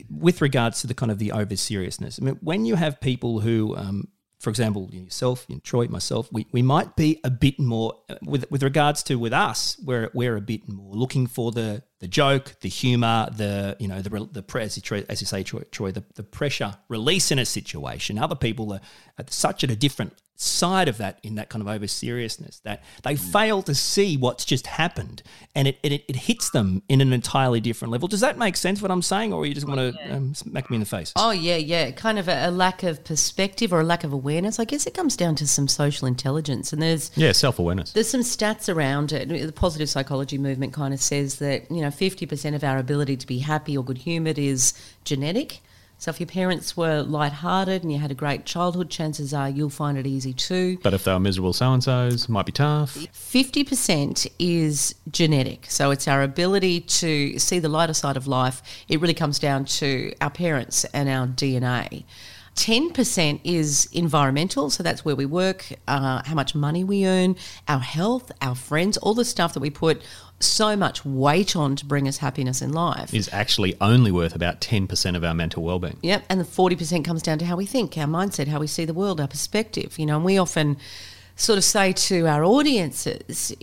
with 0.09 0.41
regards 0.41 0.81
to 0.81 0.87
the 0.87 0.93
kind 0.93 1.11
of 1.11 1.19
the 1.19 1.31
over 1.31 1.55
seriousness 1.55 2.19
i 2.21 2.25
mean 2.25 2.37
when 2.41 2.65
you 2.65 2.75
have 2.75 2.99
people 2.99 3.39
who 3.39 3.75
um, 3.77 4.07
for 4.43 4.49
example, 4.49 4.89
yourself, 4.91 5.47
Troy, 5.63 5.87
myself, 5.87 6.27
we, 6.29 6.45
we 6.51 6.61
might 6.61 6.97
be 6.97 7.21
a 7.23 7.29
bit 7.29 7.57
more 7.59 8.01
with 8.21 8.51
with 8.51 8.61
regards 8.61 9.01
to 9.03 9.15
with 9.15 9.31
us, 9.31 9.79
we're 9.81 10.09
we're 10.13 10.35
a 10.35 10.41
bit 10.41 10.67
more 10.67 10.93
looking 10.93 11.27
for 11.27 11.53
the 11.53 11.81
the 12.01 12.09
joke, 12.09 12.59
the 12.59 12.67
humor, 12.67 13.29
the 13.31 13.77
you 13.79 13.87
know 13.87 14.01
the 14.01 14.09
the 14.09 14.59
as 14.59 14.75
you, 14.77 15.05
as 15.07 15.21
you 15.21 15.27
say, 15.27 15.43
Troy, 15.43 15.61
Troy 15.71 15.91
the, 15.93 16.03
the 16.15 16.23
pressure 16.23 16.75
release 16.89 17.31
in 17.31 17.39
a 17.39 17.45
situation. 17.45 18.19
Other 18.19 18.35
people 18.35 18.73
are 18.73 18.81
at 19.17 19.31
such 19.31 19.63
at 19.63 19.71
a 19.71 19.77
different 19.77 20.11
side 20.35 20.87
of 20.87 20.97
that 20.97 21.19
in 21.23 21.35
that 21.35 21.49
kind 21.49 21.61
of 21.61 21.67
over 21.67 21.87
seriousness 21.87 22.59
that 22.61 22.83
they 23.03 23.15
fail 23.15 23.61
to 23.61 23.75
see 23.75 24.17
what's 24.17 24.43
just 24.43 24.67
happened 24.67 25.21
and 25.55 25.67
it, 25.67 25.77
it, 25.83 26.03
it 26.07 26.15
hits 26.15 26.49
them 26.49 26.81
in 26.89 27.01
an 27.01 27.13
entirely 27.13 27.61
different 27.61 27.91
level. 27.91 28.07
Does 28.07 28.21
that 28.21 28.37
make 28.37 28.57
sense 28.57 28.81
what 28.81 28.89
I'm 28.89 29.01
saying 29.01 29.31
or 29.31 29.45
you 29.45 29.53
just 29.53 29.67
want 29.67 29.79
to 29.79 29.99
yeah. 29.99 30.15
um, 30.15 30.33
smack 30.33 30.69
me 30.69 30.75
in 30.75 30.79
the 30.79 30.87
face? 30.87 31.13
Oh, 31.15 31.31
yeah, 31.31 31.57
yeah. 31.57 31.91
Kind 31.91 32.17
of 32.17 32.27
a, 32.27 32.49
a, 32.49 32.51
lack 32.51 32.83
of 32.83 33.03
perspective 33.03 33.71
or 33.71 33.81
a 33.81 33.83
lack 33.83 34.03
of 34.03 34.11
awareness. 34.11 34.59
I 34.59 34.65
guess 34.65 34.87
it 34.87 34.93
comes 34.93 35.15
down 35.15 35.35
to 35.35 35.47
some 35.47 35.67
social 35.67 36.07
intelligence 36.07 36.73
and 36.73 36.81
there's... 36.81 37.11
Yeah, 37.15 37.31
self-awareness. 37.31 37.91
There's 37.93 38.09
some 38.09 38.21
stats 38.21 38.73
around 38.73 39.11
it. 39.11 39.29
The 39.29 39.51
positive 39.51 39.89
psychology 39.89 40.37
movement 40.37 40.73
kind 40.73 40.93
of 40.93 41.01
says 41.01 41.37
that, 41.39 41.69
you 41.69 41.81
know, 41.81 41.89
50% 41.89 42.55
of 42.55 42.63
our 42.63 42.77
ability 42.77 43.17
to 43.17 43.27
be 43.27 43.39
happy 43.39 43.77
or 43.77 43.83
good-humoured 43.83 44.39
is 44.39 44.73
genetic. 45.03 45.61
So 46.03 46.09
if 46.09 46.19
your 46.19 46.27
parents 46.27 46.75
were 46.75 47.01
light-hearted 47.01 47.81
and 47.81 47.89
you 47.89 47.97
had 47.97 48.11
a 48.11 48.13
great 48.13 48.43
childhood, 48.43 48.89
chances 48.89 49.33
are 49.33 49.47
you'll 49.47 49.69
find 49.69 49.97
it 49.97 50.05
easy 50.05 50.33
too. 50.33 50.77
But 50.83 50.93
if 50.93 51.05
they 51.05 51.13
were 51.13 51.19
miserable 51.21 51.53
so-and-sos, 51.53 52.27
might 52.27 52.45
be 52.45 52.51
tough. 52.51 52.95
50% 52.95 54.27
is 54.37 54.95
genetic. 55.09 55.65
So 55.69 55.91
it's 55.91 56.05
our 56.05 56.21
ability 56.21 56.81
to 56.81 57.39
see 57.39 57.57
the 57.57 57.69
lighter 57.69 57.93
side 57.93 58.17
of 58.17 58.27
life. 58.27 58.61
It 58.89 58.99
really 58.99 59.13
comes 59.13 59.39
down 59.39 59.63
to 59.79 60.11
our 60.19 60.29
parents 60.29 60.83
and 60.93 61.07
our 61.07 61.25
DNA. 61.25 62.03
10% 62.55 63.39
is 63.43 63.89
environmental, 63.91 64.69
so 64.69 64.83
that's 64.83 65.03
where 65.03 65.15
we 65.15 65.25
work, 65.25 65.65
uh, 65.87 66.21
how 66.23 66.35
much 66.35 66.53
money 66.53 66.83
we 66.83 67.05
earn, 67.05 67.35
our 67.67 67.79
health, 67.79 68.31
our 68.41 68.55
friends, 68.55 68.97
all 68.97 69.13
the 69.13 69.25
stuff 69.25 69.53
that 69.53 69.59
we 69.59 69.69
put 69.69 70.01
so 70.39 70.75
much 70.75 71.03
weight 71.05 71.55
on 71.55 71.75
to 71.75 71.85
bring 71.85 72.07
us 72.07 72.17
happiness 72.17 72.61
in 72.61 72.71
life. 72.71 73.13
Is 73.13 73.29
actually 73.31 73.75
only 73.81 74.11
worth 74.11 74.35
about 74.35 74.61
10% 74.61 75.15
of 75.15 75.23
our 75.23 75.33
mental 75.33 75.63
well-being. 75.63 75.97
Yep, 76.01 76.25
and 76.29 76.39
the 76.39 76.45
40% 76.45 77.03
comes 77.03 77.21
down 77.21 77.39
to 77.39 77.45
how 77.45 77.55
we 77.55 77.65
think, 77.65 77.97
our 77.97 78.05
mindset, 78.05 78.47
how 78.47 78.59
we 78.59 78.67
see 78.67 78.85
the 78.85 78.93
world, 78.93 79.19
our 79.19 79.27
perspective, 79.27 79.97
you 79.97 80.05
know, 80.05 80.17
and 80.17 80.25
we 80.25 80.37
often 80.37 80.77
sort 81.35 81.57
of 81.57 81.63
say 81.63 81.93
to 81.93 82.27
our 82.27 82.43
audiences, 82.43 83.55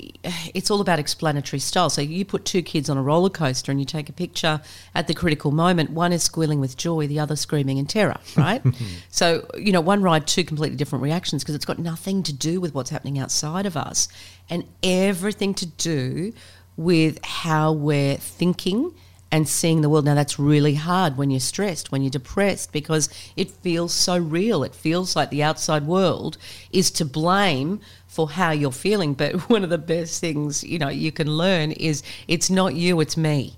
it's 0.55 0.71
all 0.71 0.81
about 0.81 0.99
explanatory 0.99 1.61
style. 1.61 1.89
So 1.89 2.03
you 2.03 2.25
put 2.25 2.45
two 2.45 2.63
kids 2.63 2.91
on 2.91 2.97
a 2.97 3.03
roller 3.03 3.31
coaster 3.31 3.71
and 3.71 3.81
you 3.81 3.87
take 3.87 4.09
a 4.09 4.13
picture 4.13 4.61
at 4.95 5.07
the 5.07 5.15
critical 5.15 5.53
moment. 5.53 5.91
One 5.91 6.13
is 6.13 6.23
squealing 6.23 6.61
with 6.61 6.77
joy, 6.77 7.07
the 7.07 7.21
other 7.21 7.37
screaming 7.37 7.79
in 7.79 7.87
terror, 7.87 8.19
right? 8.37 8.63
so, 9.11 9.47
you 9.57 9.73
know, 9.73 9.81
one 9.81 10.03
ride, 10.03 10.27
two 10.27 10.45
completely 10.45 10.77
different 10.77 11.03
reactions 11.03 11.43
because 11.43 11.55
it's 11.55 11.65
got 11.65 11.79
nothing 11.79 12.23
to 12.25 12.33
do 12.33 12.61
with 12.61 12.75
what's 12.75 12.91
happening 12.91 13.19
outside 13.19 13.67
of 13.67 13.77
us 13.77 14.09
and 14.49 14.65
everything 14.83 15.55
to 15.55 15.67
do 15.67 16.33
with 16.77 17.25
how 17.25 17.73
we're 17.73 18.17
thinking 18.17 18.93
and 19.33 19.49
seeing 19.49 19.81
the 19.81 19.88
world. 19.88 20.05
Now, 20.05 20.14
that's 20.14 20.38
really 20.38 20.75
hard 20.75 21.16
when 21.16 21.31
you're 21.31 21.40
stressed, 21.40 21.93
when 21.93 22.03
you're 22.03 22.11
depressed, 22.11 22.73
because 22.73 23.09
it 23.37 23.51
feels 23.51 23.93
so 23.93 24.19
real. 24.19 24.64
It 24.64 24.75
feels 24.75 25.14
like 25.14 25.31
the 25.31 25.43
outside 25.43 25.87
world 25.87 26.37
is 26.73 26.90
to 26.93 27.05
blame 27.05 27.81
for 28.07 28.31
how 28.31 28.51
you're 28.51 28.73
feeling. 28.73 29.14
But 29.14 29.35
one 29.51 29.64
of 29.64 29.71
the 29.71 29.79
best 29.79 30.21
things, 30.21 30.64
you 30.64 30.79
know, 30.79 30.88
you 30.88 31.12
can 31.12 31.29
learn 31.37 31.73
is 31.73 32.03
it's 32.29 32.51
not 32.51 32.75
you, 32.75 33.01
it's 33.01 33.16
me. 33.16 33.55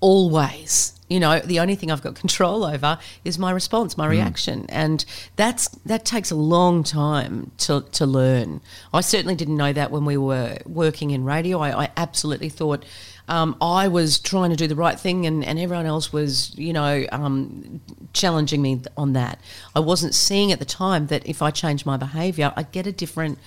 Always. 0.00 0.98
You 1.08 1.20
know, 1.20 1.40
the 1.40 1.60
only 1.60 1.74
thing 1.74 1.90
I've 1.90 2.00
got 2.00 2.14
control 2.24 2.64
over 2.64 2.98
is 3.22 3.38
my 3.38 3.50
response, 3.50 3.98
my 3.98 4.06
mm. 4.06 4.12
reaction. 4.12 4.64
And 4.70 5.04
that's 5.36 5.68
that 5.84 6.06
takes 6.06 6.30
a 6.30 6.36
long 6.36 6.82
time 6.82 7.52
to, 7.58 7.82
to 7.92 8.06
learn. 8.06 8.62
I 8.94 9.02
certainly 9.02 9.34
didn't 9.34 9.58
know 9.58 9.74
that 9.74 9.90
when 9.90 10.06
we 10.06 10.16
were 10.16 10.56
working 10.64 11.10
in 11.10 11.24
radio. 11.24 11.58
I, 11.60 11.84
I 11.84 11.90
absolutely 11.98 12.48
thought 12.48 12.86
um, 13.32 13.56
I 13.62 13.88
was 13.88 14.18
trying 14.18 14.50
to 14.50 14.56
do 14.56 14.66
the 14.66 14.76
right 14.76 15.00
thing, 15.00 15.24
and, 15.24 15.42
and 15.42 15.58
everyone 15.58 15.86
else 15.86 16.12
was, 16.12 16.54
you 16.58 16.74
know, 16.74 17.06
um, 17.12 17.80
challenging 18.12 18.60
me 18.60 18.82
on 18.94 19.14
that. 19.14 19.40
I 19.74 19.80
wasn't 19.80 20.14
seeing 20.14 20.52
at 20.52 20.58
the 20.58 20.66
time 20.66 21.06
that 21.06 21.26
if 21.26 21.40
I 21.40 21.50
changed 21.50 21.86
my 21.86 21.96
behaviour, 21.96 22.52
I'd 22.56 22.72
get 22.72 22.86
a 22.86 22.92
different 22.92 23.38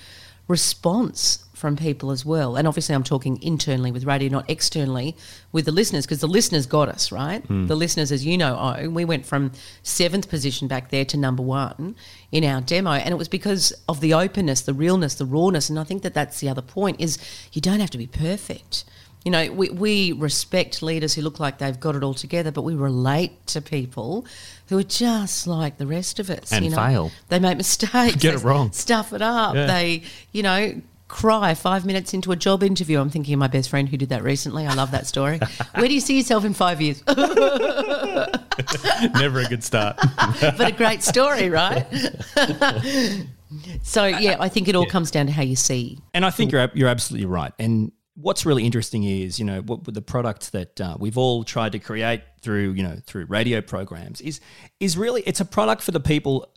response 0.47 1.45
from 1.53 1.75
people 1.75 2.09
as 2.09 2.25
well. 2.25 2.55
And 2.55 2.67
obviously, 2.67 2.95
I'm 2.95 3.03
talking 3.03 3.39
internally 3.43 3.91
with 3.91 4.05
radio, 4.05 4.27
not 4.29 4.49
externally 4.49 5.15
with 5.51 5.65
the 5.65 5.71
listeners, 5.71 6.07
because 6.07 6.19
the 6.19 6.27
listeners 6.27 6.65
got 6.65 6.89
us, 6.89 7.11
right? 7.11 7.47
Mm. 7.47 7.67
The 7.67 7.75
listeners, 7.75 8.11
as 8.11 8.25
you 8.25 8.39
know, 8.39 8.57
oh, 8.59 8.89
we 8.89 9.05
went 9.05 9.27
from 9.27 9.51
seventh 9.83 10.29
position 10.31 10.67
back 10.67 10.89
there 10.89 11.05
to 11.05 11.15
number 11.15 11.43
one 11.43 11.95
in 12.31 12.43
our 12.43 12.59
demo. 12.59 12.93
And 12.93 13.11
it 13.11 13.17
was 13.17 13.27
because 13.27 13.71
of 13.87 14.01
the 14.01 14.15
openness, 14.15 14.61
the 14.61 14.73
realness, 14.73 15.13
the 15.13 15.25
rawness. 15.25 15.69
And 15.69 15.77
I 15.77 15.83
think 15.83 16.01
that 16.01 16.15
that's 16.15 16.39
the 16.39 16.49
other 16.49 16.63
point 16.63 16.99
is 16.99 17.19
you 17.53 17.61
don't 17.61 17.81
have 17.81 17.91
to 17.91 17.99
be 17.99 18.07
perfect 18.07 18.83
you 19.25 19.31
know, 19.31 19.51
we, 19.51 19.69
we 19.69 20.11
respect 20.11 20.83
leaders 20.83 21.15
who 21.15 21.23
look 21.23 21.39
like 21.39 21.57
they've 21.57 21.79
got 21.79 21.95
it 21.95 22.03
all 22.03 22.13
together, 22.13 22.51
but 22.51 22.61
we 22.61 22.75
relate 22.75 23.47
to 23.47 23.59
people 23.59 24.23
who 24.67 24.77
are 24.77 24.83
just 24.83 25.47
like 25.47 25.77
the 25.77 25.87
rest 25.87 26.19
of 26.19 26.29
us. 26.29 26.53
And 26.53 26.63
you 26.63 26.69
know, 26.69 26.77
fail. 26.77 27.11
They 27.29 27.39
make 27.39 27.57
mistakes. 27.57 28.15
Get 28.19 28.35
it 28.35 28.43
wrong. 28.43 28.71
Stuff 28.71 29.13
it 29.13 29.23
up. 29.23 29.55
Yeah. 29.55 29.65
They, 29.65 30.03
you 30.31 30.43
know, 30.43 30.79
cry 31.07 31.55
five 31.55 31.87
minutes 31.87 32.13
into 32.13 32.31
a 32.33 32.35
job 32.35 32.61
interview. 32.61 32.99
I'm 32.99 33.09
thinking 33.09 33.33
of 33.33 33.39
my 33.39 33.47
best 33.47 33.71
friend 33.71 33.89
who 33.89 33.97
did 33.97 34.09
that 34.09 34.21
recently. 34.21 34.67
I 34.67 34.75
love 34.75 34.91
that 34.91 35.07
story. 35.07 35.39
Where 35.73 35.87
do 35.87 35.93
you 35.95 36.01
see 36.01 36.17
yourself 36.17 36.45
in 36.45 36.53
five 36.53 36.79
years? 36.79 37.01
Never 39.15 39.39
a 39.39 39.45
good 39.49 39.63
start. 39.63 39.97
but 40.39 40.67
a 40.67 40.71
great 40.71 41.01
story, 41.01 41.49
right? 41.49 41.83
so 43.81 44.05
yeah, 44.05 44.37
I 44.39 44.49
think 44.49 44.67
it 44.67 44.75
all 44.75 44.83
yeah. 44.83 44.89
comes 44.89 45.09
down 45.09 45.25
to 45.25 45.31
how 45.31 45.41
you 45.41 45.55
see. 45.55 45.97
And 46.13 46.23
I 46.23 46.29
think 46.29 46.51
you're 46.51 46.69
you're 46.75 46.89
absolutely 46.89 47.25
right. 47.25 47.53
And 47.57 47.91
what's 48.15 48.45
really 48.45 48.63
interesting 48.63 49.03
is 49.03 49.39
you 49.39 49.45
know 49.45 49.61
what 49.61 49.83
the 49.85 50.01
product 50.01 50.51
that 50.53 50.79
uh, 50.79 50.95
we've 50.99 51.17
all 51.17 51.43
tried 51.43 51.73
to 51.73 51.79
create 51.79 52.21
through 52.41 52.71
you 52.71 52.83
know 52.83 52.97
through 53.05 53.25
radio 53.25 53.61
programs 53.61 54.21
is 54.21 54.39
is 54.79 54.97
really 54.97 55.21
it's 55.25 55.41
a 55.41 55.45
product 55.45 55.81
for 55.81 55.91
the 55.91 55.99
people 55.99 56.49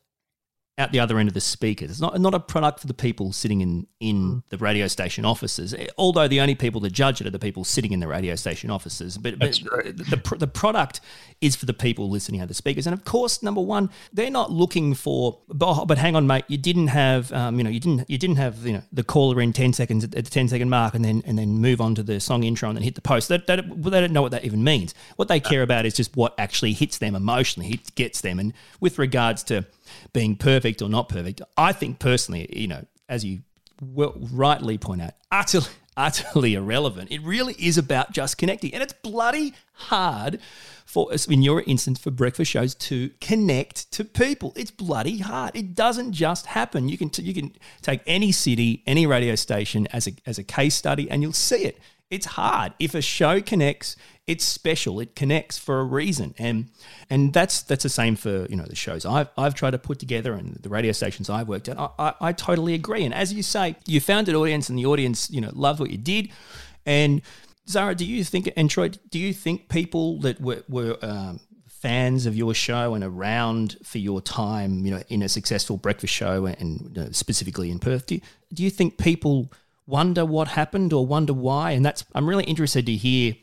out 0.79 0.93
the 0.93 1.01
other 1.01 1.19
end 1.19 1.29
of 1.29 1.35
the 1.35 1.41
speakers. 1.41 1.91
It's 1.91 2.01
not 2.01 2.19
not 2.21 2.35
a 2.35 2.41
product 2.41 2.81
for 2.81 2.87
the 2.87 2.95
people 2.95 3.33
sitting 3.33 3.61
in 3.61 3.87
in 4.01 4.17
mm. 4.17 4.43
the 4.49 4.59
radio 4.59 4.87
station 4.87 5.25
offices. 5.25 5.75
Although 5.99 6.29
the 6.29 6.41
only 6.41 6.55
people 6.55 6.81
that 6.83 6.93
judge 6.93 7.21
it 7.21 7.27
are 7.27 7.31
the 7.31 7.39
people 7.39 7.65
sitting 7.65 7.93
in 7.93 8.01
the 8.01 8.07
radio 8.07 8.37
station 8.37 8.71
offices. 8.71 9.19
But, 9.19 9.39
but 9.39 9.53
the, 9.53 10.21
the 10.29 10.37
the 10.37 10.47
product 10.47 11.01
is 11.41 11.57
for 11.57 11.67
the 11.67 11.75
people 11.75 12.09
listening 12.09 12.41
at 12.41 12.49
the 12.49 12.55
speakers. 12.55 12.87
And 12.87 12.95
of 12.95 13.05
course, 13.05 13.43
number 13.43 13.61
one, 13.61 13.91
they're 14.13 14.31
not 14.31 14.53
looking 14.53 14.95
for. 14.95 15.39
But, 15.49 15.87
but 15.87 15.99
hang 15.99 16.15
on, 16.17 16.27
mate, 16.27 16.45
you 16.49 16.59
didn't 16.59 16.89
have 16.89 17.33
um, 17.33 17.59
you 17.59 17.65
know 17.65 17.71
you 17.71 17.81
didn't 17.81 18.09
you 18.09 18.19
didn't 18.19 18.37
have 18.37 18.65
you 18.65 18.75
know 18.75 18.83
the 18.93 19.05
caller 19.05 19.41
in 19.41 19.53
ten 19.53 19.73
seconds 19.73 20.05
at 20.05 20.13
the 20.13 20.23
10 20.23 20.49
second 20.49 20.71
mark, 20.71 20.95
and 20.95 21.05
then 21.05 21.23
and 21.27 21.39
then 21.39 21.49
move 21.59 21.81
on 21.81 21.95
to 21.97 22.03
the 22.03 22.21
song 22.21 22.45
intro 22.45 22.69
and 22.69 22.77
then 22.77 22.85
hit 22.85 22.95
the 22.95 23.01
post. 23.01 23.29
They, 23.29 23.39
they, 23.39 23.57
they 23.57 24.01
don't 24.01 24.13
know 24.13 24.23
what 24.23 24.33
that 24.33 24.45
even 24.45 24.63
means. 24.63 24.95
What 25.17 25.29
they 25.29 25.41
care 25.41 25.63
about 25.63 25.87
is 25.87 25.95
just 25.95 26.17
what 26.17 26.35
actually 26.39 26.73
hits 26.73 26.99
them 26.99 27.15
emotionally, 27.15 27.71
it 27.71 27.95
gets 27.95 28.21
them. 28.21 28.39
And 28.39 28.53
with 28.81 28.99
regards 28.99 29.43
to 29.45 29.67
being 30.13 30.37
perfect 30.37 30.83
or 30.83 30.89
not 30.89 31.09
perfect. 31.09 31.43
I 31.57 31.73
think 31.73 31.99
personally, 31.99 32.49
you 32.53 32.69
know, 32.69 32.85
as 33.09 33.25
you 33.25 33.41
well, 33.81 34.15
rightly 34.33 34.79
point 34.79 35.03
out, 35.03 35.13
utterly, 35.31 35.67
utterly 35.97 36.55
irrelevant. 36.55 37.11
It 37.11 37.23
really 37.23 37.55
is 37.59 37.79
about 37.79 38.13
just 38.13 38.39
connecting. 38.39 38.75
And 38.75 38.83
it's 38.83 38.93
bloody 38.93 39.55
hard 39.75 40.41
for 40.85 41.13
us, 41.13 41.27
in 41.27 41.43
your 41.43 41.63
instance, 41.63 41.99
for 41.99 42.11
breakfast 42.11 42.51
shows 42.51 42.75
to 42.75 43.11
connect 43.21 43.91
to 43.93 44.05
people. 44.05 44.53
It's 44.57 44.71
bloody 44.71 45.19
hard. 45.19 45.55
It 45.55 45.75
doesn't 45.75 46.13
just 46.13 46.47
happen. 46.47 46.89
You 46.89 46.97
can, 46.97 47.11
t- 47.11 47.23
you 47.23 47.35
can 47.35 47.55
take 47.83 48.01
any 48.07 48.33
city, 48.33 48.83
any 48.87 49.07
radio 49.07 49.35
station 49.35 49.87
as 49.89 50.07
a, 50.07 50.13
as 50.27 50.39
a 50.39 50.45
case 50.45 50.75
study, 50.75 51.11
and 51.11 51.23
you'll 51.23 51.33
see 51.33 51.65
it. 51.65 51.79
It's 52.11 52.27
hard. 52.27 52.73
If 52.79 52.95
a 52.95 53.03
show 53.03 53.43
connects, 53.43 53.97
it's 54.29 54.45
special. 54.45 55.01
It 55.01 55.17
connects 55.17 55.59
for 55.59 55.81
a 55.81 55.85
reason, 55.85 56.35
and 56.39 56.69
and 57.11 57.33
that's 57.33 57.63
that's 57.63 57.83
the 57.83 57.89
same 57.89 58.15
for 58.15 58.47
you 58.47 58.57
know 58.57 58.67
the 58.67 58.77
shows 58.77 59.05
I've 59.05 59.29
I've 59.37 59.55
tried 59.55 59.73
to 59.73 59.79
put 59.79 59.99
together 59.99 60.35
and 60.35 60.57
the 60.57 60.69
radio 60.69 60.93
stations 60.93 61.29
I've 61.31 61.49
worked 61.49 61.69
at. 61.69 61.79
I, 61.79 61.89
I, 61.99 62.15
I 62.21 62.33
totally 62.33 62.75
agree. 62.75 63.05
And 63.05 63.15
as 63.15 63.33
you 63.33 63.43
say, 63.43 63.75
you 63.87 64.01
found 64.01 64.29
an 64.29 64.37
audience, 64.37 64.69
and 64.69 64.79
the 64.79 64.87
audience 64.87 65.31
you 65.31 65.41
know 65.41 65.51
loved 65.55 65.81
what 65.81 65.91
you 65.91 65.99
did. 65.99 66.29
And 66.85 67.23
Zara, 67.67 67.95
do 67.95 68.05
you 68.05 68.23
think 68.23 68.53
and 68.55 68.71
Troy, 68.71 68.91
do 69.11 69.19
you 69.19 69.33
think 69.33 69.69
people 69.71 70.21
that 70.21 70.41
were 70.41 70.63
were 70.69 70.99
um, 71.03 71.41
fans 71.67 72.27
of 72.27 72.37
your 72.37 72.53
show 72.53 72.95
and 72.95 73.03
around 73.03 73.79
for 73.83 73.99
your 73.99 74.21
time, 74.21 74.85
you 74.85 74.91
know, 74.91 75.03
in 75.09 75.23
a 75.23 75.29
successful 75.29 75.79
breakfast 75.79 76.13
show 76.13 76.45
and 76.45 76.93
you 76.95 77.03
know, 77.03 77.09
specifically 77.13 77.71
in 77.71 77.79
Perth, 77.79 78.07
do 78.07 78.17
you, 78.17 78.21
do 78.53 78.63
you 78.63 78.71
think 78.71 78.99
people 78.99 79.51
wonder 79.87 80.25
what 80.25 80.49
happened 80.49 80.93
or 80.93 81.07
wonder 81.07 81.33
why? 81.33 81.71
And 81.71 81.85
that's 81.85 82.05
I'm 82.15 82.29
really 82.29 82.45
interested 82.45 82.85
to 82.87 82.93
hear. 82.93 83.37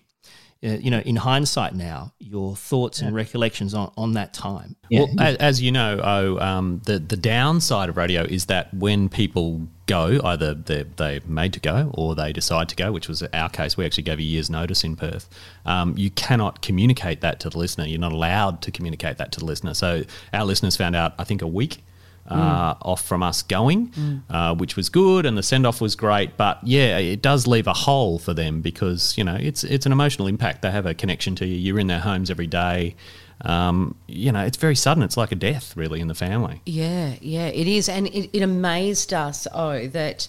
Uh, 0.65 0.69
you 0.81 0.89
know, 0.89 0.99
in 1.01 1.15
hindsight 1.15 1.75
now, 1.75 2.11
your 2.17 2.55
thoughts 2.55 2.99
and 3.01 3.15
recollections 3.15 3.75
on, 3.75 3.91
on 3.97 4.13
that 4.13 4.33
time. 4.33 4.75
Yeah. 4.89 5.01
Well, 5.01 5.09
as, 5.19 5.35
as, 5.35 5.61
you 5.61 5.71
know, 5.71 5.99
oh, 6.03 6.39
um, 6.39 6.81
the 6.85 6.97
the 6.97 7.17
downside 7.17 7.89
of 7.89 7.97
radio 7.97 8.23
is 8.23 8.45
that 8.47 8.73
when 8.73 9.07
people 9.07 9.67
go, 9.85 10.19
either 10.23 10.55
they're, 10.55 10.85
they're 10.85 11.19
made 11.27 11.53
to 11.53 11.59
go 11.59 11.91
or 11.93 12.15
they 12.15 12.33
decide 12.33 12.67
to 12.69 12.75
go, 12.75 12.91
which 12.91 13.07
was 13.07 13.21
our 13.21 13.49
case. 13.49 13.77
We 13.77 13.85
actually 13.85 14.03
gave 14.03 14.17
a 14.17 14.23
year's 14.23 14.49
notice 14.49 14.83
in 14.83 14.95
Perth. 14.95 15.29
Um, 15.65 15.95
you 15.97 16.09
cannot 16.09 16.63
communicate 16.63 17.21
that 17.21 17.39
to 17.41 17.49
the 17.49 17.59
listener. 17.59 17.85
You're 17.85 17.99
not 17.99 18.11
allowed 18.11 18.63
to 18.63 18.71
communicate 18.71 19.17
that 19.17 19.31
to 19.33 19.39
the 19.39 19.45
listener. 19.45 19.75
So 19.75 20.03
our 20.33 20.45
listeners 20.45 20.75
found 20.75 20.95
out, 20.95 21.13
I 21.19 21.25
think, 21.25 21.43
a 21.43 21.47
week 21.47 21.83
uh, 22.27 22.73
mm. 22.73 22.77
off 22.81 23.05
from 23.05 23.21
us 23.21 23.43
going, 23.43 23.89
mm. 23.89 24.21
uh, 24.29 24.55
which 24.55 24.75
was 24.75 24.89
good, 24.89 25.25
and 25.25 25.37
the 25.37 25.43
send 25.43 25.65
off 25.65 25.81
was 25.81 25.95
great. 25.95 26.37
But 26.37 26.59
yeah, 26.63 26.97
it 26.97 27.21
does 27.21 27.47
leave 27.47 27.67
a 27.67 27.73
hole 27.73 28.19
for 28.19 28.33
them 28.33 28.61
because 28.61 29.17
you 29.17 29.23
know 29.23 29.35
it's 29.35 29.63
it's 29.63 29.85
an 29.85 29.91
emotional 29.91 30.27
impact. 30.27 30.61
They 30.61 30.71
have 30.71 30.85
a 30.85 30.93
connection 30.93 31.35
to 31.35 31.45
you. 31.45 31.55
You're 31.55 31.79
in 31.79 31.87
their 31.87 31.99
homes 31.99 32.31
every 32.31 32.47
day. 32.47 32.95
Um, 33.41 33.95
you 34.07 34.31
know, 34.31 34.43
it's 34.45 34.57
very 34.57 34.75
sudden. 34.75 35.03
It's 35.03 35.17
like 35.17 35.31
a 35.31 35.35
death, 35.35 35.75
really, 35.75 35.99
in 35.99 36.07
the 36.07 36.15
family. 36.15 36.61
Yeah, 36.65 37.15
yeah, 37.21 37.47
it 37.47 37.67
is, 37.67 37.89
and 37.89 38.07
it, 38.07 38.29
it 38.35 38.41
amazed 38.41 39.13
us. 39.13 39.47
Oh, 39.53 39.87
that 39.87 40.27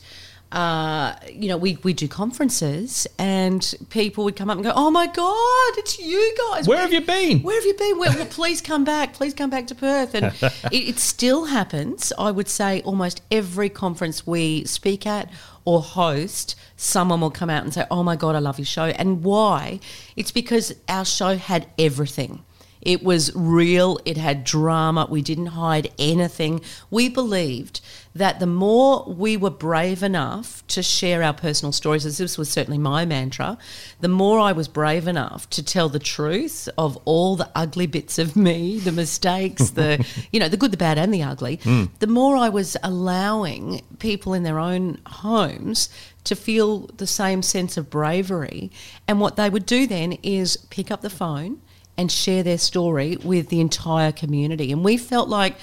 uh, 0.52 1.14
you 1.30 1.48
know, 1.48 1.56
we, 1.56 1.76
we 1.82 1.92
do 1.92 2.06
conferences 2.06 3.06
and 3.18 3.74
people 3.90 4.24
would 4.24 4.36
come 4.36 4.48
up 4.48 4.56
and 4.56 4.64
go, 4.64 4.72
Oh 4.74 4.90
my 4.90 5.06
God, 5.06 5.78
it's 5.78 5.98
you 5.98 6.34
guys. 6.50 6.68
Where, 6.68 6.76
Where 6.76 6.82
have 6.82 6.92
you 6.92 7.00
been? 7.00 7.42
Where 7.42 7.56
have 7.56 7.64
you 7.64 7.74
been? 7.74 7.98
Well, 7.98 8.14
well 8.14 8.26
please 8.26 8.60
come 8.60 8.84
back. 8.84 9.14
Please 9.14 9.34
come 9.34 9.50
back 9.50 9.66
to 9.68 9.74
Perth. 9.74 10.14
And 10.14 10.26
it, 10.72 10.72
it 10.72 10.98
still 10.98 11.46
happens. 11.46 12.12
I 12.18 12.30
would 12.30 12.48
say 12.48 12.80
almost 12.82 13.22
every 13.30 13.68
conference 13.68 14.26
we 14.26 14.64
speak 14.64 15.06
at 15.06 15.30
or 15.64 15.82
host, 15.82 16.54
someone 16.76 17.20
will 17.20 17.30
come 17.30 17.50
out 17.50 17.64
and 17.64 17.74
say, 17.74 17.84
Oh 17.90 18.04
my 18.04 18.14
God, 18.14 18.36
I 18.36 18.38
love 18.38 18.58
your 18.58 18.66
show. 18.66 18.84
And 18.84 19.24
why? 19.24 19.80
It's 20.14 20.30
because 20.30 20.74
our 20.88 21.04
show 21.04 21.36
had 21.36 21.66
everything. 21.76 22.44
It 22.86 23.02
was 23.02 23.34
real, 23.34 23.98
it 24.04 24.16
had 24.16 24.44
drama, 24.44 25.08
we 25.10 25.20
didn't 25.20 25.46
hide 25.46 25.92
anything. 25.98 26.60
We 26.88 27.08
believed 27.08 27.80
that 28.16 28.40
the 28.40 28.46
more 28.46 29.04
we 29.06 29.36
were 29.36 29.50
brave 29.50 30.02
enough 30.02 30.66
to 30.68 30.82
share 30.82 31.22
our 31.22 31.34
personal 31.34 31.70
stories, 31.70 32.06
as 32.06 32.16
this 32.16 32.38
was 32.38 32.48
certainly 32.48 32.78
my 32.78 33.04
mantra, 33.04 33.58
the 34.00 34.08
more 34.08 34.38
I 34.38 34.52
was 34.52 34.68
brave 34.68 35.06
enough 35.06 35.48
to 35.50 35.62
tell 35.62 35.88
the 35.88 35.98
truth 35.98 36.68
of 36.78 36.96
all 37.04 37.36
the 37.36 37.50
ugly 37.54 37.86
bits 37.86 38.18
of 38.18 38.34
me, 38.34 38.78
the 38.78 38.92
mistakes, 38.92 39.70
the 39.70 40.04
you 40.32 40.40
know, 40.40 40.48
the 40.48 40.56
good, 40.56 40.70
the 40.70 40.78
bad, 40.78 40.96
and 40.96 41.12
the 41.12 41.22
ugly, 41.22 41.58
mm. 41.58 41.90
the 41.98 42.06
more 42.06 42.36
I 42.36 42.48
was 42.48 42.76
allowing 42.82 43.82
people 43.98 44.32
in 44.32 44.42
their 44.44 44.58
own 44.58 44.98
homes 45.06 45.90
to 46.24 46.34
feel 46.34 46.86
the 46.96 47.06
same 47.06 47.42
sense 47.42 47.76
of 47.76 47.90
bravery. 47.90 48.70
And 49.06 49.20
what 49.20 49.36
they 49.36 49.50
would 49.50 49.66
do 49.66 49.86
then 49.86 50.12
is 50.22 50.56
pick 50.56 50.90
up 50.90 51.02
the 51.02 51.10
phone 51.10 51.60
and 51.98 52.10
share 52.10 52.42
their 52.42 52.58
story 52.58 53.16
with 53.16 53.48
the 53.48 53.60
entire 53.60 54.12
community. 54.12 54.72
And 54.72 54.84
we 54.84 54.96
felt 54.96 55.28
like 55.28 55.56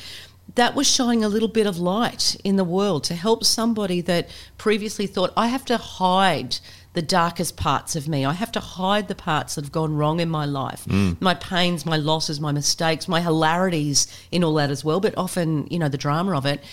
that 0.56 0.76
was 0.76 0.88
shining 0.88 1.24
a 1.24 1.30
little 1.30 1.48
bit 1.48 1.66
of 1.66 1.80
light 1.80 2.36
in 2.44 2.56
the 2.58 2.64
world 2.64 3.04
to 3.06 3.16
help 3.16 3.44
somebody 3.44 4.02
that 4.02 4.30
previously 4.58 5.08
thought, 5.08 5.34
I 5.36 5.48
have 5.48 5.66
to 5.66 5.78
hide 5.78 6.58
the 6.94 7.02
darkest 7.02 7.58
parts 7.58 7.96
of 7.96 8.08
me. 8.08 8.24
I 8.24 8.34
have 8.34 8.52
to 8.52 8.60
hide 8.60 9.08
the 9.08 9.16
parts 9.16 9.56
that 9.56 9.64
have 9.64 9.72
gone 9.72 9.96
wrong 9.96 10.20
in 10.20 10.30
my 10.30 10.46
life, 10.46 10.86
Mm. 10.88 11.20
my 11.20 11.34
pains, 11.34 11.88
my 11.88 11.98
losses, 11.98 12.40
my 12.40 12.52
mistakes, 12.52 13.08
my 13.08 13.20
hilarities 13.20 14.08
in 14.32 14.44
all 14.44 14.54
that 14.56 14.70
as 14.70 14.86
well, 14.86 15.00
but 15.00 15.18
often, 15.18 15.66
you 15.72 15.80
know, 15.80 15.90
the 15.90 15.98
drama 15.98 16.38
of 16.38 16.46
it. 16.46 16.64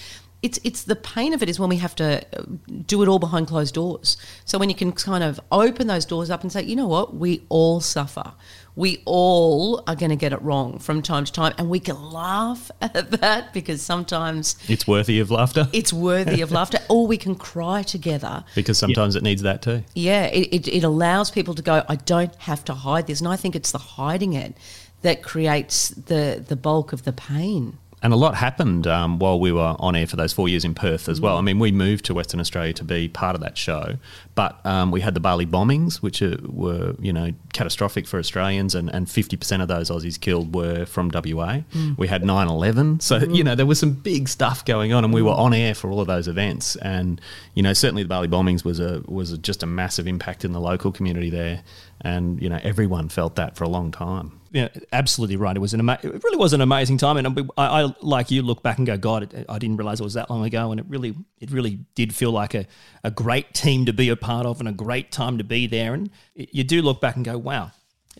It's, 0.42 0.58
it's 0.64 0.84
the 0.84 0.96
pain 0.96 1.32
of 1.34 1.42
it 1.42 1.48
is 1.50 1.58
when 1.60 1.68
we 1.68 1.76
have 1.76 1.94
to 1.96 2.18
uh, 2.38 2.42
do 2.86 3.02
it 3.02 3.08
all 3.08 3.18
behind 3.18 3.46
closed 3.46 3.74
doors. 3.74 4.16
So 4.46 4.58
when 4.58 4.68
you 4.70 4.74
can 4.74 4.92
kind 4.92 5.22
of 5.24 5.38
open 5.52 5.86
those 5.86 6.06
doors 6.06 6.30
up 6.30 6.42
and 6.42 6.50
say, 6.52 6.62
you 6.62 6.76
know 6.76 6.86
what, 6.88 7.14
we 7.14 7.42
all 7.50 7.80
suffer. 7.80 8.32
We 8.76 9.02
all 9.04 9.82
are 9.86 9.96
going 9.96 10.10
to 10.10 10.16
get 10.16 10.32
it 10.32 10.40
wrong 10.42 10.78
from 10.78 11.02
time 11.02 11.24
to 11.24 11.32
time, 11.32 11.54
and 11.58 11.68
we 11.68 11.80
can 11.80 12.00
laugh 12.12 12.70
at 12.80 13.10
that 13.12 13.52
because 13.52 13.82
sometimes 13.82 14.56
It's 14.68 14.86
worthy 14.86 15.20
of 15.20 15.30
laughter 15.30 15.68
it's 15.72 15.92
worthy 15.92 16.40
of 16.40 16.52
laughter, 16.52 16.78
or 16.88 17.06
we 17.06 17.16
can 17.16 17.34
cry 17.34 17.82
together 17.82 18.44
because 18.54 18.78
sometimes 18.78 19.16
it 19.16 19.22
needs 19.22 19.42
that 19.42 19.62
too. 19.62 19.82
yeah, 19.94 20.26
it, 20.26 20.48
it, 20.52 20.68
it 20.68 20.84
allows 20.84 21.30
people 21.30 21.54
to 21.54 21.62
go, 21.62 21.84
I 21.88 21.96
don't 21.96 22.34
have 22.36 22.64
to 22.66 22.74
hide 22.74 23.06
this. 23.06 23.20
And 23.20 23.28
I 23.28 23.36
think 23.36 23.56
it's 23.56 23.72
the 23.72 23.78
hiding 23.78 24.32
it 24.34 24.54
that 25.02 25.22
creates 25.22 25.88
the, 25.88 26.44
the 26.46 26.56
bulk 26.56 26.92
of 26.92 27.04
the 27.04 27.12
pain. 27.12 27.78
And 28.02 28.12
a 28.14 28.16
lot 28.16 28.34
happened 28.34 28.86
um, 28.86 29.18
while 29.18 29.38
we 29.38 29.52
were 29.52 29.76
on 29.78 29.94
air 29.94 30.06
for 30.06 30.16
those 30.16 30.32
four 30.32 30.48
years 30.48 30.64
in 30.64 30.74
Perth 30.74 31.08
as 31.08 31.20
well. 31.20 31.36
I 31.36 31.42
mean, 31.42 31.58
we 31.58 31.70
moved 31.70 32.06
to 32.06 32.14
Western 32.14 32.40
Australia 32.40 32.72
to 32.74 32.84
be 32.84 33.08
part 33.08 33.34
of 33.34 33.42
that 33.42 33.58
show, 33.58 33.96
but 34.34 34.64
um, 34.64 34.90
we 34.90 35.02
had 35.02 35.12
the 35.12 35.20
Bali 35.20 35.44
bombings, 35.44 35.96
which 35.96 36.22
are, 36.22 36.38
were, 36.44 36.94
you 36.98 37.12
know, 37.12 37.32
catastrophic 37.52 38.06
for 38.06 38.18
Australians, 38.18 38.74
and, 38.74 38.88
and 38.88 39.06
50% 39.06 39.60
of 39.60 39.68
those 39.68 39.90
Aussies 39.90 40.18
killed 40.18 40.54
were 40.54 40.86
from 40.86 41.10
WA. 41.12 41.60
We 41.98 42.08
had 42.08 42.24
9 42.24 42.48
11. 42.48 43.00
So, 43.00 43.18
you 43.18 43.44
know, 43.44 43.54
there 43.54 43.66
was 43.66 43.78
some 43.78 43.92
big 43.92 44.28
stuff 44.28 44.64
going 44.64 44.94
on, 44.94 45.04
and 45.04 45.12
we 45.12 45.20
were 45.20 45.32
on 45.32 45.52
air 45.52 45.74
for 45.74 45.90
all 45.90 46.00
of 46.00 46.06
those 46.06 46.26
events. 46.26 46.76
And, 46.76 47.20
you 47.54 47.62
know, 47.62 47.74
certainly 47.74 48.02
the 48.02 48.08
Bali 48.08 48.28
bombings 48.28 48.64
was, 48.64 48.80
a, 48.80 49.02
was 49.06 49.32
a, 49.32 49.38
just 49.38 49.62
a 49.62 49.66
massive 49.66 50.06
impact 50.06 50.44
in 50.44 50.52
the 50.52 50.60
local 50.60 50.90
community 50.90 51.28
there. 51.28 51.62
And, 52.00 52.40
you 52.40 52.48
know, 52.48 52.60
everyone 52.62 53.10
felt 53.10 53.36
that 53.36 53.56
for 53.56 53.64
a 53.64 53.68
long 53.68 53.90
time. 53.90 54.39
Yeah, 54.52 54.68
absolutely 54.92 55.36
right. 55.36 55.56
It 55.56 55.60
was 55.60 55.74
an 55.74 55.80
ama- 55.80 56.00
it 56.02 56.24
really 56.24 56.36
was 56.36 56.52
an 56.52 56.60
amazing 56.60 56.98
time, 56.98 57.16
and 57.16 57.50
I, 57.56 57.82
I 57.82 57.94
like 58.00 58.32
you 58.32 58.42
look 58.42 58.62
back 58.64 58.78
and 58.78 58.86
go, 58.86 58.96
God, 58.96 59.32
it, 59.32 59.46
I 59.48 59.58
didn't 59.60 59.76
realize 59.76 60.00
it 60.00 60.04
was 60.04 60.14
that 60.14 60.28
long 60.28 60.44
ago, 60.44 60.72
and 60.72 60.80
it 60.80 60.86
really 60.88 61.14
it 61.40 61.52
really 61.52 61.78
did 61.94 62.12
feel 62.14 62.32
like 62.32 62.54
a, 62.54 62.66
a 63.04 63.12
great 63.12 63.54
team 63.54 63.86
to 63.86 63.92
be 63.92 64.08
a 64.08 64.16
part 64.16 64.46
of 64.46 64.58
and 64.58 64.68
a 64.68 64.72
great 64.72 65.12
time 65.12 65.38
to 65.38 65.44
be 65.44 65.68
there. 65.68 65.94
And 65.94 66.10
you 66.34 66.64
do 66.64 66.82
look 66.82 67.00
back 67.00 67.14
and 67.14 67.24
go, 67.24 67.38
wow, 67.38 67.70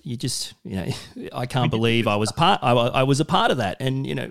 you 0.05 0.17
just 0.17 0.55
you 0.65 0.77
know, 0.77 1.29
I 1.33 1.47
can't 1.47 1.71
believe 1.71 2.07
I 2.07 2.15
was 2.17 2.31
part 2.31 2.61
I, 2.63 2.73
I 2.73 3.03
was 3.03 3.19
a 3.19 3.25
part 3.25 3.51
of 3.51 3.57
that, 3.57 3.79
and 3.81 4.07
you 4.07 4.15
know. 4.15 4.31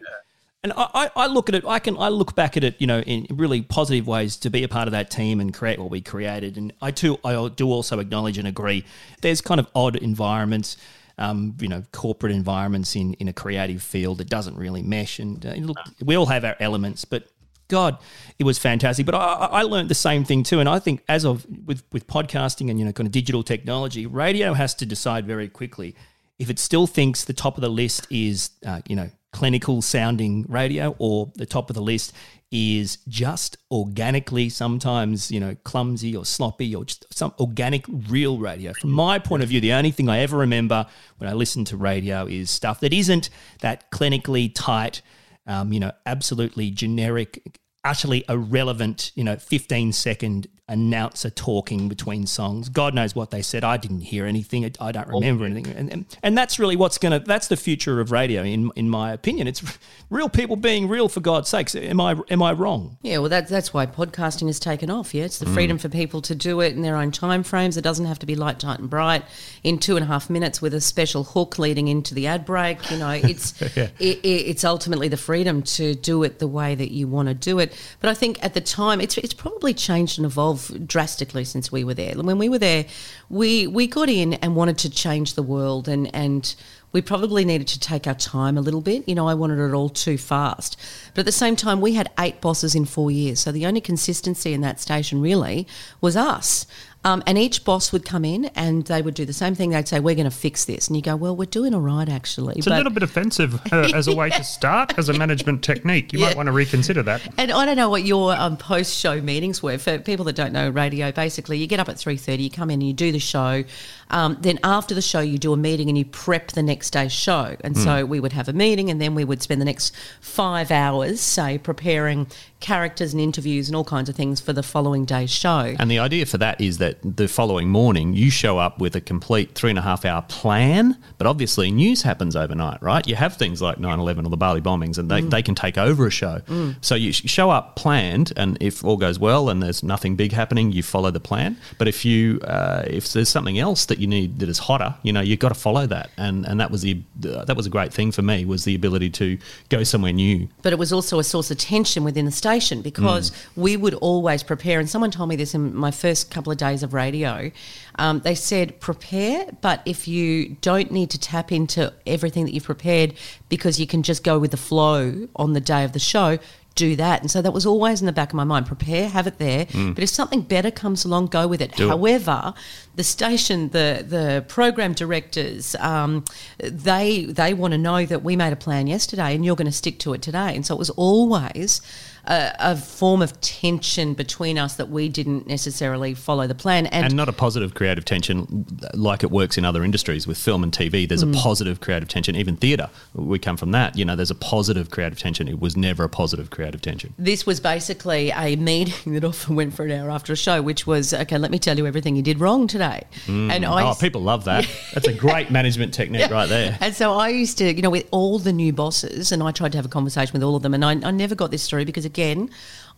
And 0.62 0.74
I, 0.76 0.88
I- 0.94 1.12
I 1.16 1.28
look 1.28 1.48
at 1.48 1.56
it. 1.56 1.64
I 1.66 1.80
can. 1.80 1.98
I 1.98 2.10
look 2.10 2.36
back 2.36 2.58
at 2.58 2.64
it. 2.66 2.76
You 2.80 2.88
know, 2.88 3.00
in 3.02 3.28
really 3.32 3.62
positive 3.62 4.08
ways 4.08 4.36
to 4.38 4.50
be 4.50 4.64
a 4.64 4.68
part 4.68 4.88
of 4.90 4.92
that 4.92 5.10
team 5.10 5.40
and 5.40 5.54
create 5.54 5.80
what 5.80 5.90
we 5.90 6.02
created. 6.02 6.58
And 6.58 6.74
I 6.82 6.92
too, 6.92 7.18
I 7.24 7.48
do 7.50 7.70
also 7.72 8.00
acknowledge 8.00 8.38
and 8.38 8.46
agree. 8.48 8.84
There's 9.22 9.40
kind 9.40 9.60
of 9.62 9.68
odd 9.74 9.96
environments, 9.96 10.76
um, 11.20 11.56
you 11.60 11.68
know, 11.68 11.84
corporate 11.92 12.32
environments 12.32 12.96
in 12.96 13.14
in 13.16 13.28
a 13.28 13.34
creative 13.34 13.84
field 13.84 14.18
that 14.18 14.30
doesn't 14.30 14.56
really 14.56 14.82
mesh. 14.82 15.20
And 15.20 15.46
uh, 15.46 15.54
look, 15.56 15.78
we 16.04 16.16
all 16.16 16.26
have 16.26 16.44
our 16.44 16.56
elements, 16.60 17.06
but 17.06 17.28
God, 17.68 18.00
it 18.40 18.46
was 18.46 18.58
fantastic. 18.58 19.06
But 19.06 19.16
I, 19.16 19.20
I 19.52 19.62
learned 19.62 19.90
the 19.90 19.96
same 19.96 20.24
thing 20.24 20.42
too. 20.44 20.60
And 20.60 20.68
I 20.68 20.80
think 20.80 21.04
as 21.08 21.26
of 21.26 21.46
with 21.66 21.84
with 21.92 22.08
podcasting 22.08 22.72
and 22.72 22.80
you 22.80 22.86
know 22.86 22.92
kind 22.94 23.06
of 23.06 23.12
digital 23.12 23.44
technology, 23.44 24.08
radio 24.08 24.54
has 24.54 24.74
to 24.76 24.86
decide 24.86 25.28
very 25.28 25.48
quickly 25.48 25.96
if 26.40 26.50
it 26.50 26.58
still 26.58 26.88
thinks 26.88 27.26
the 27.26 27.34
top 27.34 27.58
of 27.58 27.62
the 27.62 27.70
list 27.70 28.08
is 28.10 28.52
uh, 28.66 28.82
you 28.88 28.96
know 28.96 29.12
clinical 29.32 29.82
sounding 29.82 30.46
radio 30.48 30.96
or 30.98 31.32
the 31.36 31.46
top 31.46 31.70
of 31.70 31.76
the 31.76 31.82
list 31.82 32.14
is 32.52 32.98
just 33.08 33.58
organically 33.70 34.50
sometimes 34.50 35.30
you 35.30 35.40
know 35.40 35.56
clumsy 35.64 36.16
or 36.16 36.26
sloppy 36.26 36.76
or 36.76 36.84
just 36.84 37.06
some 37.14 37.32
organic 37.40 37.86
real 38.10 38.40
radio. 38.40 38.74
From 38.74 38.90
my 38.92 39.20
point 39.20 39.44
of 39.44 39.50
view 39.50 39.62
the 39.62 39.74
only 39.74 39.92
thing 39.92 40.10
i 40.10 40.20
ever 40.20 40.38
remember 40.38 40.86
when 41.18 41.30
i 41.30 41.34
listen 41.34 41.64
to 41.66 41.78
radio 41.78 42.26
is 42.26 42.50
stuff 42.50 42.80
that 42.80 42.92
isn't 42.92 43.30
that 43.62 43.92
clinically 43.92 44.52
tight 44.54 45.02
um, 45.46 45.72
you 45.72 45.80
know 45.80 45.92
absolutely 46.08 46.72
generic 46.72 47.60
utterly 47.90 48.24
irrelevant 48.30 49.12
you 49.16 49.24
know 49.24 49.36
15 49.36 49.92
second 49.94 50.48
announcer 50.70 51.32
talking 51.32 51.90
between 51.90 52.28
songs. 52.28 52.70
God 52.70 52.94
knows 52.94 53.16
what 53.16 53.32
they 53.32 53.42
said. 53.42 53.64
I 53.64 53.78
didn't 53.78 54.02
hear 54.02 54.26
anything. 54.26 54.64
I 54.80 54.92
don't 54.92 55.08
oh. 55.10 55.16
remember 55.16 55.46
anything. 55.46 55.76
And, 55.76 55.92
and, 55.92 56.18
and 56.22 56.38
that's 56.38 56.60
really 56.60 56.76
what's 56.76 56.98
going 56.98 57.12
to 57.12 57.20
that's 57.20 57.48
the 57.48 57.58
future 57.58 58.00
of 58.00 58.12
radio 58.12 58.44
in 58.44 58.72
in 58.76 58.90
my 58.90 59.12
opinion. 59.12 59.48
It's 59.48 59.78
real 60.10 60.30
people 60.30 60.56
being 60.56 60.88
real 60.88 61.10
for 61.10 61.20
god's 61.20 61.50
sakes. 61.50 61.76
Am 61.76 62.00
i 62.00 62.16
am 62.30 62.42
i 62.42 62.54
wrong? 62.54 62.98
Yeah, 63.02 63.18
well, 63.18 63.30
that's 63.30 63.50
that's 63.50 63.74
why 63.74 63.88
podcasting 63.88 64.46
has 64.48 64.60
taken 64.60 64.90
off. 64.90 65.14
Yeah, 65.14 65.26
it's 65.26 65.40
the 65.40 65.48
freedom 65.48 65.78
mm. 65.78 65.82
for 65.82 65.90
people 65.90 66.22
to 66.22 66.36
do 66.36 66.62
it 66.62 66.76
in 66.76 66.84
their 66.84 66.96
own 66.96 67.12
time 67.12 67.44
frames. 67.44 67.76
It 67.76 67.82
doesn't 67.82 68.06
have 68.06 68.20
to 68.20 68.26
be 68.26 68.36
light, 68.36 68.60
tight, 68.60 68.80
and 68.80 68.90
bright. 68.90 69.26
In 69.64 69.80
two 69.80 69.98
and 69.98 70.04
a 70.04 70.08
half 70.08 70.30
minutes 70.30 70.62
with 70.62 70.74
a 70.74 70.82
special 70.82 71.24
hook 71.24 71.58
leading 71.58 71.88
into 71.88 72.14
the 72.14 72.28
ad 72.28 72.46
break. 72.46 72.92
You 72.92 72.98
know, 72.98 73.10
it's 73.10 73.60
it, 73.62 73.92
it, 74.00 74.24
it's 74.24 74.64
ultimately 74.64 75.08
the 75.08 75.18
freedom 75.18 75.64
to 75.64 75.96
do 75.96 76.24
it 76.24 76.38
the 76.38 76.48
way 76.48 76.76
that 76.76 76.92
you 76.92 77.08
want 77.08 77.28
to 77.28 77.34
do 77.34 77.58
it. 77.58 77.74
But 78.00 78.10
I 78.10 78.14
think 78.14 78.44
at 78.44 78.54
the 78.54 78.62
time, 78.62 79.02
it's 79.02 79.18
it's 79.18 79.34
probably 79.34 79.74
changed 79.74 80.18
and 80.18 80.26
evolved 80.26 80.88
drastically 80.88 81.46
since 81.46 81.72
we 81.72 81.84
were 81.84 81.94
there. 81.94 82.16
When 82.16 82.38
we 82.38 82.50
were 82.50 82.60
there, 82.60 82.86
we 83.30 83.68
we 83.68 83.88
got 83.88 84.10
in 84.10 84.34
and 84.36 84.56
wanted 84.56 84.78
to 84.80 84.90
change 84.90 85.34
the 85.34 85.44
world 85.44 85.88
and 85.88 86.14
and 86.16 86.56
we 86.92 87.02
probably 87.02 87.46
needed 87.46 87.68
to 87.68 87.80
take 87.80 88.08
our 88.08 88.16
time 88.16 88.58
a 88.58 88.62
little 88.62 88.82
bit. 88.82 89.08
You 89.08 89.14
know, 89.14 89.28
I 89.28 89.36
wanted 89.36 89.60
it 89.60 89.74
all 89.74 89.90
too 89.90 90.18
fast. 90.18 90.76
But 91.14 91.20
at 91.20 91.26
the 91.26 91.32
same 91.32 91.56
time, 91.56 91.82
we 91.82 91.94
had 91.94 92.10
eight 92.18 92.42
bosses 92.42 92.74
in 92.74 92.86
four 92.86 93.12
years. 93.12 93.40
So 93.40 93.52
the 93.52 93.68
only 93.68 93.82
consistency 93.82 94.54
in 94.54 94.62
that 94.62 94.80
station 94.80 95.22
really 95.22 95.68
was 96.02 96.16
us. 96.16 96.66
Um, 97.06 97.24
and 97.26 97.38
each 97.38 97.64
boss 97.64 97.94
would 97.94 98.04
come 98.04 98.26
in 98.26 98.46
and 98.56 98.86
they 98.88 99.02
would 99.02 99.14
do 99.14 99.24
the 99.24 99.32
same 99.32 99.56
thing. 99.56 99.70
They'd 99.70 99.88
say, 99.88 100.02
We're 100.02 100.16
going 100.16 100.30
to 100.30 100.36
fix 100.36 100.66
this. 100.66 100.90
And 100.90 100.98
you 100.98 101.02
go, 101.02 101.16
Well, 101.16 101.34
we're 101.34 101.46
doing 101.46 101.74
all 101.74 101.80
right, 101.80 102.10
actually. 102.10 102.56
It's 102.58 102.68
a 102.68 102.72
little 102.72 102.92
bit 102.92 103.04
offensive 103.04 103.56
uh, 103.72 103.92
as 103.94 104.10
a 104.10 104.16
way 104.16 104.30
to 104.32 104.44
start 104.44 104.98
as 105.00 105.08
a 105.08 105.14
management 105.14 105.64
technique. 105.64 106.12
You 106.12 106.20
Yeah. 106.20 106.26
might 106.28 106.36
want 106.36 106.48
to 106.48 106.52
reconsider 106.52 107.02
that. 107.04 107.22
And 107.38 107.52
I 107.54 107.66
don't 107.66 107.78
know 107.78 107.90
what 107.90 108.04
your 108.04 108.34
um, 108.36 108.58
post-show 108.58 109.22
meetings 109.22 109.64
were. 109.64 109.78
For 109.78 109.98
people 110.00 110.26
that 110.26 110.36
don't 110.36 110.52
know 110.52 110.70
radio, 110.70 111.14
basically, 111.14 111.58
you 111.58 111.68
get 111.68 111.80
up 111.80 111.88
at 111.88 111.98
three 111.98 112.18
thirty, 112.18 112.44
you 112.44 112.50
come 112.50 112.70
in 112.70 112.82
and 112.82 112.88
you 112.88 112.94
do 112.94 113.14
the 113.14 113.20
show. 113.20 113.64
Um, 114.12 114.38
then 114.42 114.60
after 114.64 114.94
the 114.94 115.02
show, 115.02 115.20
you 115.22 115.38
do 115.38 115.54
a 115.54 115.58
meeting 115.58 115.88
and 115.88 115.98
you 115.98 116.04
prep 116.04 116.52
the 116.52 116.64
next 116.64 116.90
day's 116.92 117.12
show. 117.14 117.56
And 117.62 117.78
so 117.78 118.06
we 118.06 118.20
would 118.20 118.34
have 118.34 118.50
a 118.50 118.54
meeting, 118.54 118.90
and 118.90 119.00
then 119.00 119.16
we 119.16 119.24
would 119.24 119.42
spend 119.42 119.62
the 119.62 119.66
next 119.66 119.96
five 120.20 120.70
hours, 120.72 121.22
say, 121.22 121.60
preparing 121.60 122.28
characters 122.60 123.14
and 123.14 123.22
interviews 123.22 123.70
and 123.70 123.76
all 123.76 123.84
kinds 123.86 124.10
of 124.10 124.16
things 124.16 124.42
for 124.42 124.52
the 124.52 124.62
following 124.64 125.06
day's 125.06 125.30
show. 125.30 125.76
And 125.80 125.90
the 125.90 126.00
idea 126.00 126.26
for 126.26 126.38
that 126.40 126.60
is 126.60 126.78
that 126.80 126.98
the 127.04 127.28
following 127.28 127.70
morning 127.70 128.14
you 128.14 128.30
show 128.30 128.58
up 128.58 128.80
with 128.80 128.96
a 128.96 129.02
complete 129.02 129.56
three 129.56 129.70
and 129.70 129.80
a 129.80 129.82
half 129.82 130.04
hour 130.04 130.22
plan, 130.24 130.98
but 131.18 131.26
obviously 131.26 131.72
news 131.72 132.02
happens 132.02 132.36
overnight, 132.36 132.82
right? 132.82 133.08
You 133.08 133.16
have 133.16 133.38
things 133.38 133.62
like 133.62 133.80
9 133.80 134.00
11 134.00 134.26
or 134.26 134.30
the 134.30 134.38
Bali 134.38 134.62
bombings, 134.62 134.98
and 134.98 135.10
they, 135.10 135.22
they 135.22 135.42
can 135.42 135.56
take 135.56 135.78
over 135.78 136.08
a 136.08 136.12
show. 136.12 136.42
So 136.82 136.96
you 136.96 137.14
show 137.14 137.50
up 137.50 137.76
planned, 137.76 138.34
and 138.36 138.58
if 138.62 138.84
all 138.84 138.98
goes 138.98 139.20
well 139.20 139.50
and 139.50 139.64
there's 139.64 139.82
nothing 139.84 140.16
big 140.16 140.32
happening, 140.34 140.72
you 140.72 140.84
follow 140.84 141.12
the 141.12 141.20
plan. 141.20 141.58
But 141.78 141.88
if 141.88 142.04
you 142.04 142.40
uh, 142.42 142.84
if 142.88 143.14
there's 143.14 143.30
something 143.30 143.58
else 143.58 143.86
that 143.86 144.00
you 144.00 144.08
need 144.08 144.40
that 144.40 144.50
is 144.50 144.60
hotter, 144.60 144.96
you 145.04 145.14
know, 145.14 145.22
you've 145.22 145.40
got 145.40 145.50
to 145.50 145.56
follow 145.56 145.88
that. 145.88 146.10
And 146.18 146.46
and 146.46 146.60
that 146.60 146.72
was 146.72 146.82
the 146.82 147.02
uh, 147.26 147.46
that 147.46 147.56
was 147.56 147.66
a 147.66 147.70
great 147.70 147.94
thing 147.94 148.12
for 148.12 148.22
me 148.22 148.44
was 148.46 148.66
the 148.66 148.76
ability 148.76 149.10
to 149.12 149.38
go 149.70 149.84
somewhere 149.84 150.12
new. 150.14 150.48
but 150.62 150.74
it 150.74 150.80
was 150.80 150.92
also 150.92 151.20
a 151.20 151.24
source 151.24 151.50
of 151.52 151.58
tension 151.58 152.04
within 152.04 152.26
the 152.26 152.32
station 152.50 152.82
because 152.82 153.32
we 153.56 153.78
would 153.78 153.94
always 153.96 154.42
prepare. 154.44 154.80
And 154.80 154.90
someone 154.90 155.12
told 155.12 155.30
me 155.30 155.36
this 155.36 155.54
in 155.54 155.76
my 155.76 155.92
first 155.92 156.32
couple 156.32 156.52
of 156.52 156.58
days 156.58 156.84
of 156.84 156.94
radio. 156.94 157.52
Um, 157.96 158.20
they 158.22 158.36
said 158.36 158.80
prepare, 158.80 159.46
but 159.62 159.82
if 159.86 160.08
you 160.08 160.30
don't 160.62 160.90
need 160.92 161.10
to 161.12 161.20
tap 161.20 161.52
into 161.52 161.94
everything 162.08 162.46
that 162.46 162.54
you've 162.54 162.64
prepared 162.76 163.14
because 163.50 163.80
you 163.80 163.88
can 163.88 164.02
just 164.04 164.24
go 164.24 164.40
with 164.40 164.52
the 164.52 164.58
flow 164.70 165.28
on 165.36 165.54
the 165.54 165.62
day 165.62 165.84
of 165.84 165.92
the 165.92 166.00
show. 166.00 166.38
Do 166.76 166.96
that, 166.96 167.20
and 167.22 167.30
so 167.30 167.42
that 167.42 167.52
was 167.52 167.66
always 167.66 168.00
in 168.00 168.06
the 168.06 168.14
back 168.14 168.30
of 168.30 168.36
my 168.36 168.46
mind. 168.46 168.66
Prepare, 168.66 169.10
have 169.10 169.28
it 169.28 169.38
there. 169.38 169.66
But 169.96 170.02
if 170.02 170.10
something 170.10 170.42
better 170.44 170.72
comes 170.72 171.04
along, 171.04 171.28
go 171.28 171.46
with 171.46 171.62
it. 171.62 171.76
Do 171.76 171.86
it. 171.86 171.90
However, 171.90 172.54
the 172.96 173.04
station, 173.04 173.70
the 173.70 174.06
the 174.08 174.46
program 174.48 174.94
directors, 174.94 175.76
um, 175.94 176.24
they 176.60 177.26
they 177.26 177.54
want 177.54 177.74
to 177.74 177.78
know 177.78 178.06
that 178.06 178.24
we 178.24 178.38
made 178.38 178.54
a 178.54 178.56
plan 178.56 178.88
yesterday 178.88 179.36
and 179.36 179.44
you're 179.44 179.58
going 179.58 179.72
to 179.76 179.80
stick 179.84 180.00
to 180.00 180.14
it 180.14 180.22
today. 180.22 180.56
And 180.56 180.64
so 180.66 180.74
it 180.76 180.80
was 180.80 180.92
always 180.92 181.82
a, 182.30 182.56
a 182.60 182.76
form 182.78 183.22
of 183.22 183.40
tension 183.42 184.14
between 184.14 184.58
us 184.58 184.76
that 184.76 184.90
we 184.90 185.10
didn't 185.10 185.48
necessarily 185.48 186.14
follow 186.14 186.48
the 186.48 186.56
plan. 186.56 186.86
And, 186.88 187.06
and 187.08 187.16
not 187.16 187.28
a 187.28 187.34
positive 187.34 187.74
creative 187.74 188.06
tension 188.06 188.66
like 188.94 189.24
it 189.24 189.32
works 189.32 189.58
in 189.58 189.66
other 189.66 189.84
industries 189.84 190.28
with 190.28 190.38
film 190.38 190.64
and 190.64 190.72
TV. 190.72 191.08
There's 191.08 191.24
Mm. 191.24 191.36
a 191.36 191.42
positive 191.42 191.80
creative 191.82 192.08
tension. 192.08 192.36
Even 192.36 192.56
theatre, 192.56 192.90
we 193.14 193.40
come 193.40 193.58
from 193.58 193.72
that. 193.72 193.98
You 193.98 194.06
know, 194.06 194.16
there's 194.16 194.32
a 194.32 194.36
positive 194.36 194.90
creative 194.90 195.20
tension. 195.20 195.48
It 195.48 195.60
was 195.60 195.76
never 195.76 196.04
a 196.04 196.10
positive 196.10 196.50
creative 196.50 196.82
tension. 196.82 197.14
this 197.18 197.46
was 197.46 197.60
basically 197.60 198.30
a 198.32 198.56
meeting 198.56 199.14
that 199.14 199.24
often 199.24 199.56
went 199.56 199.74
for 199.74 199.84
an 199.86 199.92
hour 199.92 200.10
after 200.12 200.32
a 200.32 200.38
show, 200.38 200.62
which 200.62 200.86
was 200.88 201.14
okay. 201.14 201.38
Let 201.38 201.52
me 201.52 201.60
tell 201.60 201.78
you 201.78 201.86
everything 201.88 202.16
you 202.16 202.22
did 202.22 202.40
wrong 202.40 202.68
today. 202.68 203.04
And 203.28 203.66
I 203.66 203.90
Oh, 203.90 203.96
people 203.96 204.22
love 204.22 204.46
that. 204.46 204.68
That's 204.94 205.08
a 205.08 205.14
great 205.14 205.50
management 205.52 205.94
technique 205.94 206.30
right 206.30 206.48
there. 206.48 206.78
And 206.80 206.94
so 206.96 207.14
I 207.14 207.30
used 207.30 207.58
to, 207.58 207.74
you 207.74 207.82
know, 207.82 207.90
with 207.90 208.08
all 208.12 208.38
the 208.40 208.54
new 208.54 208.72
bosses, 208.72 209.32
and 209.32 209.42
I 209.42 209.52
tried 209.52 209.72
to 209.72 209.78
have 209.78 209.86
a 209.86 209.90
conversation 209.90 210.34
with 210.34 210.44
all 210.44 210.56
of 210.56 210.62
them, 210.62 210.74
and 210.74 210.86
I, 210.86 210.92
I 210.92 211.12
never 211.12 211.34
got 211.36 211.50
this 211.52 211.68
through 211.68 211.86
because, 211.86 212.06
again, 212.20 212.50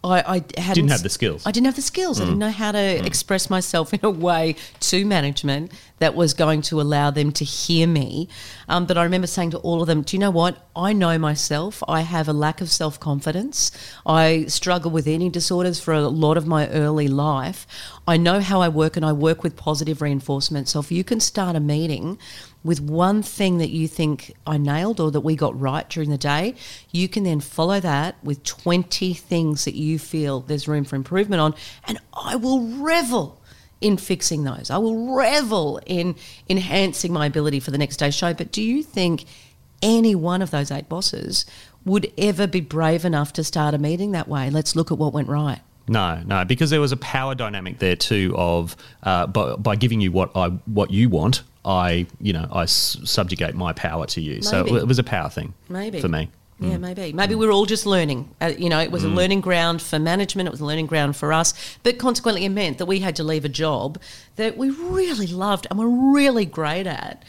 I, 0.03 0.19
I 0.19 0.33
hadn't 0.59 0.75
Didn't 0.75 0.91
have 0.91 1.03
the 1.03 1.09
skills. 1.09 1.45
I 1.45 1.51
didn't 1.51 1.67
have 1.67 1.75
the 1.75 1.81
skills. 1.81 2.19
I 2.19 2.23
hmm. 2.23 2.29
didn't 2.29 2.39
know 2.39 2.49
how 2.49 2.71
to 2.71 2.99
hmm. 2.99 3.05
express 3.05 3.49
myself 3.49 3.93
in 3.97 3.99
a 4.03 4.09
way 4.09 4.55
to 4.79 5.05
management 5.05 5.71
that 6.01 6.15
was 6.15 6.33
going 6.33 6.63
to 6.63 6.81
allow 6.81 7.11
them 7.11 7.31
to 7.31 7.45
hear 7.45 7.87
me. 7.87 8.27
Um, 8.67 8.87
but 8.87 8.97
I 8.97 9.03
remember 9.03 9.27
saying 9.27 9.51
to 9.51 9.59
all 9.59 9.81
of 9.81 9.87
them, 9.87 10.01
"Do 10.01 10.17
you 10.17 10.19
know 10.19 10.31
what? 10.31 10.67
I 10.75 10.93
know 10.93 11.17
myself. 11.19 11.83
I 11.87 12.01
have 12.01 12.27
a 12.27 12.33
lack 12.33 12.59
of 12.59 12.71
self 12.71 12.99
confidence. 12.99 13.71
I 14.05 14.45
struggle 14.47 14.89
with 14.89 15.07
eating 15.07 15.29
disorders 15.29 15.79
for 15.79 15.93
a 15.93 16.07
lot 16.09 16.37
of 16.37 16.47
my 16.47 16.67
early 16.69 17.07
life. 17.07 17.67
I 18.07 18.17
know 18.17 18.39
how 18.39 18.61
I 18.61 18.67
work, 18.67 18.97
and 18.97 19.05
I 19.05 19.13
work 19.13 19.43
with 19.43 19.55
positive 19.55 20.01
reinforcement. 20.01 20.67
So 20.67 20.79
if 20.79 20.91
you 20.91 21.03
can 21.03 21.19
start 21.19 21.55
a 21.55 21.59
meeting." 21.59 22.17
with 22.63 22.79
one 22.79 23.23
thing 23.23 23.57
that 23.57 23.71
you 23.71 23.87
think 23.87 24.33
I 24.45 24.57
nailed 24.57 24.99
or 24.99 25.09
that 25.11 25.21
we 25.21 25.35
got 25.35 25.59
right 25.59 25.89
during 25.89 26.09
the 26.09 26.17
day, 26.17 26.55
you 26.91 27.07
can 27.07 27.23
then 27.23 27.39
follow 27.39 27.79
that 27.79 28.23
with 28.23 28.43
20 28.43 29.13
things 29.13 29.65
that 29.65 29.73
you 29.73 29.97
feel 29.97 30.41
there's 30.41 30.67
room 30.67 30.83
for 30.83 30.95
improvement 30.95 31.41
on. 31.41 31.55
And 31.87 31.97
I 32.13 32.35
will 32.35 32.61
revel 32.77 33.40
in 33.81 33.97
fixing 33.97 34.43
those. 34.43 34.69
I 34.69 34.77
will 34.77 35.15
revel 35.15 35.79
in 35.85 36.15
enhancing 36.47 37.11
my 37.11 37.25
ability 37.25 37.59
for 37.59 37.71
the 37.71 37.77
next 37.77 37.97
day's 37.97 38.15
show. 38.15 38.33
But 38.33 38.51
do 38.51 38.61
you 38.61 38.83
think 38.83 39.25
any 39.81 40.15
one 40.15 40.41
of 40.41 40.51
those 40.51 40.71
eight 40.71 40.87
bosses 40.87 41.45
would 41.83 42.11
ever 42.17 42.45
be 42.47 42.61
brave 42.61 43.03
enough 43.05 43.33
to 43.33 43.43
start 43.43 43.73
a 43.73 43.77
meeting 43.79 44.11
that 44.11 44.27
way? 44.27 44.49
Let's 44.51 44.75
look 44.75 44.91
at 44.91 44.97
what 44.99 45.13
went 45.13 45.27
right. 45.27 45.59
No, 45.87 46.21
no, 46.25 46.45
because 46.45 46.69
there 46.69 46.79
was 46.79 46.91
a 46.91 46.97
power 46.97 47.33
dynamic 47.33 47.79
there 47.79 47.95
too. 47.95 48.33
Of 48.37 48.77
uh, 49.03 49.25
by, 49.27 49.55
by 49.55 49.75
giving 49.75 49.99
you 49.99 50.11
what 50.11 50.31
I 50.35 50.49
what 50.49 50.91
you 50.91 51.09
want, 51.09 51.41
I 51.65 52.05
you 52.21 52.33
know 52.33 52.47
I 52.51 52.63
s- 52.63 52.97
subjugate 53.03 53.55
my 53.55 53.73
power 53.73 54.05
to 54.05 54.21
you. 54.21 54.43
So 54.43 54.63
it 54.65 54.87
was 54.87 54.99
a 54.99 55.03
power 55.03 55.29
thing, 55.29 55.53
Maybe. 55.69 55.99
for 55.99 56.07
me. 56.07 56.29
Yeah, 56.61 56.77
maybe. 56.77 57.11
Maybe 57.11 57.33
we're 57.33 57.51
all 57.51 57.65
just 57.65 57.87
learning. 57.87 58.29
Uh, 58.39 58.53
you 58.57 58.69
know, 58.69 58.79
it 58.79 58.91
was 58.91 59.03
a 59.03 59.07
learning 59.09 59.41
ground 59.41 59.81
for 59.81 59.97
management, 59.97 60.47
it 60.47 60.51
was 60.51 60.61
a 60.61 60.65
learning 60.65 60.85
ground 60.85 61.15
for 61.15 61.33
us. 61.33 61.53
But 61.81 61.97
consequently, 61.97 62.45
it 62.45 62.49
meant 62.49 62.77
that 62.77 62.85
we 62.85 62.99
had 62.99 63.15
to 63.15 63.23
leave 63.23 63.43
a 63.43 63.49
job 63.49 63.99
that 64.35 64.57
we 64.57 64.69
really 64.69 65.25
loved 65.27 65.65
and 65.69 65.79
were 65.79 65.89
really 65.89 66.45
great 66.45 66.85
at. 66.85 67.23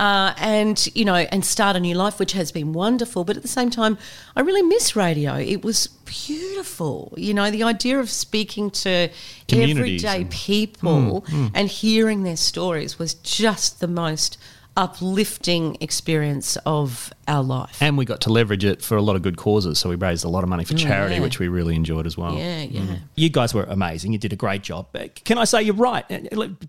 Uh, 0.00 0.32
and 0.38 0.88
you 0.94 1.04
know, 1.04 1.16
and 1.16 1.44
start 1.44 1.74
a 1.76 1.80
new 1.80 1.94
life, 1.94 2.20
which 2.20 2.32
has 2.32 2.52
been 2.52 2.72
wonderful. 2.72 3.24
But 3.24 3.36
at 3.36 3.42
the 3.42 3.48
same 3.48 3.68
time, 3.68 3.98
I 4.36 4.40
really 4.40 4.62
miss 4.62 4.94
radio. 4.94 5.34
It 5.34 5.64
was 5.64 5.88
beautiful. 5.88 7.12
You 7.16 7.34
know, 7.34 7.50
the 7.50 7.64
idea 7.64 7.98
of 7.98 8.08
speaking 8.08 8.70
to 8.70 9.10
everyday 9.52 10.24
people 10.30 11.26
and 11.52 11.68
hearing 11.68 12.22
their 12.22 12.36
stories 12.36 12.98
was 12.98 13.14
just 13.14 13.80
the 13.80 13.88
most 13.88 14.38
uplifting 14.78 15.76
experience 15.80 16.56
of 16.64 17.12
our 17.26 17.42
life. 17.42 17.82
And 17.82 17.98
we 17.98 18.04
got 18.04 18.20
to 18.22 18.30
leverage 18.30 18.64
it 18.64 18.80
for 18.80 18.96
a 18.96 19.02
lot 19.02 19.16
of 19.16 19.22
good 19.22 19.36
causes. 19.36 19.76
So 19.80 19.88
we 19.88 19.96
raised 19.96 20.24
a 20.24 20.28
lot 20.28 20.44
of 20.44 20.48
money 20.48 20.64
for 20.64 20.74
mm, 20.74 20.78
charity, 20.78 21.16
yeah. 21.16 21.20
which 21.20 21.40
we 21.40 21.48
really 21.48 21.74
enjoyed 21.74 22.06
as 22.06 22.16
well. 22.16 22.38
Yeah, 22.38 22.62
yeah. 22.62 22.80
Mm. 22.82 23.00
You 23.16 23.28
guys 23.28 23.52
were 23.52 23.64
amazing. 23.64 24.12
You 24.12 24.18
did 24.18 24.32
a 24.32 24.36
great 24.36 24.62
job. 24.62 24.86
But 24.92 25.24
Can 25.24 25.36
I 25.36 25.44
say 25.44 25.62
you're 25.62 25.74
right? 25.74 26.04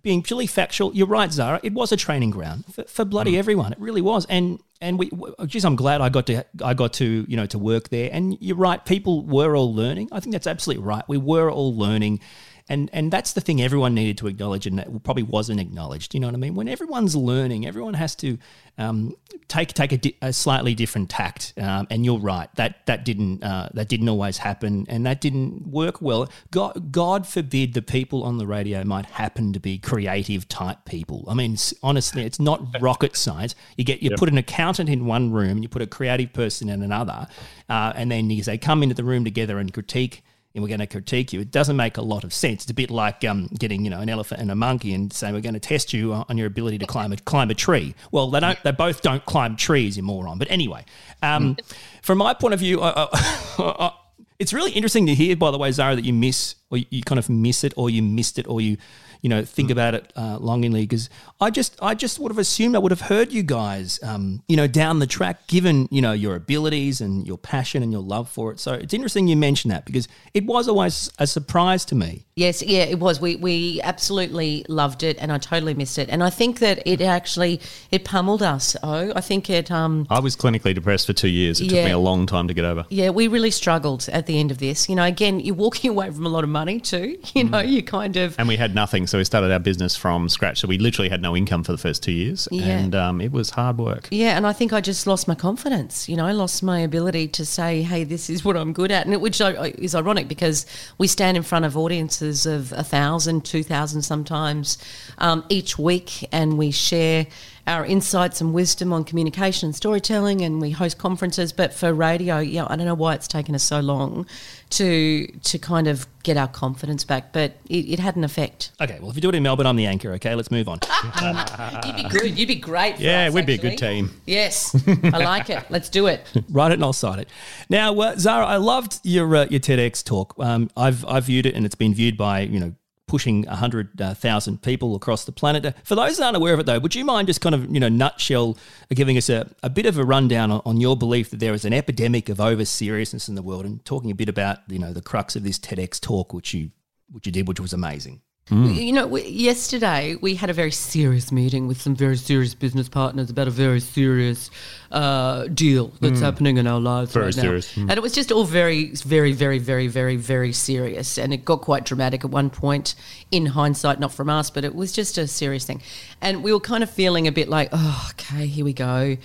Being 0.01 0.23
purely 0.23 0.47
factual, 0.47 0.91
you're 0.95 1.05
right, 1.05 1.31
Zara. 1.31 1.59
It 1.61 1.73
was 1.73 1.91
a 1.91 1.97
training 1.97 2.31
ground 2.31 2.65
for, 2.73 2.83
for 2.85 3.05
bloody 3.05 3.33
mm. 3.33 3.37
everyone. 3.37 3.73
It 3.73 3.79
really 3.79 4.01
was. 4.01 4.25
And 4.25 4.59
and 4.81 4.97
we, 4.97 5.11
oh, 5.11 5.45
geez, 5.45 5.65
I'm 5.65 5.75
glad 5.75 6.01
I 6.01 6.09
got 6.09 6.25
to 6.27 6.43
I 6.63 6.73
got 6.73 6.93
to 6.93 7.25
you 7.27 7.37
know 7.37 7.45
to 7.47 7.59
work 7.59 7.89
there. 7.89 8.09
And 8.11 8.37
you're 8.41 8.57
right. 8.57 8.83
People 8.83 9.23
were 9.23 9.55
all 9.55 9.71
learning. 9.71 10.09
I 10.11 10.19
think 10.19 10.33
that's 10.33 10.47
absolutely 10.47 10.83
right. 10.83 11.03
We 11.07 11.17
were 11.17 11.51
all 11.51 11.75
learning. 11.75 12.21
And, 12.69 12.89
and 12.93 13.11
that's 13.11 13.33
the 13.33 13.41
thing 13.41 13.61
everyone 13.61 13.95
needed 13.95 14.19
to 14.19 14.27
acknowledge, 14.27 14.67
and 14.67 14.77
that 14.77 15.03
probably 15.03 15.23
wasn't 15.23 15.59
acknowledged. 15.59 16.13
You 16.13 16.19
know 16.19 16.27
what 16.27 16.35
I 16.35 16.37
mean? 16.37 16.53
When 16.53 16.67
everyone's 16.67 17.15
learning, 17.15 17.65
everyone 17.65 17.95
has 17.95 18.15
to 18.17 18.37
um, 18.77 19.15
take 19.47 19.73
take 19.73 19.91
a, 19.91 19.97
di- 19.97 20.17
a 20.21 20.31
slightly 20.31 20.75
different 20.75 21.09
tact. 21.09 21.53
Um, 21.57 21.87
and 21.89 22.05
you're 22.05 22.19
right 22.19 22.47
that 22.55 22.85
that 22.85 23.03
didn't 23.05 23.43
uh, 23.43 23.69
that 23.73 23.89
didn't 23.89 24.07
always 24.07 24.37
happen, 24.37 24.85
and 24.87 25.05
that 25.07 25.19
didn't 25.19 25.67
work 25.67 25.99
well. 25.99 26.29
God, 26.51 26.91
God 26.91 27.27
forbid 27.27 27.73
the 27.73 27.81
people 27.81 28.23
on 28.23 28.37
the 28.37 28.45
radio 28.45 28.83
might 28.83 29.07
happen 29.07 29.51
to 29.53 29.59
be 29.59 29.79
creative 29.79 30.47
type 30.47 30.85
people. 30.85 31.25
I 31.27 31.33
mean, 31.33 31.57
honestly, 31.81 32.23
it's 32.23 32.39
not 32.39 32.79
rocket 32.79 33.17
science. 33.17 33.55
You 33.77 33.83
get 33.83 34.03
you 34.03 34.11
put 34.15 34.29
an 34.29 34.37
accountant 34.37 34.89
in 34.89 35.07
one 35.07 35.31
room, 35.31 35.51
and 35.51 35.63
you 35.63 35.69
put 35.69 35.81
a 35.81 35.87
creative 35.87 36.33
person 36.33 36.69
in 36.69 36.83
another, 36.83 37.27
uh, 37.67 37.93
and 37.95 38.11
then 38.11 38.29
you 38.29 38.43
say 38.43 38.59
come 38.59 38.83
into 38.83 38.93
the 38.93 39.03
room 39.03 39.25
together 39.25 39.57
and 39.57 39.73
critique 39.73 40.23
and 40.55 40.63
we're 40.63 40.67
going 40.67 40.79
to 40.79 40.87
critique 40.87 41.31
you. 41.31 41.39
It 41.39 41.51
doesn't 41.51 41.75
make 41.75 41.97
a 41.97 42.01
lot 42.01 42.23
of 42.23 42.33
sense. 42.33 42.63
It's 42.63 42.71
a 42.71 42.73
bit 42.73 42.89
like 42.89 43.23
um, 43.23 43.47
getting 43.57 43.83
you 43.83 43.89
know 43.89 43.99
an 43.99 44.09
elephant 44.09 44.41
and 44.41 44.49
a 44.49 44.55
monkey 44.55 44.93
and 44.93 45.11
saying 45.13 45.33
we're 45.33 45.41
going 45.41 45.53
to 45.53 45.59
test 45.59 45.93
you 45.93 46.13
on 46.13 46.37
your 46.37 46.47
ability 46.47 46.79
to 46.79 46.85
climb 46.85 47.11
a 47.11 47.17
climb 47.25 47.49
a 47.49 47.53
tree. 47.53 47.95
Well, 48.11 48.29
they 48.29 48.39
don't. 48.39 48.61
They 48.63 48.71
both 48.71 49.01
don't 49.01 49.23
climb 49.25 49.55
trees, 49.55 49.97
you 49.97 50.03
moron. 50.03 50.37
But 50.37 50.49
anyway, 50.49 50.85
um, 51.21 51.57
from 52.01 52.17
my 52.17 52.33
point 52.33 52.53
of 52.53 52.59
view, 52.59 52.81
I, 52.81 53.03
I, 53.03 53.07
I, 53.59 53.91
it's 54.39 54.53
really 54.53 54.71
interesting 54.71 55.05
to 55.05 55.15
hear. 55.15 55.35
By 55.35 55.51
the 55.51 55.57
way, 55.57 55.71
Zara, 55.71 55.95
that 55.95 56.05
you 56.05 56.13
miss 56.13 56.55
or 56.71 56.77
you, 56.77 56.85
you 56.89 57.03
kind 57.03 57.19
of 57.19 57.29
miss 57.29 57.63
it, 57.63 57.73
or 57.75 57.89
you 57.89 58.01
missed 58.01 58.39
it, 58.39 58.47
or 58.47 58.61
you 58.61 58.77
you 59.21 59.29
know 59.29 59.43
think 59.43 59.69
about 59.69 59.93
it 59.93 60.13
uh, 60.15 60.37
longingly 60.39 60.81
because 60.81 61.09
I 61.41 61.49
just 61.49 61.77
I 61.81 61.95
just 61.95 62.19
would 62.19 62.31
have 62.31 62.37
assumed 62.39 62.75
I 62.75 62.79
would 62.79 62.91
have 62.91 63.01
heard 63.01 63.31
you 63.31 63.43
guys 63.43 63.99
um, 64.03 64.43
you 64.47 64.55
know 64.57 64.67
down 64.67 64.99
the 64.99 65.07
track 65.07 65.47
given 65.47 65.87
you 65.91 66.01
know 66.01 66.13
your 66.13 66.35
abilities 66.35 67.01
and 67.01 67.27
your 67.27 67.37
passion 67.37 67.83
and 67.83 67.91
your 67.91 68.01
love 68.01 68.29
for 68.29 68.51
it 68.51 68.59
so 68.59 68.73
it's 68.73 68.93
interesting 68.93 69.27
you 69.27 69.35
mention 69.35 69.69
that 69.69 69.85
because 69.85 70.07
it 70.33 70.45
was 70.45 70.67
always 70.67 71.11
a 71.19 71.27
surprise 71.27 71.85
to 71.85 71.95
me 71.95 72.25
Yes, 72.39 72.63
yeah, 72.63 72.83
it 72.83 72.99
was. 72.99 73.19
We 73.19 73.35
we 73.35 73.81
absolutely 73.83 74.65
loved 74.69 75.03
it, 75.03 75.17
and 75.19 75.29
I 75.29 75.37
totally 75.39 75.73
missed 75.73 75.97
it. 75.97 76.07
And 76.07 76.23
I 76.23 76.29
think 76.29 76.59
that 76.59 76.81
it 76.85 77.01
actually 77.01 77.59
it 77.91 78.05
pummeled 78.05 78.41
us. 78.41 78.77
Oh, 78.81 79.11
I 79.13 79.19
think 79.19 79.49
it. 79.49 79.69
Um, 79.69 80.07
I 80.09 80.21
was 80.21 80.37
clinically 80.37 80.73
depressed 80.73 81.07
for 81.07 81.11
two 81.11 81.27
years. 81.27 81.59
It 81.59 81.67
took 81.67 81.83
me 81.83 81.91
a 81.91 81.99
long 81.99 82.25
time 82.27 82.47
to 82.47 82.53
get 82.53 82.63
over. 82.63 82.85
yeah, 82.89 83.09
we 83.09 83.27
really 83.27 83.51
struggled 83.51 84.07
at 84.07 84.25
the 84.25 84.39
end 84.39 84.51
of 84.51 84.59
this. 84.59 84.87
You 84.87 84.95
know, 84.95 85.03
again, 85.03 85.41
you're 85.41 85.53
walking 85.53 85.89
away 85.95 86.11
from 86.11 86.25
a 86.25 86.29
lot 86.29 86.45
of 86.45 86.49
money 86.49 86.79
too. 86.79 87.17
You 87.33 87.43
know, 87.43 87.59
you 87.59 87.83
kind 87.83 88.15
of 88.15 88.39
And 88.39 88.47
we 88.47 88.55
had 88.55 88.73
nothing, 88.73 89.05
so 89.09 89.17
we 89.17 89.23
started 89.23 89.51
our 89.51 89.59
business 89.59 89.95
from 89.95 90.29
scratch. 90.29 90.59
So 90.59 90.67
we 90.67 90.77
literally 90.77 91.09
had 91.09 91.21
no 91.21 91.35
income 91.35 91.63
for 91.63 91.71
the 91.71 91.77
first 91.77 92.03
two 92.03 92.11
years, 92.11 92.47
Yeah. 92.51 92.63
and 92.65 92.95
um, 92.95 93.21
it 93.21 93.31
was 93.31 93.49
hard 93.51 93.77
work. 93.77 94.07
Yeah, 94.11 94.37
and 94.37 94.45
I 94.47 94.53
think 94.53 94.71
I 94.73 94.81
just 94.81 95.07
lost 95.07 95.27
my 95.27 95.35
confidence. 95.35 96.07
You 96.07 96.15
know, 96.17 96.25
I 96.25 96.31
lost 96.31 96.61
my 96.63 96.79
ability 96.79 97.27
to 97.29 97.45
say, 97.45 97.81
"Hey, 97.81 98.03
this 98.03 98.29
is 98.29 98.45
what 98.45 98.55
I'm 98.55 98.73
good 98.73 98.91
at," 98.91 99.05
and 99.05 99.13
it, 99.13 99.21
which 99.21 99.41
is 99.41 99.95
ironic 99.95 100.27
because 100.27 100.65
we 100.97 101.07
stand 101.07 101.35
in 101.37 101.43
front 101.43 101.65
of 101.65 101.75
audiences 101.75 102.45
of 102.45 102.71
a 102.73 102.83
thousand, 102.83 103.45
two 103.45 103.63
thousand 103.63 104.03
sometimes 104.03 104.77
um, 105.17 105.43
each 105.49 105.77
week, 105.79 106.27
and 106.31 106.57
we 106.57 106.71
share 106.71 107.25
our 107.69 107.85
insights 107.85 108.41
and 108.41 108.53
wisdom 108.53 108.91
on 108.91 109.03
communication 109.03 109.67
and 109.67 109.75
storytelling, 109.75 110.41
and 110.41 110.59
we 110.59 110.71
host 110.71 110.97
conferences. 110.97 111.53
But 111.53 111.73
for 111.73 111.93
radio, 111.93 112.39
yeah, 112.39 112.65
I 112.67 112.75
don't 112.75 112.85
know 112.85 112.95
why 112.95 113.13
it's 113.13 113.27
taken 113.27 113.53
us 113.55 113.63
so 113.63 113.79
long 113.79 114.25
to 114.71 115.27
to 115.43 115.57
kind 115.59 115.87
of 115.87 116.07
get 116.23 116.35
our 116.35 116.47
confidence 116.47 117.03
back, 117.03 117.31
but 117.31 117.53
it, 117.69 117.85
it 117.93 117.99
had 117.99 118.15
an 118.15 118.23
effect. 118.23 118.71
okay 118.81 118.97
well 118.99 119.09
if 119.09 119.15
you 119.15 119.21
do 119.21 119.29
it 119.29 119.35
in 119.35 119.41
Melbourne 119.41 119.65
I'm 119.65 119.77
the 119.77 119.85
anchor 119.87 120.11
okay 120.13 120.35
let's 120.35 120.51
move 120.51 120.67
on 120.67 120.79
You'd 121.85 121.95
be 121.95 122.03
good. 122.03 122.37
You'd 122.37 122.47
be 122.47 122.55
great. 122.55 122.99
Yeah, 122.99 123.27
us, 123.27 123.33
we'd 123.33 123.45
be 123.45 123.53
a 123.53 123.57
good 123.57 123.77
team. 123.77 124.11
Yes, 124.25 124.75
I 124.87 125.17
like 125.23 125.49
it. 125.49 125.63
Let's 125.69 125.89
do 125.89 126.07
it. 126.07 126.25
Write 126.49 126.71
it 126.71 126.75
and 126.75 126.83
I'll 126.83 126.93
cite 126.93 127.19
it. 127.19 127.29
Now, 127.69 127.97
uh, 127.99 128.15
Zara, 128.17 128.45
I 128.45 128.57
loved 128.57 128.99
your 129.03 129.33
uh, 129.35 129.45
your 129.49 129.59
TEDx 129.59 130.03
talk. 130.03 130.35
Um, 130.39 130.69
I've 130.75 131.05
I've 131.05 131.25
viewed 131.25 131.45
it 131.45 131.55
and 131.55 131.65
it's 131.65 131.75
been 131.75 131.93
viewed 131.93 132.17
by 132.17 132.41
you 132.41 132.59
know 132.59 132.73
pushing 133.09 133.43
hundred 133.43 133.99
uh, 133.99 134.13
people 134.61 134.95
across 134.95 135.25
the 135.25 135.31
planet. 135.33 135.65
Uh, 135.65 135.71
For 135.83 135.95
those 135.95 136.17
that 136.17 136.25
aren't 136.25 136.37
aware 136.37 136.53
of 136.53 136.59
it, 136.61 136.65
though, 136.65 136.79
would 136.79 136.95
you 136.95 137.03
mind 137.03 137.27
just 137.27 137.41
kind 137.41 137.53
of 137.55 137.69
you 137.73 137.79
know 137.79 137.89
nutshell 137.89 138.57
uh, 138.89 138.95
giving 138.95 139.17
us 139.17 139.27
a, 139.27 139.49
a 139.61 139.69
bit 139.69 139.85
of 139.85 139.97
a 139.97 140.05
rundown 140.05 140.51
on, 140.51 140.61
on 140.65 140.79
your 140.79 140.95
belief 140.95 141.31
that 141.31 141.39
there 141.39 141.53
is 141.53 141.65
an 141.65 141.73
epidemic 141.73 142.29
of 142.29 142.39
over 142.39 142.63
seriousness 142.63 143.27
in 143.27 143.35
the 143.35 143.41
world 143.41 143.65
and 143.65 143.83
talking 143.83 144.11
a 144.11 144.15
bit 144.15 144.29
about 144.29 144.59
you 144.69 144.79
know 144.79 144.93
the 144.93 145.01
crux 145.01 145.35
of 145.35 145.43
this 145.43 145.59
TEDx 145.59 145.99
talk, 145.99 146.33
which 146.33 146.53
you 146.53 146.71
which 147.11 147.25
you 147.25 147.31
did, 147.33 147.47
which 147.47 147.59
was 147.59 147.73
amazing. 147.73 148.21
You 148.51 148.93
know, 148.93 149.05
we, 149.05 149.27
yesterday 149.27 150.15
we 150.19 150.33
had 150.33 150.49
a 150.49 150.53
very 150.53 150.71
serious 150.71 151.31
meeting 151.31 151.67
with 151.67 151.79
some 151.79 151.95
very 151.95 152.17
serious 152.17 152.55
business 152.55 152.89
partners 152.89 153.29
about 153.29 153.47
a 153.47 153.51
very 153.51 153.79
serious 153.79 154.49
uh, 154.91 155.45
deal 155.47 155.91
that's 156.01 156.19
happening 156.19 156.57
in 156.57 156.65
our 156.65 156.79
lives 156.79 157.13
Very 157.13 157.25
right 157.27 157.35
now. 157.35 157.41
serious. 157.41 157.73
Mm. 157.75 157.81
And 157.81 157.91
it 157.91 158.01
was 158.01 158.13
just 158.13 158.31
all 158.31 158.43
very, 158.43 158.85
very, 158.87 159.33
very, 159.33 159.59
very, 159.59 159.87
very, 159.87 160.15
very 160.15 160.51
serious. 160.51 161.17
And 161.17 161.33
it 161.33 161.45
got 161.45 161.61
quite 161.61 161.85
dramatic 161.85 162.25
at 162.25 162.31
one 162.31 162.49
point 162.49 162.95
in 163.31 163.45
hindsight, 163.47 163.99
not 163.99 164.11
from 164.11 164.29
us, 164.29 164.49
but 164.49 164.63
it 164.63 164.73
was 164.73 164.91
just 164.91 165.17
a 165.17 165.27
serious 165.27 165.65
thing. 165.65 165.81
And 166.21 166.43
we 166.43 166.51
were 166.51 166.59
kind 166.59 166.83
of 166.83 166.89
feeling 166.89 167.27
a 167.27 167.31
bit 167.31 167.49
like, 167.49 167.69
oh, 167.71 168.09
okay, 168.11 168.47
here 168.47 168.65
we 168.65 168.73
go. 168.73 169.17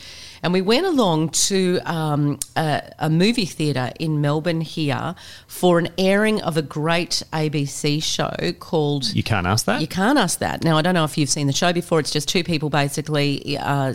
And 0.42 0.52
we 0.52 0.60
went 0.60 0.84
along 0.84 1.30
to 1.30 1.80
um, 1.86 2.38
a, 2.54 2.82
a 2.98 3.08
movie 3.08 3.46
theatre 3.46 3.90
in 3.98 4.20
Melbourne 4.20 4.60
here 4.60 5.14
for 5.46 5.78
an 5.78 5.88
airing 5.96 6.42
of 6.42 6.58
a 6.58 6.62
great 6.62 7.22
ABC 7.32 8.02
show 8.02 8.30
called 8.60 9.14
You 9.14 9.22
can't 9.22 9.46
ask 9.46 9.64
that. 9.64 9.80
you 9.80 9.88
can't 9.88 10.18
ask 10.18 10.40
that. 10.40 10.62
Now, 10.62 10.76
I 10.76 10.82
don't 10.82 10.92
know 10.92 11.04
if 11.04 11.16
you've 11.16 11.30
seen 11.30 11.46
the 11.46 11.54
show 11.54 11.72
before. 11.72 11.98
It's 12.00 12.10
just 12.10 12.28
two 12.28 12.44
people 12.44 12.68
basically 12.68 13.56
uh, 13.56 13.94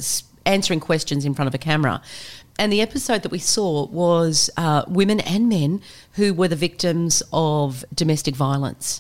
answering 0.50 0.80
questions 0.80 1.24
in 1.26 1.34
front 1.34 1.48
of 1.48 1.54
a 1.54 1.58
camera. 1.58 2.02
And 2.58 2.74
the 2.74 2.82
episode 2.82 3.22
that 3.24 3.32
we 3.32 3.40
saw 3.40 3.88
was 3.88 4.50
uh, 4.58 4.84
women 4.88 5.22
and 5.22 5.48
men 5.48 5.82
who 6.14 6.34
were 6.34 6.50
the 6.50 6.58
victims 6.58 7.24
of 7.32 7.86
domestic 7.94 8.36
violence. 8.36 9.00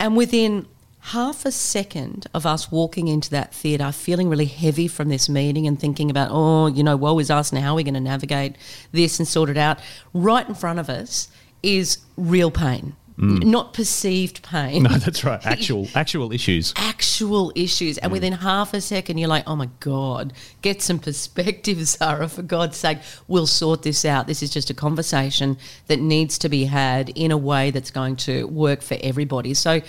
And 0.00 0.16
within 0.16 0.66
half 1.00 1.44
a 1.44 1.52
second 1.52 2.26
of 2.32 2.46
us 2.46 2.70
walking 2.70 3.08
into 3.08 3.30
that 3.30 3.52
theatre, 3.54 3.92
feeling 3.92 4.28
really 4.28 4.46
heavy 4.46 4.88
from 4.88 5.08
this 5.08 5.28
meeting 5.28 5.66
and 5.66 5.78
thinking 5.78 6.10
about, 6.10 6.28
oh, 6.30 6.66
you 6.66 6.82
know, 6.82 6.96
woe 6.96 7.18
is 7.18 7.30
us, 7.30 7.50
and 7.52 7.60
how 7.62 7.72
are 7.72 7.76
we 7.76 7.84
going 7.84 7.94
to 7.94 8.00
navigate 8.00 8.56
this 8.92 9.18
and 9.18 9.28
sort 9.28 9.50
it 9.50 9.56
out? 9.56 9.78
Right 10.14 10.48
in 10.48 10.54
front 10.54 10.78
of 10.78 10.88
us 10.88 11.28
is 11.62 11.98
real 12.16 12.50
pain, 12.50 12.94
N- 13.20 13.50
not 13.50 13.74
perceived 13.74 14.42
pain 14.42 14.84
no, 14.84 14.90
that's 14.90 15.24
right. 15.24 15.40
Actual 15.44 15.88
actual 15.94 16.32
issues. 16.32 16.72
actual 16.76 17.52
issues. 17.54 17.96
Mm. 17.96 18.00
And 18.04 18.12
within 18.12 18.32
half 18.32 18.74
a 18.74 18.80
second, 18.80 19.18
you're 19.18 19.28
like, 19.28 19.44
oh 19.46 19.56
my 19.56 19.68
God, 19.80 20.32
get 20.62 20.82
some 20.82 20.98
perspective, 20.98 21.84
Zara, 21.86 22.28
for 22.28 22.42
God's 22.42 22.76
sake. 22.76 22.98
We'll 23.26 23.46
sort 23.46 23.82
this 23.82 24.04
out. 24.04 24.26
This 24.26 24.42
is 24.42 24.50
just 24.50 24.70
a 24.70 24.74
conversation 24.74 25.58
that 25.88 26.00
needs 26.00 26.38
to 26.38 26.48
be 26.48 26.64
had 26.64 27.08
in 27.10 27.30
a 27.30 27.36
way 27.36 27.70
that's 27.70 27.90
going 27.90 28.16
to 28.16 28.46
work 28.46 28.82
for 28.82 28.96
everybody. 29.00 29.54
So 29.54 29.80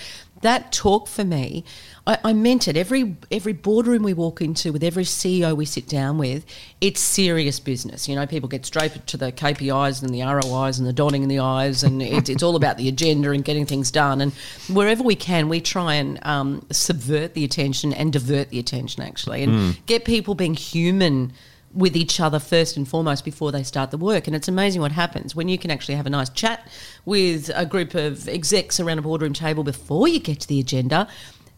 that 0.42 0.72
talk 0.72 1.08
for 1.08 1.24
me, 1.24 1.64
I, 2.08 2.18
I 2.24 2.34
meant 2.34 2.68
it. 2.68 2.78
Every 2.78 3.18
every 3.32 3.54
boardroom 3.54 4.04
we 4.04 4.14
walk 4.14 4.42
into, 4.42 4.72
with 4.72 4.84
every 4.84 5.04
CEO 5.04 5.56
we 5.56 5.66
sit 5.66 5.88
down 5.88 6.18
with, 6.18 6.46
it's 6.82 7.00
serious 7.00 7.60
business. 7.60 8.08
You 8.08 8.16
know, 8.16 8.26
people 8.26 8.50
get 8.50 8.66
straight 8.66 9.06
to 9.08 9.18
the 9.18 9.32
KPIs 9.32 10.02
and 10.02 10.14
the 10.14 10.22
ROIs 10.22 10.80
and 10.80 10.88
the 10.88 10.94
dotting 10.94 11.24
in 11.24 11.30
the 11.30 11.40
I's, 11.40 11.84
and 11.84 12.02
it, 12.02 12.30
it's 12.30 12.44
all 12.44 12.56
about 12.56 12.78
the 12.78 12.88
agenda 12.88 13.32
and 13.32 13.44
getting 13.44 13.66
things 13.66 13.92
done. 13.92 14.22
And 14.22 14.34
wherever 14.70 15.04
we 15.04 15.16
can, 15.16 15.50
we 15.50 15.62
try 15.62 15.96
and 15.96 16.20
um, 16.26 16.66
subvert 16.72 17.34
the 17.34 17.44
attention 17.44 17.94
and 17.94 18.14
divert 18.14 18.50
the 18.50 18.60
attention, 18.60 19.04
actually, 19.04 19.44
and 19.44 19.86
get 19.86 20.06
people 20.06 20.36
being 20.36 20.54
human 20.54 21.34
with 21.74 21.96
each 21.96 22.20
other 22.20 22.40
first 22.40 22.78
and 22.78 22.88
foremost 22.88 23.24
before 23.24 23.52
they 23.52 23.64
start 23.64 23.92
the 23.92 23.98
work. 23.98 24.28
And 24.28 24.36
it's 24.36 24.48
amazing 24.48 24.82
what 24.82 24.92
happens 24.92 25.36
when 25.36 25.48
you 25.48 25.58
can 25.58 25.70
actually 25.70 25.96
have 25.96 26.08
a 26.08 26.10
nice 26.10 26.30
chat 26.30 26.68
with 27.06 27.52
a 27.56 27.66
group 27.66 27.94
of 27.94 28.28
execs 28.28 28.80
around 28.80 29.00
a 29.00 29.02
boardroom 29.02 29.34
table 29.34 29.64
before 29.64 30.08
you 30.08 30.20
get 30.20 30.40
to 30.42 30.48
the 30.48 30.60
agenda. 30.60 31.08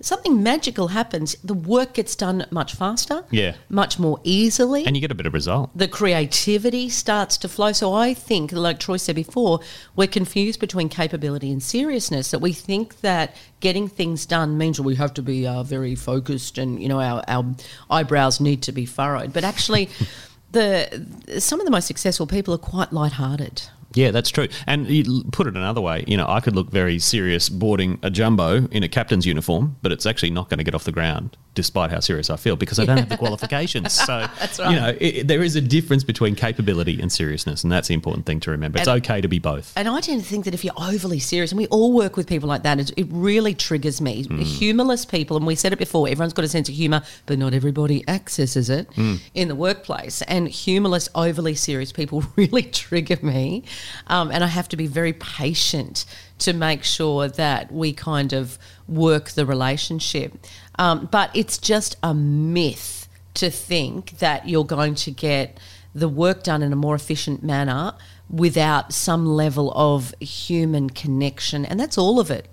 Something 0.02 0.42
magical 0.44 0.90
happens. 0.90 1.36
The 1.44 1.54
work 1.54 1.94
gets 1.94 2.16
done 2.16 2.46
much 2.52 2.74
faster, 2.74 3.24
Yeah. 3.32 3.54
much 3.70 4.00
more 4.00 4.20
easily 4.24 4.86
And 4.86 4.96
you 4.96 5.02
get 5.02 5.12
a 5.12 5.16
better 5.16 5.30
result. 5.30 5.70
the 5.76 5.88
creativity 5.88 6.90
starts 6.90 7.38
to 7.38 7.48
flow. 7.48 7.72
So 7.72 7.94
I 7.94 8.14
think, 8.14 8.52
like 8.52 8.80
Troy 8.80 8.98
said 8.98 9.16
before, 9.16 9.60
we're 9.96 10.08
confused 10.08 10.60
between 10.60 10.90
capability 10.90 11.52
and 11.52 11.62
seriousness. 11.62 12.32
That 12.32 12.40
we 12.40 12.52
think 12.54 13.02
that 13.02 13.36
getting 13.60 13.88
things 13.88 14.26
done 14.26 14.58
means 14.58 14.80
we 14.82 14.96
have 14.96 15.14
to 15.14 15.22
be 15.22 15.46
uh, 15.48 15.64
very 15.64 15.96
focused 15.96 16.58
and 16.58 16.82
you 16.82 16.90
know 16.90 17.00
our, 17.00 17.24
our 17.28 17.46
eyebrows 17.90 18.40
need 18.40 18.62
to 18.64 18.72
be 18.72 18.86
furrowed. 18.86 19.32
But 19.34 19.44
actually, 19.44 19.90
the 20.52 21.06
some 21.40 21.60
of 21.60 21.66
the 21.66 21.72
most 21.72 21.86
successful 21.88 22.28
people 22.28 22.54
are 22.54 22.58
quite 22.58 22.92
lighthearted. 22.92 23.64
Yeah, 23.94 24.12
that's 24.12 24.30
true. 24.30 24.48
And 24.68 24.88
you 24.88 25.24
put 25.32 25.48
it 25.48 25.56
another 25.56 25.82
way, 25.82 26.04
you 26.08 26.18
know, 26.18 26.28
I 26.28 26.40
could 26.40 26.56
look 26.56 26.70
very 26.70 27.00
serious 27.00 27.50
boarding 27.50 28.00
a 28.04 28.10
jumbo 28.10 28.68
in 28.68 28.84
a 28.84 28.90
captain's 28.90 29.26
uniform, 29.26 29.78
but 29.82 29.92
it's 29.92 30.06
actually 30.06 30.32
not 30.32 30.50
going 30.50 30.60
to 30.60 30.64
get 30.64 30.76
off 30.76 30.84
the 30.84 30.92
ground, 30.92 31.38
despite 31.56 31.92
how 31.92 32.00
serious 32.00 32.30
I 32.30 32.38
feel, 32.38 32.56
because 32.56 32.80
I 32.80 32.86
don't 32.86 32.98
have 32.98 33.10
the 33.10 33.18
qualifications. 33.26 33.94
So, 33.94 34.28
that's 34.40 34.60
right. 34.60 34.72
you 34.72 34.76
know, 34.76 34.98
it, 35.00 35.28
there 35.28 35.44
is 35.44 35.56
a 35.56 35.62
difference 35.62 36.04
between 36.04 36.36
capability 36.36 37.02
and 37.02 37.12
seriousness, 37.12 37.64
and 37.64 37.72
that's 37.72 37.88
the 37.88 37.94
important 37.94 38.26
thing 38.26 38.40
to 38.42 38.52
remember. 38.52 38.80
It's 38.80 38.88
And- 38.88 39.04
okay 39.04 39.22
to 39.22 39.28
be 39.28 39.40
both. 39.40 39.74
And 39.76 39.88
I 39.88 40.00
tend 40.02 40.22
to 40.22 40.28
think 40.28 40.46
that 40.46 40.54
if 40.54 40.64
you're 40.64 40.74
overly 40.78 41.20
serious, 41.20 41.52
and 41.52 41.58
we 41.58 41.68
all 41.68 41.94
work 41.94 42.18
with 42.18 42.28
people 42.28 42.48
like 42.48 42.64
that, 42.64 42.80
it, 42.80 42.92
it 42.98 43.08
really 43.10 43.54
triggers 43.54 44.00
me. 44.00 44.26
Mm. 44.26 44.44
Humorless 44.44 45.06
people, 45.06 45.38
and 45.38 45.46
we 45.46 45.56
said 45.56 45.74
it 45.74 45.80
before, 45.80 46.08
everyone's 46.08 46.34
got 46.34 46.46
a 46.46 46.50
sense 46.50 46.70
of 46.70 46.76
humour, 46.76 47.02
but 47.26 47.38
not 47.38 47.54
everybody 47.54 48.08
accesses 48.08 48.70
it 48.70 48.90
mm. 48.92 49.20
in 49.34 49.48
the 49.48 49.56
workplace. 49.56 50.22
And 50.24 50.48
humorless, 50.48 51.10
overly 51.16 51.56
serious 51.56 51.92
people 51.92 52.24
really 52.36 52.64
trigger 52.64 53.18
me. 53.22 53.64
Um, 54.08 54.32
and 54.32 54.44
I 54.44 54.48
have 54.48 54.70
to 54.70 54.78
be 54.78 54.88
very 54.88 55.14
patient 55.14 56.06
to 56.40 56.54
make 56.54 56.84
sure 56.84 57.28
that 57.28 57.72
we 57.72 57.94
kind 57.94 58.34
of 58.34 58.58
work 58.88 59.32
the 59.32 59.46
relationship. 59.46 60.34
Um, 60.80 61.08
but 61.12 61.30
it's 61.36 61.58
just 61.58 61.98
a 62.02 62.14
myth 62.14 63.08
to 63.36 63.50
think 63.50 64.18
that 64.20 64.50
you're 64.50 64.66
going 64.66 64.96
to 64.96 65.12
get 65.12 65.60
the 65.94 66.10
work 66.10 66.44
done 66.44 66.64
in 66.64 66.74
a 66.74 66.76
more 66.76 66.96
efficient 66.96 67.44
manner 67.44 67.94
without 68.30 68.94
some 68.94 69.26
level 69.26 69.72
of 69.76 70.14
human 70.20 70.90
connection. 70.90 71.66
And 71.66 71.80
that's 71.80 71.98
all 71.98 72.20
of 72.20 72.32
it. 72.32 72.48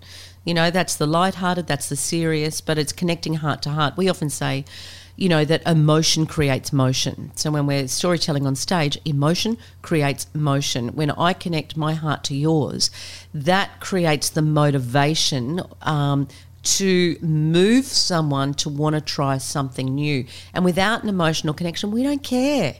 You 0.44 0.54
know, 0.54 0.70
that's 0.70 0.96
the 0.96 1.06
light-hearted, 1.06 1.66
that's 1.66 1.88
the 1.88 1.96
serious, 1.96 2.60
but 2.60 2.78
it's 2.78 2.92
connecting 2.92 3.34
heart 3.34 3.62
to 3.62 3.70
heart. 3.70 3.96
We 3.96 4.08
often 4.08 4.30
say, 4.30 4.64
you 5.18 5.28
know, 5.28 5.44
that 5.44 5.66
emotion 5.66 6.26
creates 6.26 6.72
motion. 6.72 7.32
So 7.34 7.50
when 7.50 7.66
we're 7.66 7.88
storytelling 7.88 8.46
on 8.46 8.54
stage, 8.54 8.96
emotion 9.04 9.58
creates 9.82 10.28
motion. 10.32 10.90
When 10.90 11.10
I 11.10 11.32
connect 11.32 11.76
my 11.76 11.94
heart 11.94 12.22
to 12.24 12.36
yours, 12.36 12.88
that 13.34 13.80
creates 13.80 14.30
the 14.30 14.42
motivation 14.42 15.60
um, 15.82 16.28
to 16.62 17.16
move 17.20 17.84
someone 17.84 18.54
to 18.54 18.68
want 18.68 18.94
to 18.94 19.00
try 19.00 19.38
something 19.38 19.92
new. 19.92 20.24
And 20.54 20.64
without 20.64 21.02
an 21.02 21.08
emotional 21.08 21.52
connection, 21.52 21.90
we 21.90 22.04
don't 22.04 22.22
care. 22.22 22.76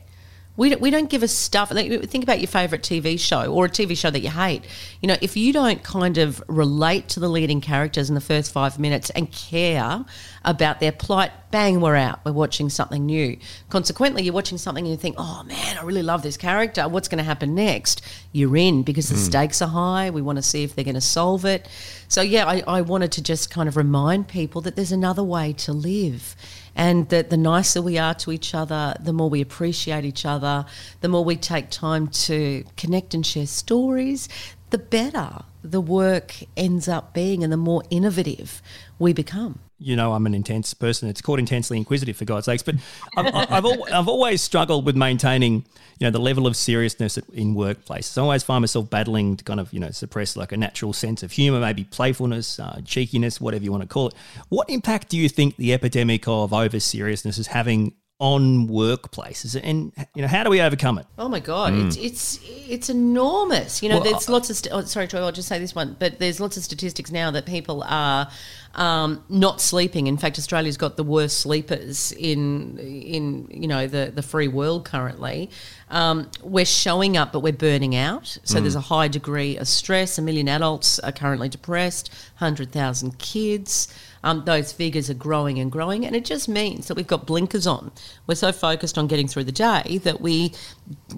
We 0.59 0.71
don't, 0.71 0.81
we 0.81 0.91
don't 0.91 1.09
give 1.09 1.23
a 1.23 1.29
stuff. 1.29 1.71
Like, 1.71 2.03
think 2.11 2.25
about 2.25 2.41
your 2.41 2.49
favourite 2.49 2.83
TV 2.83 3.19
show 3.19 3.47
or 3.55 3.67
a 3.67 3.69
TV 3.69 3.97
show 3.97 4.11
that 4.11 4.19
you 4.19 4.29
hate. 4.29 4.65
You 5.01 5.07
know, 5.07 5.17
if 5.23 5.37
you 5.37 5.53
don't 5.53 5.85
kind 5.85 6.19
of 6.19 6.43
relate 6.49 7.09
to 7.11 7.21
the 7.21 7.29
leading 7.29 7.61
characters 7.61 8.09
in 8.09 8.17
the 8.17 8.21
first 8.21 8.51
five 8.51 8.77
minutes 8.77 9.09
and 9.11 9.31
care 9.31 10.05
about 10.45 10.81
their 10.81 10.91
plight, 10.91 11.31
bang, 11.53 11.81
we're 11.81 11.95
out. 11.95 12.25
We're 12.25 12.33
watching 12.33 12.71
something 12.71 13.07
new. 13.07 13.39
Consequently, 13.69 14.25
you're 14.25 14.35
watching 14.35 14.59
something 14.59 14.85
and 14.85 14.91
you 14.91 14.97
think, 14.97 15.15
oh 15.17 15.45
man, 15.45 15.79
I 15.79 15.83
really 15.85 16.03
love 16.03 16.23
this 16.23 16.37
character. 16.37 16.89
What's 16.89 17.07
going 17.07 17.19
to 17.19 17.25
happen 17.25 17.55
next? 17.55 18.03
You're 18.33 18.57
in 18.57 18.83
because 18.83 19.11
the 19.11 19.15
hmm. 19.15 19.21
stakes 19.21 19.63
are 19.63 19.69
high. 19.69 20.11
We 20.11 20.23
want 20.23 20.39
to 20.39 20.43
see 20.43 20.65
if 20.65 20.75
they're 20.75 20.85
going 20.85 20.97
to 20.97 21.01
solve 21.01 21.45
it. 21.45 21.69
So, 22.09 22.21
yeah, 22.21 22.47
I, 22.47 22.65
I 22.67 22.81
wanted 22.81 23.13
to 23.13 23.23
just 23.23 23.49
kind 23.49 23.69
of 23.69 23.77
remind 23.77 24.27
people 24.27 24.61
that 24.63 24.75
there's 24.75 24.91
another 24.91 25.23
way 25.23 25.53
to 25.53 25.73
live 25.73 26.35
and 26.79 27.09
that 27.09 27.29
the 27.29 27.37
nicer 27.37 27.83
we 27.83 27.99
are 27.99 28.15
to 28.15 28.31
each 28.31 28.55
other, 28.55 28.95
the 29.01 29.13
more 29.13 29.29
we 29.29 29.41
appreciate 29.41 30.05
each 30.05 30.25
other, 30.25 30.65
the 31.01 31.09
more 31.09 31.25
we 31.25 31.37
take 31.37 31.71
time 31.71 32.07
to 32.07 32.65
connect 32.77 33.13
and 33.15 33.27
share 33.27 33.47
stories, 33.47 34.29
the 34.71 34.79
better 34.79 35.43
the 35.65 35.81
work 35.81 36.37
ends 36.57 36.89
up 36.89 37.13
being 37.13 37.43
and 37.43 37.53
the 37.53 37.57
more 37.57 37.83
innovative 37.91 38.63
we 38.99 39.13
become. 39.13 39.59
You 39.79 39.97
know 39.97 40.13
I'm 40.13 40.27
an 40.27 40.35
intense 40.35 40.75
person. 40.75 41.09
It's 41.09 41.23
called 41.23 41.39
intensely 41.39 41.77
inquisitive 41.77 42.17
for 42.17 42.25
God's 42.25 42.47
sakes. 42.47 42.63
But 42.63 42.77
I've, 43.17 43.35
I've, 43.35 43.67
I've 43.93 44.09
always 44.09 44.43
struggled 44.43 44.85
with 44.85 44.97
maintaining, 44.97 45.65
you 45.99 46.07
know, 46.07 46.11
the 46.11 46.21
level 46.21 46.47
of 46.47 46.57
seriousness 46.57 47.17
in 47.33 47.55
workplaces. 47.55 48.19
I 48.19 48.23
always 48.23 48.43
find 48.43 48.63
myself 48.63 48.91
battling 48.91 49.37
to 49.37 49.45
kind 49.45 49.61
of, 49.61 49.73
you 49.73 49.81
know, 49.81 49.91
suppress 49.91 50.37
like 50.37 50.53
a 50.53 50.57
natural 50.57 50.93
sense 50.93 51.23
of 51.23 51.33
humour, 51.33 51.61
maybe 51.61 51.85
playfulness, 51.85 52.59
uh, 52.59 52.81
cheekiness, 52.85 53.41
whatever 53.41 53.65
you 53.65 53.71
want 53.71 53.83
to 53.83 53.89
call 53.89 54.09
it. 54.09 54.15
What 54.49 54.69
impact 54.69 55.09
do 55.09 55.17
you 55.17 55.29
think 55.29 55.57
the 55.57 55.73
epidemic 55.73 56.27
of 56.27 56.53
over 56.53 56.81
seriousness 56.81 57.39
is 57.39 57.49
having 57.49 57.93
on 58.21 58.67
workplaces, 58.67 59.59
and 59.63 59.93
you 60.15 60.23
know, 60.23 60.29
how 60.29 60.43
do 60.43 60.51
we 60.51 60.61
overcome 60.61 60.99
it? 60.99 61.07
Oh 61.19 61.29
my 61.29 61.39
god, 61.41 61.73
it's 61.75 61.97
it's 61.97 62.41
it's 62.69 62.91
enormous. 62.91 63.83
You 63.83 63.89
know, 63.91 63.97
Well, 64.01 64.05
there's 64.11 64.29
lots 64.29 64.51
of. 64.51 64.57
St- 64.57 64.75
oh, 64.75 64.83
sorry, 64.83 65.07
Troy, 65.07 65.21
I'll 65.21 65.31
just 65.33 65.49
say 65.49 65.59
this 65.59 65.75
one. 65.75 65.97
But 65.99 66.19
there's 66.19 66.41
lots 66.41 66.57
of 66.57 66.65
statistics 66.65 67.13
now 67.13 67.31
that 67.31 67.47
people 67.47 67.85
are 67.87 68.29
um, 68.75 69.23
not 69.29 69.61
sleeping. 69.61 70.09
In 70.09 70.17
fact, 70.17 70.37
Australia's 70.37 70.77
got 70.77 70.97
the 70.97 71.05
worst 71.05 71.39
sleepers 71.39 72.11
in 72.13 72.79
in 72.79 73.49
you 73.51 73.69
know 73.69 73.87
the 73.87 74.11
the 74.13 74.23
free 74.23 74.49
world 74.49 74.85
currently. 74.85 75.51
Um, 75.89 76.29
we're 76.43 76.65
showing 76.67 77.17
up, 77.17 77.33
but 77.33 77.41
we're 77.41 77.53
burning 77.53 77.95
out. 77.95 78.37
So 78.43 78.61
there's 78.61 78.75
a 78.75 78.81
high 78.81 79.09
degree 79.09 79.57
of 79.57 79.69
stress. 79.69 80.19
A 80.19 80.23
million 80.23 80.49
adults 80.49 80.99
are 80.99 81.13
currently 81.13 81.49
depressed. 81.49 82.13
Hundred 82.37 82.73
thousand 82.73 83.19
kids. 83.19 83.87
Um, 84.23 84.45
those 84.45 84.73
figures 84.73 85.09
are 85.11 85.15
growing 85.15 85.59
and 85.59 85.71
growing, 85.71 86.05
and 86.05 86.15
it 86.17 86.25
just 86.25 86.49
means 86.49 86.89
that 86.89 86.95
we've 86.95 87.07
got 87.07 87.27
blinkers 87.27 87.67
on. 87.67 87.93
We're 88.27 88.35
so 88.35 88.53
focused 88.53 88.99
on 88.99 89.07
getting 89.07 89.29
through 89.29 89.45
the 89.45 89.53
day 89.53 90.01
that 90.05 90.21
we 90.21 90.53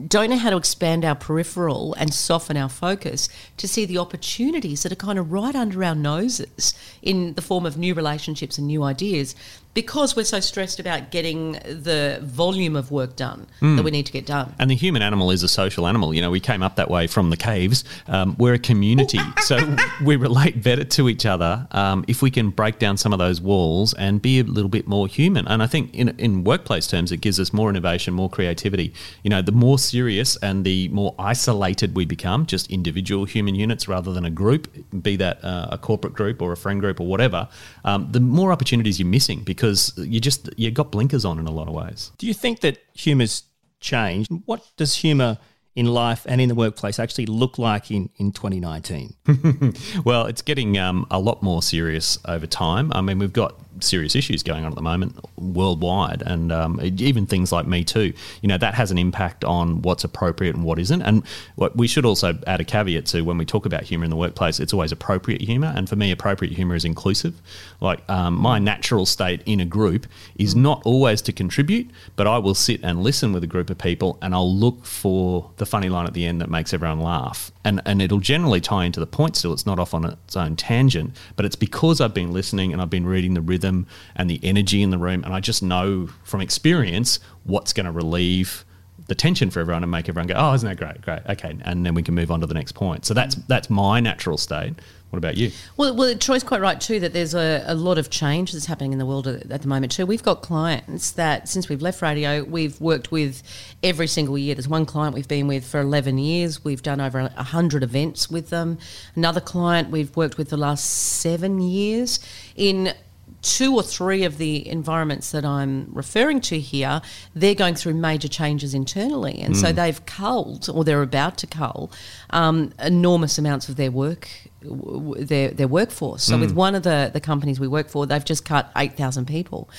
don't 0.08 0.30
know 0.30 0.36
how 0.36 0.50
to 0.50 0.56
expand 0.56 1.04
our 1.04 1.14
peripheral 1.14 1.94
and 1.94 2.12
soften 2.12 2.56
our 2.56 2.68
focus 2.68 3.28
to 3.56 3.68
see 3.68 3.84
the 3.84 3.98
opportunities 3.98 4.82
that 4.82 4.92
are 4.92 4.96
kind 4.96 5.18
of 5.18 5.32
right 5.32 5.54
under 5.54 5.82
our 5.84 5.94
noses 5.94 6.74
in 7.02 7.34
the 7.34 7.42
form 7.42 7.66
of 7.66 7.76
new 7.76 7.94
relationships 7.94 8.58
and 8.58 8.66
new 8.66 8.82
ideas. 8.82 9.34
Because 9.72 10.16
we're 10.16 10.24
so 10.24 10.40
stressed 10.40 10.80
about 10.80 11.10
getting 11.10 11.52
the 11.52 12.18
volume 12.22 12.74
of 12.74 12.90
work 12.90 13.14
done 13.14 13.46
that 13.60 13.84
we 13.84 13.90
need 13.90 14.04
to 14.06 14.12
get 14.12 14.26
done. 14.26 14.52
And 14.58 14.68
the 14.70 14.74
human 14.74 15.00
animal 15.00 15.30
is 15.30 15.44
a 15.44 15.48
social 15.48 15.86
animal. 15.86 16.12
You 16.12 16.20
know, 16.20 16.30
we 16.30 16.40
came 16.40 16.62
up 16.62 16.76
that 16.76 16.90
way 16.90 17.06
from 17.06 17.30
the 17.30 17.36
caves. 17.36 17.84
Um, 18.08 18.34
we're 18.36 18.54
a 18.54 18.58
community, 18.58 19.20
so 19.42 19.76
we 20.04 20.16
relate 20.16 20.62
better 20.62 20.82
to 20.84 21.08
each 21.08 21.24
other 21.24 21.68
um, 21.70 22.04
if 22.08 22.20
we 22.20 22.30
can 22.30 22.50
break 22.50 22.78
down 22.80 22.96
some 22.96 23.12
of 23.12 23.20
those 23.20 23.40
walls 23.40 23.94
and 23.94 24.20
be 24.20 24.40
a 24.40 24.44
little 24.44 24.68
bit 24.68 24.88
more 24.88 25.06
human. 25.06 25.46
And 25.46 25.62
I 25.62 25.68
think 25.68 25.94
in, 25.94 26.08
in 26.18 26.42
workplace 26.42 26.88
terms, 26.88 27.12
it 27.12 27.18
gives 27.18 27.38
us 27.38 27.52
more 27.52 27.70
innovation, 27.70 28.12
more 28.12 28.28
creativity. 28.28 28.92
You 29.22 29.30
know, 29.30 29.40
the 29.40 29.52
more 29.52 29.78
serious 29.78 30.36
and 30.38 30.64
the 30.64 30.88
more 30.88 31.14
isolated 31.18 31.94
we 31.94 32.06
become, 32.06 32.44
just 32.46 32.70
individual 32.72 33.24
human 33.24 33.54
units 33.54 33.86
rather 33.86 34.12
than 34.12 34.24
a 34.24 34.30
group, 34.30 34.68
be 35.02 35.14
that 35.16 35.44
uh, 35.44 35.68
a 35.70 35.78
corporate 35.78 36.14
group 36.14 36.42
or 36.42 36.50
a 36.50 36.56
friend 36.56 36.80
group 36.80 36.98
or 36.98 37.06
whatever, 37.06 37.48
um, 37.84 38.08
the 38.10 38.20
more 38.20 38.50
opportunities 38.50 38.98
you're 38.98 39.08
missing 39.08 39.42
because 39.44 39.59
you 39.96 40.20
just 40.20 40.48
you 40.56 40.70
got 40.70 40.90
blinkers 40.90 41.24
on 41.24 41.38
in 41.38 41.46
a 41.46 41.50
lot 41.50 41.68
of 41.68 41.74
ways. 41.74 42.12
Do 42.18 42.26
you 42.26 42.34
think 42.34 42.60
that 42.60 42.78
humour's 42.94 43.44
changed? 43.80 44.30
What 44.46 44.64
does 44.76 44.96
humour 44.96 45.38
in 45.76 45.86
life 45.86 46.26
and 46.28 46.40
in 46.40 46.48
the 46.48 46.54
workplace 46.54 46.98
actually 46.98 47.26
look 47.26 47.58
like 47.58 47.90
in, 47.90 48.10
in 48.16 48.32
2019? 48.32 49.14
Well, 50.04 50.26
it's 50.26 50.42
getting 50.42 50.78
um, 50.78 51.06
a 51.10 51.18
lot 51.18 51.42
more 51.42 51.62
serious 51.62 52.18
over 52.24 52.46
time. 52.46 52.92
I 52.94 53.00
mean, 53.00 53.18
we've 53.18 53.32
got 53.32 53.54
serious 53.84 54.14
issues 54.14 54.42
going 54.42 54.64
on 54.64 54.72
at 54.72 54.76
the 54.76 54.82
moment 54.82 55.16
worldwide, 55.36 56.22
and 56.22 56.52
um, 56.52 56.80
even 56.82 57.26
things 57.26 57.52
like 57.52 57.66
Me 57.66 57.84
Too. 57.84 58.12
You 58.42 58.48
know, 58.48 58.58
that 58.58 58.74
has 58.74 58.90
an 58.90 58.98
impact 58.98 59.44
on 59.44 59.82
what's 59.82 60.04
appropriate 60.04 60.54
and 60.54 60.64
what 60.64 60.78
isn't. 60.78 61.02
And 61.02 61.26
what 61.56 61.76
we 61.76 61.86
should 61.86 62.04
also 62.04 62.38
add 62.46 62.60
a 62.60 62.64
caveat 62.64 63.06
to 63.06 63.22
when 63.22 63.38
we 63.38 63.44
talk 63.44 63.66
about 63.66 63.82
humour 63.82 64.04
in 64.04 64.10
the 64.10 64.16
workplace, 64.16 64.60
it's 64.60 64.72
always 64.72 64.92
appropriate 64.92 65.40
humour. 65.40 65.72
And 65.74 65.88
for 65.88 65.96
me, 65.96 66.10
appropriate 66.10 66.54
humour 66.54 66.74
is 66.74 66.84
inclusive. 66.84 67.40
Like 67.80 68.08
um, 68.08 68.34
my 68.34 68.58
natural 68.58 69.06
state 69.06 69.42
in 69.46 69.60
a 69.60 69.64
group 69.64 70.06
is 70.36 70.54
not 70.54 70.82
always 70.84 71.22
to 71.22 71.32
contribute, 71.32 71.90
but 72.16 72.26
I 72.26 72.38
will 72.38 72.54
sit 72.54 72.80
and 72.82 73.02
listen 73.02 73.32
with 73.32 73.44
a 73.44 73.46
group 73.46 73.70
of 73.70 73.78
people, 73.78 74.18
and 74.22 74.34
I'll 74.34 74.54
look 74.54 74.84
for 74.84 75.50
the 75.56 75.66
funny 75.66 75.88
line 75.88 76.06
at 76.06 76.14
the 76.14 76.26
end 76.26 76.40
that 76.40 76.50
makes 76.50 76.74
everyone 76.74 77.00
laugh. 77.00 77.50
And 77.64 77.80
and 77.84 78.00
it'll 78.00 78.20
generally 78.20 78.60
tie 78.60 78.84
into 78.84 79.00
the 79.00 79.06
point 79.06 79.36
still. 79.36 79.52
It's 79.52 79.66
not 79.66 79.78
off 79.78 79.94
on 79.94 80.04
its 80.04 80.36
own 80.36 80.56
tangent, 80.56 81.16
but 81.36 81.44
it's 81.44 81.56
because 81.56 82.00
I've 82.00 82.14
been 82.14 82.32
listening 82.32 82.72
and 82.72 82.80
I've 82.80 82.90
been 82.90 83.06
reading 83.06 83.34
the 83.34 83.40
rhythm 83.40 83.69
and 84.16 84.30
the 84.30 84.40
energy 84.42 84.82
in 84.82 84.90
the 84.90 84.98
room, 84.98 85.24
and 85.24 85.32
I 85.32 85.40
just 85.40 85.62
know 85.62 86.08
from 86.24 86.40
experience 86.40 87.20
what's 87.44 87.72
going 87.72 87.86
to 87.86 87.92
relieve 87.92 88.64
the 89.06 89.14
tension 89.14 89.50
for 89.50 89.58
everyone 89.60 89.82
and 89.82 89.90
make 89.90 90.08
everyone 90.08 90.28
go, 90.28 90.34
"Oh, 90.36 90.54
isn't 90.54 90.68
that 90.68 90.76
great? 90.76 91.00
Great, 91.02 91.20
okay," 91.28 91.56
and 91.62 91.84
then 91.84 91.94
we 91.94 92.02
can 92.02 92.14
move 92.14 92.30
on 92.30 92.40
to 92.40 92.46
the 92.46 92.54
next 92.54 92.72
point. 92.72 93.04
So 93.04 93.12
that's 93.12 93.34
that's 93.34 93.68
my 93.68 94.00
natural 94.00 94.38
state. 94.38 94.74
What 95.10 95.16
about 95.16 95.36
you? 95.36 95.50
Well, 95.76 95.96
well, 95.96 96.14
Troy's 96.14 96.44
quite 96.44 96.60
right 96.60 96.80
too 96.80 97.00
that 97.00 97.12
there's 97.12 97.34
a, 97.34 97.64
a 97.66 97.74
lot 97.74 97.98
of 97.98 98.10
change 98.10 98.52
that's 98.52 98.66
happening 98.66 98.92
in 98.92 99.00
the 99.00 99.06
world 99.06 99.26
at, 99.26 99.48
the 99.62 99.66
moment 99.66 99.90
too. 99.90 100.06
We've 100.06 100.22
got 100.22 100.40
clients 100.40 101.10
that 101.12 101.48
since 101.48 101.68
we've 101.68 101.82
left 101.82 102.00
radio, 102.00 102.44
we've 102.44 102.80
worked 102.80 103.10
with 103.10 103.42
every 103.82 104.06
single 104.06 104.38
year. 104.38 104.54
There's 104.54 104.68
one 104.68 104.86
client 104.86 105.16
we've 105.16 105.26
been 105.26 105.48
with 105.48 105.66
for 105.66 105.80
11 105.80 106.18
years. 106.18 106.64
We've 106.64 106.80
done 106.80 107.00
over 107.00 107.22
100 107.22 107.82
events 107.82 108.30
with 108.30 108.50
them. 108.50 108.78
Another 109.16 109.40
client 109.40 109.90
we've 109.90 110.14
worked 110.16 110.38
with 110.38 110.50
the 110.50 110.56
last 110.56 110.84
seven 110.84 111.60
years. 111.60 112.20
In 112.54 112.94
two 113.42 113.74
or 113.74 113.82
three 113.82 114.24
of 114.24 114.36
the 114.38 114.68
environments 114.68 115.30
that 115.30 115.44
I'm 115.44 115.88
referring 115.92 116.40
to 116.42 116.58
here, 116.60 117.00
they're 117.34 117.54
going 117.54 117.74
through 117.74 117.94
major 117.94 118.28
changes 118.28 118.74
internally. 118.74 119.40
And 119.40 119.56
so 119.56 119.72
they've 119.72 120.04
culled, 120.06 120.68
or 120.68 120.84
they're 120.84 121.02
about 121.02 121.38
to 121.38 121.46
cull, 121.46 121.90
um, 122.30 122.72
enormous 122.78 123.38
amounts 123.38 123.68
of 123.68 123.76
their 123.76 123.90
work. 123.90 124.28
w- 124.62 125.24
Their, 125.24 125.48
their 125.52 125.68
workforce. 125.68 126.22
So, 126.24 126.36
with 126.38 126.52
one 126.52 126.74
of 126.74 126.82
the, 126.82 127.10
the 127.12 127.20
companies 127.20 127.58
we 127.58 127.66
work 127.68 127.88
for, 127.88 128.06
they've 128.06 128.24
just 128.24 128.44
cut 128.44 128.70
8,000 128.76 129.26
people. 129.26 129.70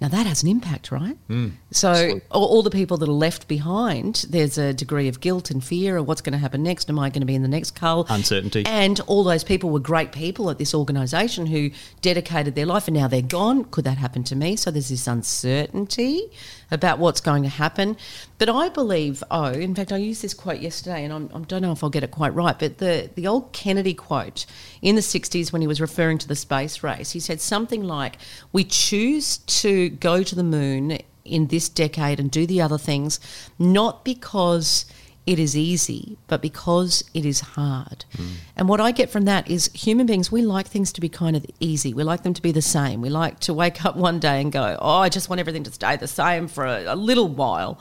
Now, 0.00 0.08
that 0.08 0.26
has 0.26 0.42
an 0.42 0.48
impact, 0.48 0.90
right? 0.90 1.16
Hmm. 1.26 1.48
So, 1.70 2.20
all, 2.30 2.46
all 2.46 2.62
the 2.62 2.70
people 2.70 2.96
that 2.96 3.08
are 3.08 3.12
left 3.12 3.48
behind, 3.48 4.24
there's 4.30 4.56
a 4.56 4.72
degree 4.72 5.08
of 5.08 5.20
guilt 5.20 5.50
and 5.50 5.62
fear 5.62 5.98
of 5.98 6.08
what's 6.08 6.22
going 6.22 6.32
to 6.32 6.38
happen 6.38 6.62
next. 6.62 6.88
Am 6.88 6.98
I 6.98 7.10
going 7.10 7.20
to 7.20 7.26
be 7.26 7.34
in 7.34 7.42
the 7.42 7.48
next 7.48 7.72
cull? 7.72 8.06
Uncertainty. 8.08 8.64
And 8.64 8.98
all 9.00 9.24
those 9.24 9.44
people 9.44 9.68
were 9.68 9.80
great 9.80 10.10
people 10.12 10.48
at 10.48 10.56
this 10.56 10.74
organisation 10.74 11.46
who 11.46 11.70
dedicated 12.00 12.54
their 12.54 12.64
life 12.66 12.88
and 12.88 12.96
now 12.96 13.08
they're 13.08 13.20
gone. 13.20 13.64
Could 13.64 13.84
that 13.84 13.98
happen 13.98 14.24
to 14.24 14.36
me? 14.36 14.56
So 14.56 14.70
there's 14.70 14.88
this 14.88 15.06
uncertainty 15.06 16.30
about 16.70 16.98
what's 16.98 17.20
going 17.20 17.42
to 17.42 17.48
happen. 17.48 17.96
But 18.38 18.48
I 18.48 18.68
believe, 18.70 19.22
oh, 19.30 19.52
in 19.52 19.74
fact, 19.74 19.92
I 19.92 19.98
used 19.98 20.22
this 20.22 20.32
quote 20.32 20.60
yesterday 20.60 21.04
and 21.04 21.12
I'm, 21.12 21.30
I 21.34 21.40
don't 21.40 21.62
know 21.62 21.72
if 21.72 21.84
I'll 21.84 21.90
get 21.90 22.04
it 22.04 22.10
quite 22.10 22.34
right, 22.34 22.58
but 22.58 22.78
the, 22.78 23.10
the 23.14 23.26
old 23.26 23.52
Kennedy 23.52 23.92
quote 23.92 24.46
in 24.80 24.94
the 24.94 25.02
60s 25.02 25.52
when 25.52 25.60
he 25.60 25.68
was 25.68 25.80
referring 25.80 26.18
to 26.18 26.28
the 26.28 26.36
space 26.36 26.82
race, 26.82 27.10
he 27.10 27.20
said 27.20 27.40
something 27.40 27.84
like, 27.84 28.16
We 28.52 28.64
choose 28.64 29.38
to 29.38 29.89
go 29.98 30.22
to 30.22 30.34
the 30.34 30.44
moon 30.44 30.98
in 31.24 31.46
this 31.48 31.68
decade 31.68 32.20
and 32.20 32.30
do 32.30 32.46
the 32.46 32.60
other 32.60 32.78
things, 32.78 33.20
not 33.58 34.04
because 34.04 34.86
it 35.26 35.38
is 35.38 35.56
easy, 35.56 36.16
but 36.26 36.40
because 36.40 37.04
it 37.14 37.24
is 37.24 37.40
hard. 37.40 38.04
Hmm. 38.16 38.26
And 38.56 38.68
what 38.68 38.80
I 38.80 38.90
get 38.90 39.10
from 39.10 39.26
that 39.26 39.48
is 39.50 39.70
human 39.74 40.06
beings, 40.06 40.32
we 40.32 40.42
like 40.42 40.66
things 40.66 40.92
to 40.94 41.00
be 41.00 41.08
kind 41.08 41.36
of 41.36 41.44
easy. 41.60 41.92
We 41.94 42.02
like 42.04 42.22
them 42.22 42.34
to 42.34 42.42
be 42.42 42.52
the 42.52 42.62
same. 42.62 43.00
We 43.00 43.10
like 43.10 43.38
to 43.40 43.54
wake 43.54 43.84
up 43.84 43.96
one 43.96 44.18
day 44.18 44.40
and 44.40 44.50
go, 44.50 44.76
oh, 44.80 44.98
I 44.98 45.08
just 45.08 45.28
want 45.28 45.38
everything 45.38 45.62
to 45.64 45.72
stay 45.72 45.96
the 45.96 46.08
same 46.08 46.48
for 46.48 46.66
a, 46.66 46.84
a 46.86 46.96
little 46.96 47.28
while. 47.28 47.78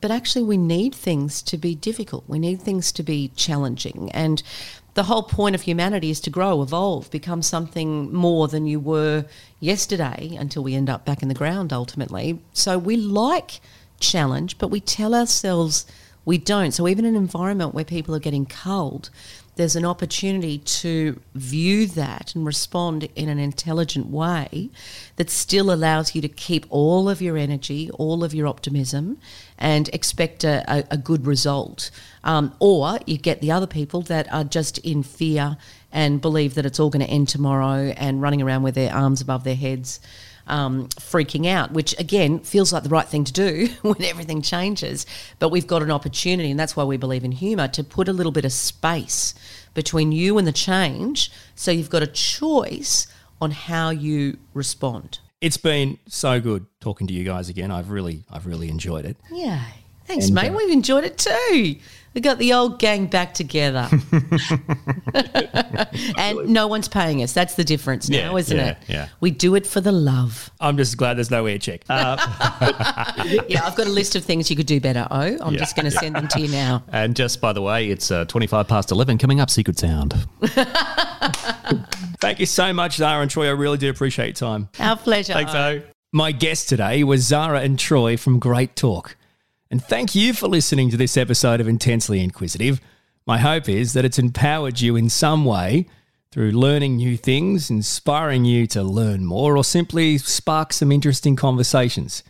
But 0.00 0.10
actually, 0.10 0.44
we 0.44 0.56
need 0.56 0.94
things 0.94 1.42
to 1.42 1.56
be 1.56 1.74
difficult. 1.74 2.24
We 2.28 2.38
need 2.38 2.60
things 2.60 2.92
to 2.92 3.02
be 3.02 3.32
challenging. 3.36 4.10
And 4.12 4.42
the 4.94 5.04
whole 5.04 5.22
point 5.22 5.54
of 5.54 5.62
humanity 5.62 6.10
is 6.10 6.20
to 6.20 6.30
grow, 6.30 6.62
evolve, 6.62 7.10
become 7.10 7.42
something 7.42 8.12
more 8.12 8.48
than 8.48 8.66
you 8.66 8.78
were 8.78 9.24
yesterday 9.58 10.36
until 10.38 10.62
we 10.62 10.74
end 10.74 10.90
up 10.90 11.04
back 11.04 11.22
in 11.22 11.28
the 11.28 11.34
ground 11.34 11.72
ultimately. 11.72 12.38
So 12.52 12.78
we 12.78 12.96
like 12.96 13.60
challenge, 14.00 14.58
but 14.58 14.68
we 14.68 14.80
tell 14.80 15.14
ourselves 15.14 15.86
we 16.24 16.38
don't. 16.38 16.72
So 16.72 16.86
even 16.86 17.04
in 17.04 17.14
an 17.14 17.22
environment 17.22 17.74
where 17.74 17.84
people 17.84 18.14
are 18.14 18.20
getting 18.20 18.46
culled, 18.46 19.10
there's 19.56 19.76
an 19.76 19.84
opportunity 19.84 20.58
to 20.58 21.20
view 21.34 21.86
that 21.86 22.34
and 22.34 22.46
respond 22.46 23.08
in 23.14 23.28
an 23.28 23.38
intelligent 23.38 24.06
way 24.06 24.70
that 25.16 25.28
still 25.28 25.70
allows 25.70 26.14
you 26.14 26.22
to 26.22 26.28
keep 26.28 26.64
all 26.70 27.08
of 27.08 27.20
your 27.20 27.36
energy, 27.36 27.90
all 27.92 28.24
of 28.24 28.32
your 28.32 28.46
optimism, 28.46 29.18
and 29.58 29.88
expect 29.90 30.42
a, 30.42 30.64
a, 30.66 30.84
a 30.92 30.96
good 30.96 31.26
result. 31.26 31.90
Um, 32.24 32.54
or 32.60 32.98
you 33.06 33.18
get 33.18 33.40
the 33.40 33.52
other 33.52 33.66
people 33.66 34.00
that 34.02 34.32
are 34.32 34.44
just 34.44 34.78
in 34.78 35.02
fear 35.02 35.58
and 35.92 36.20
believe 36.20 36.54
that 36.54 36.64
it's 36.64 36.80
all 36.80 36.88
going 36.88 37.04
to 37.04 37.12
end 37.12 37.28
tomorrow 37.28 37.92
and 37.96 38.22
running 38.22 38.40
around 38.40 38.62
with 38.62 38.74
their 38.74 38.92
arms 38.92 39.20
above 39.20 39.44
their 39.44 39.56
heads 39.56 40.00
um, 40.46 40.88
freaking 40.88 41.46
out, 41.46 41.72
which 41.72 41.98
again 41.98 42.40
feels 42.40 42.72
like 42.72 42.82
the 42.82 42.88
right 42.88 43.06
thing 43.06 43.24
to 43.24 43.32
do 43.32 43.68
when 43.82 44.02
everything 44.02 44.42
changes. 44.42 45.06
But 45.38 45.50
we've 45.50 45.66
got 45.66 45.82
an 45.82 45.90
opportunity, 45.90 46.50
and 46.50 46.58
that's 46.58 46.76
why 46.76 46.84
we 46.84 46.96
believe 46.96 47.24
in 47.24 47.32
humour, 47.32 47.68
to 47.68 47.84
put 47.84 48.08
a 48.08 48.12
little 48.12 48.32
bit 48.32 48.44
of 48.44 48.52
space 48.52 49.34
between 49.74 50.12
you 50.12 50.38
and 50.38 50.46
the 50.46 50.52
change 50.52 51.30
so 51.54 51.70
you've 51.70 51.90
got 51.90 52.02
a 52.02 52.06
choice 52.06 53.06
on 53.40 53.50
how 53.50 53.90
you 53.90 54.38
respond. 54.54 55.18
It's 55.40 55.56
been 55.56 55.98
so 56.06 56.40
good 56.40 56.66
talking 56.80 57.08
to 57.08 57.12
you 57.12 57.24
guys 57.24 57.48
again. 57.48 57.72
I've 57.72 57.90
really, 57.90 58.22
I've 58.30 58.46
really 58.46 58.68
enjoyed 58.68 59.04
it. 59.04 59.16
Yeah. 59.32 59.64
Thanks, 60.12 60.26
And, 60.26 60.34
mate. 60.34 60.50
uh, 60.50 60.56
We've 60.56 60.70
enjoyed 60.70 61.04
it 61.04 61.16
too. 61.18 61.76
We 62.14 62.20
got 62.20 62.36
the 62.36 62.52
old 62.52 62.78
gang 62.78 63.06
back 63.06 63.32
together. 63.32 63.88
and 66.18 66.48
no 66.48 66.66
one's 66.66 66.86
paying 66.86 67.22
us. 67.22 67.32
That's 67.32 67.54
the 67.54 67.64
difference 67.64 68.10
now, 68.10 68.32
Yeah, 68.32 68.36
isn't 68.38 68.56
yeah, 68.58 68.66
it? 68.72 68.78
yeah. 68.86 69.08
We 69.20 69.30
do 69.30 69.54
it 69.54 69.66
for 69.66 69.80
the 69.80 69.92
love. 69.92 70.50
I'm 70.60 70.76
just 70.76 70.98
glad 70.98 71.14
there's 71.16 71.30
no 71.30 71.46
air 71.46 71.56
check. 71.56 71.82
Uh, 71.88 72.16
Yeah, 73.48 73.64
I've 73.64 73.76
got 73.76 73.86
a 73.86 73.90
list 73.90 74.14
of 74.14 74.24
things 74.24 74.50
you 74.50 74.56
could 74.56 74.66
do 74.66 74.78
better. 74.78 75.06
Oh, 75.10 75.20
I'm 75.40 75.54
Yeah. 75.54 75.58
just 75.60 75.74
going 75.74 75.86
to 75.86 75.90
send 75.90 76.14
them 76.16 76.28
to 76.28 76.40
you 76.42 76.48
now. 76.48 76.84
And 76.92 77.16
just 77.16 77.40
by 77.40 77.54
the 77.54 77.62
way, 77.62 77.88
it's 77.88 78.10
uh, 78.10 78.26
25 78.26 78.68
past 78.68 78.90
11 78.90 79.16
coming 79.16 79.40
up, 79.40 79.48
Secret 79.48 79.78
Sound. 79.78 80.14
Thank 82.20 82.40
you 82.40 82.46
so 82.46 82.72
much, 82.74 82.96
Zara 82.96 83.22
and 83.22 83.30
Troy. 83.30 83.46
I 83.46 83.50
really 83.52 83.78
do 83.78 83.88
appreciate 83.88 84.26
your 84.40 84.50
time. 84.50 84.68
Our 84.78 84.96
pleasure. 84.96 85.32
Thanks, 85.32 85.54
O. 85.54 85.82
My 86.12 86.30
guest 86.32 86.68
today 86.68 87.02
was 87.04 87.22
Zara 87.22 87.60
and 87.60 87.78
Troy 87.78 88.16
from 88.18 88.38
Great 88.38 88.76
Talk. 88.76 89.16
And 89.72 89.82
thank 89.82 90.14
you 90.14 90.34
for 90.34 90.48
listening 90.48 90.90
to 90.90 90.98
this 90.98 91.16
episode 91.16 91.58
of 91.58 91.66
Intensely 91.66 92.22
Inquisitive. 92.22 92.78
My 93.26 93.38
hope 93.38 93.70
is 93.70 93.94
that 93.94 94.04
it's 94.04 94.18
empowered 94.18 94.82
you 94.82 94.96
in 94.96 95.08
some 95.08 95.46
way 95.46 95.86
through 96.30 96.50
learning 96.50 96.96
new 96.96 97.16
things, 97.16 97.70
inspiring 97.70 98.44
you 98.44 98.66
to 98.66 98.82
learn 98.82 99.24
more, 99.24 99.56
or 99.56 99.64
simply 99.64 100.18
spark 100.18 100.74
some 100.74 100.92
interesting 100.92 101.36
conversations. 101.36 102.22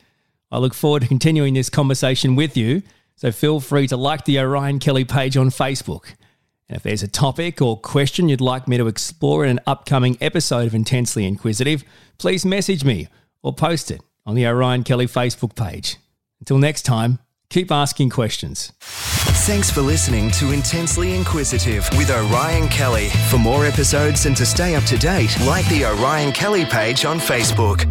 I 0.53 0.59
look 0.59 0.73
forward 0.73 1.03
to 1.03 1.09
continuing 1.09 1.55
this 1.55 1.69
conversation 1.69 2.37
with 2.37 2.57
you, 2.57 2.83
so 3.17 3.33
feel 3.33 3.59
free 3.59 3.89
to 3.89 3.97
like 3.97 4.25
the 4.25 4.39
Orion 4.39 4.79
Kelly 4.79 5.05
page 5.05 5.37
on 5.37 5.51
Facebook. 5.51 6.15
And 6.69 6.77
if 6.77 6.85
there's 6.85 7.03
a 7.03 7.09
topic 7.09 7.61
or 7.61 7.77
question 7.77 8.29
you'd 8.29 8.41
like 8.41 8.69
me 8.69 8.77
to 8.79 8.87
explore 8.87 9.45
in 9.45 9.51
an 9.51 9.61
upcoming 9.67 10.17
episode 10.21 10.69
of 10.69 10.77
Intensely 10.77 11.27
Inquisitive, 11.27 11.83
please 12.19 12.47
message 12.47 12.85
me 12.85 13.09
or 13.43 13.53
post 13.53 13.91
it 13.91 14.01
on 14.25 14.37
the 14.37 14.47
Orion 14.47 14.85
Kelly 14.85 15.09
Facebook 15.09 15.57
page. 15.57 15.97
Until 16.39 16.59
next 16.59 16.83
time, 16.83 17.19
keep 17.53 17.71
asking 17.71 18.11
questions. 18.11 18.73
Thanks 18.81 19.71
for 19.71 19.83
listening 19.83 20.31
to 20.33 20.53
Intensely 20.53 21.15
Inquisitive 21.15 21.89
with 21.97 22.11
Orion 22.11 22.69
Kelly. 22.69 23.11
For 23.29 23.39
more 23.39 23.67
episodes 23.67 24.27
and 24.27 24.37
to 24.37 24.47
stay 24.47 24.75
up 24.75 24.85
to 24.85 24.97
date, 24.97 25.37
like 25.43 25.69
the 25.69 25.85
Orion 25.85 26.33
Kelly 26.33 26.65
page 26.65 27.05
on 27.05 27.19
Facebook. 27.19 27.87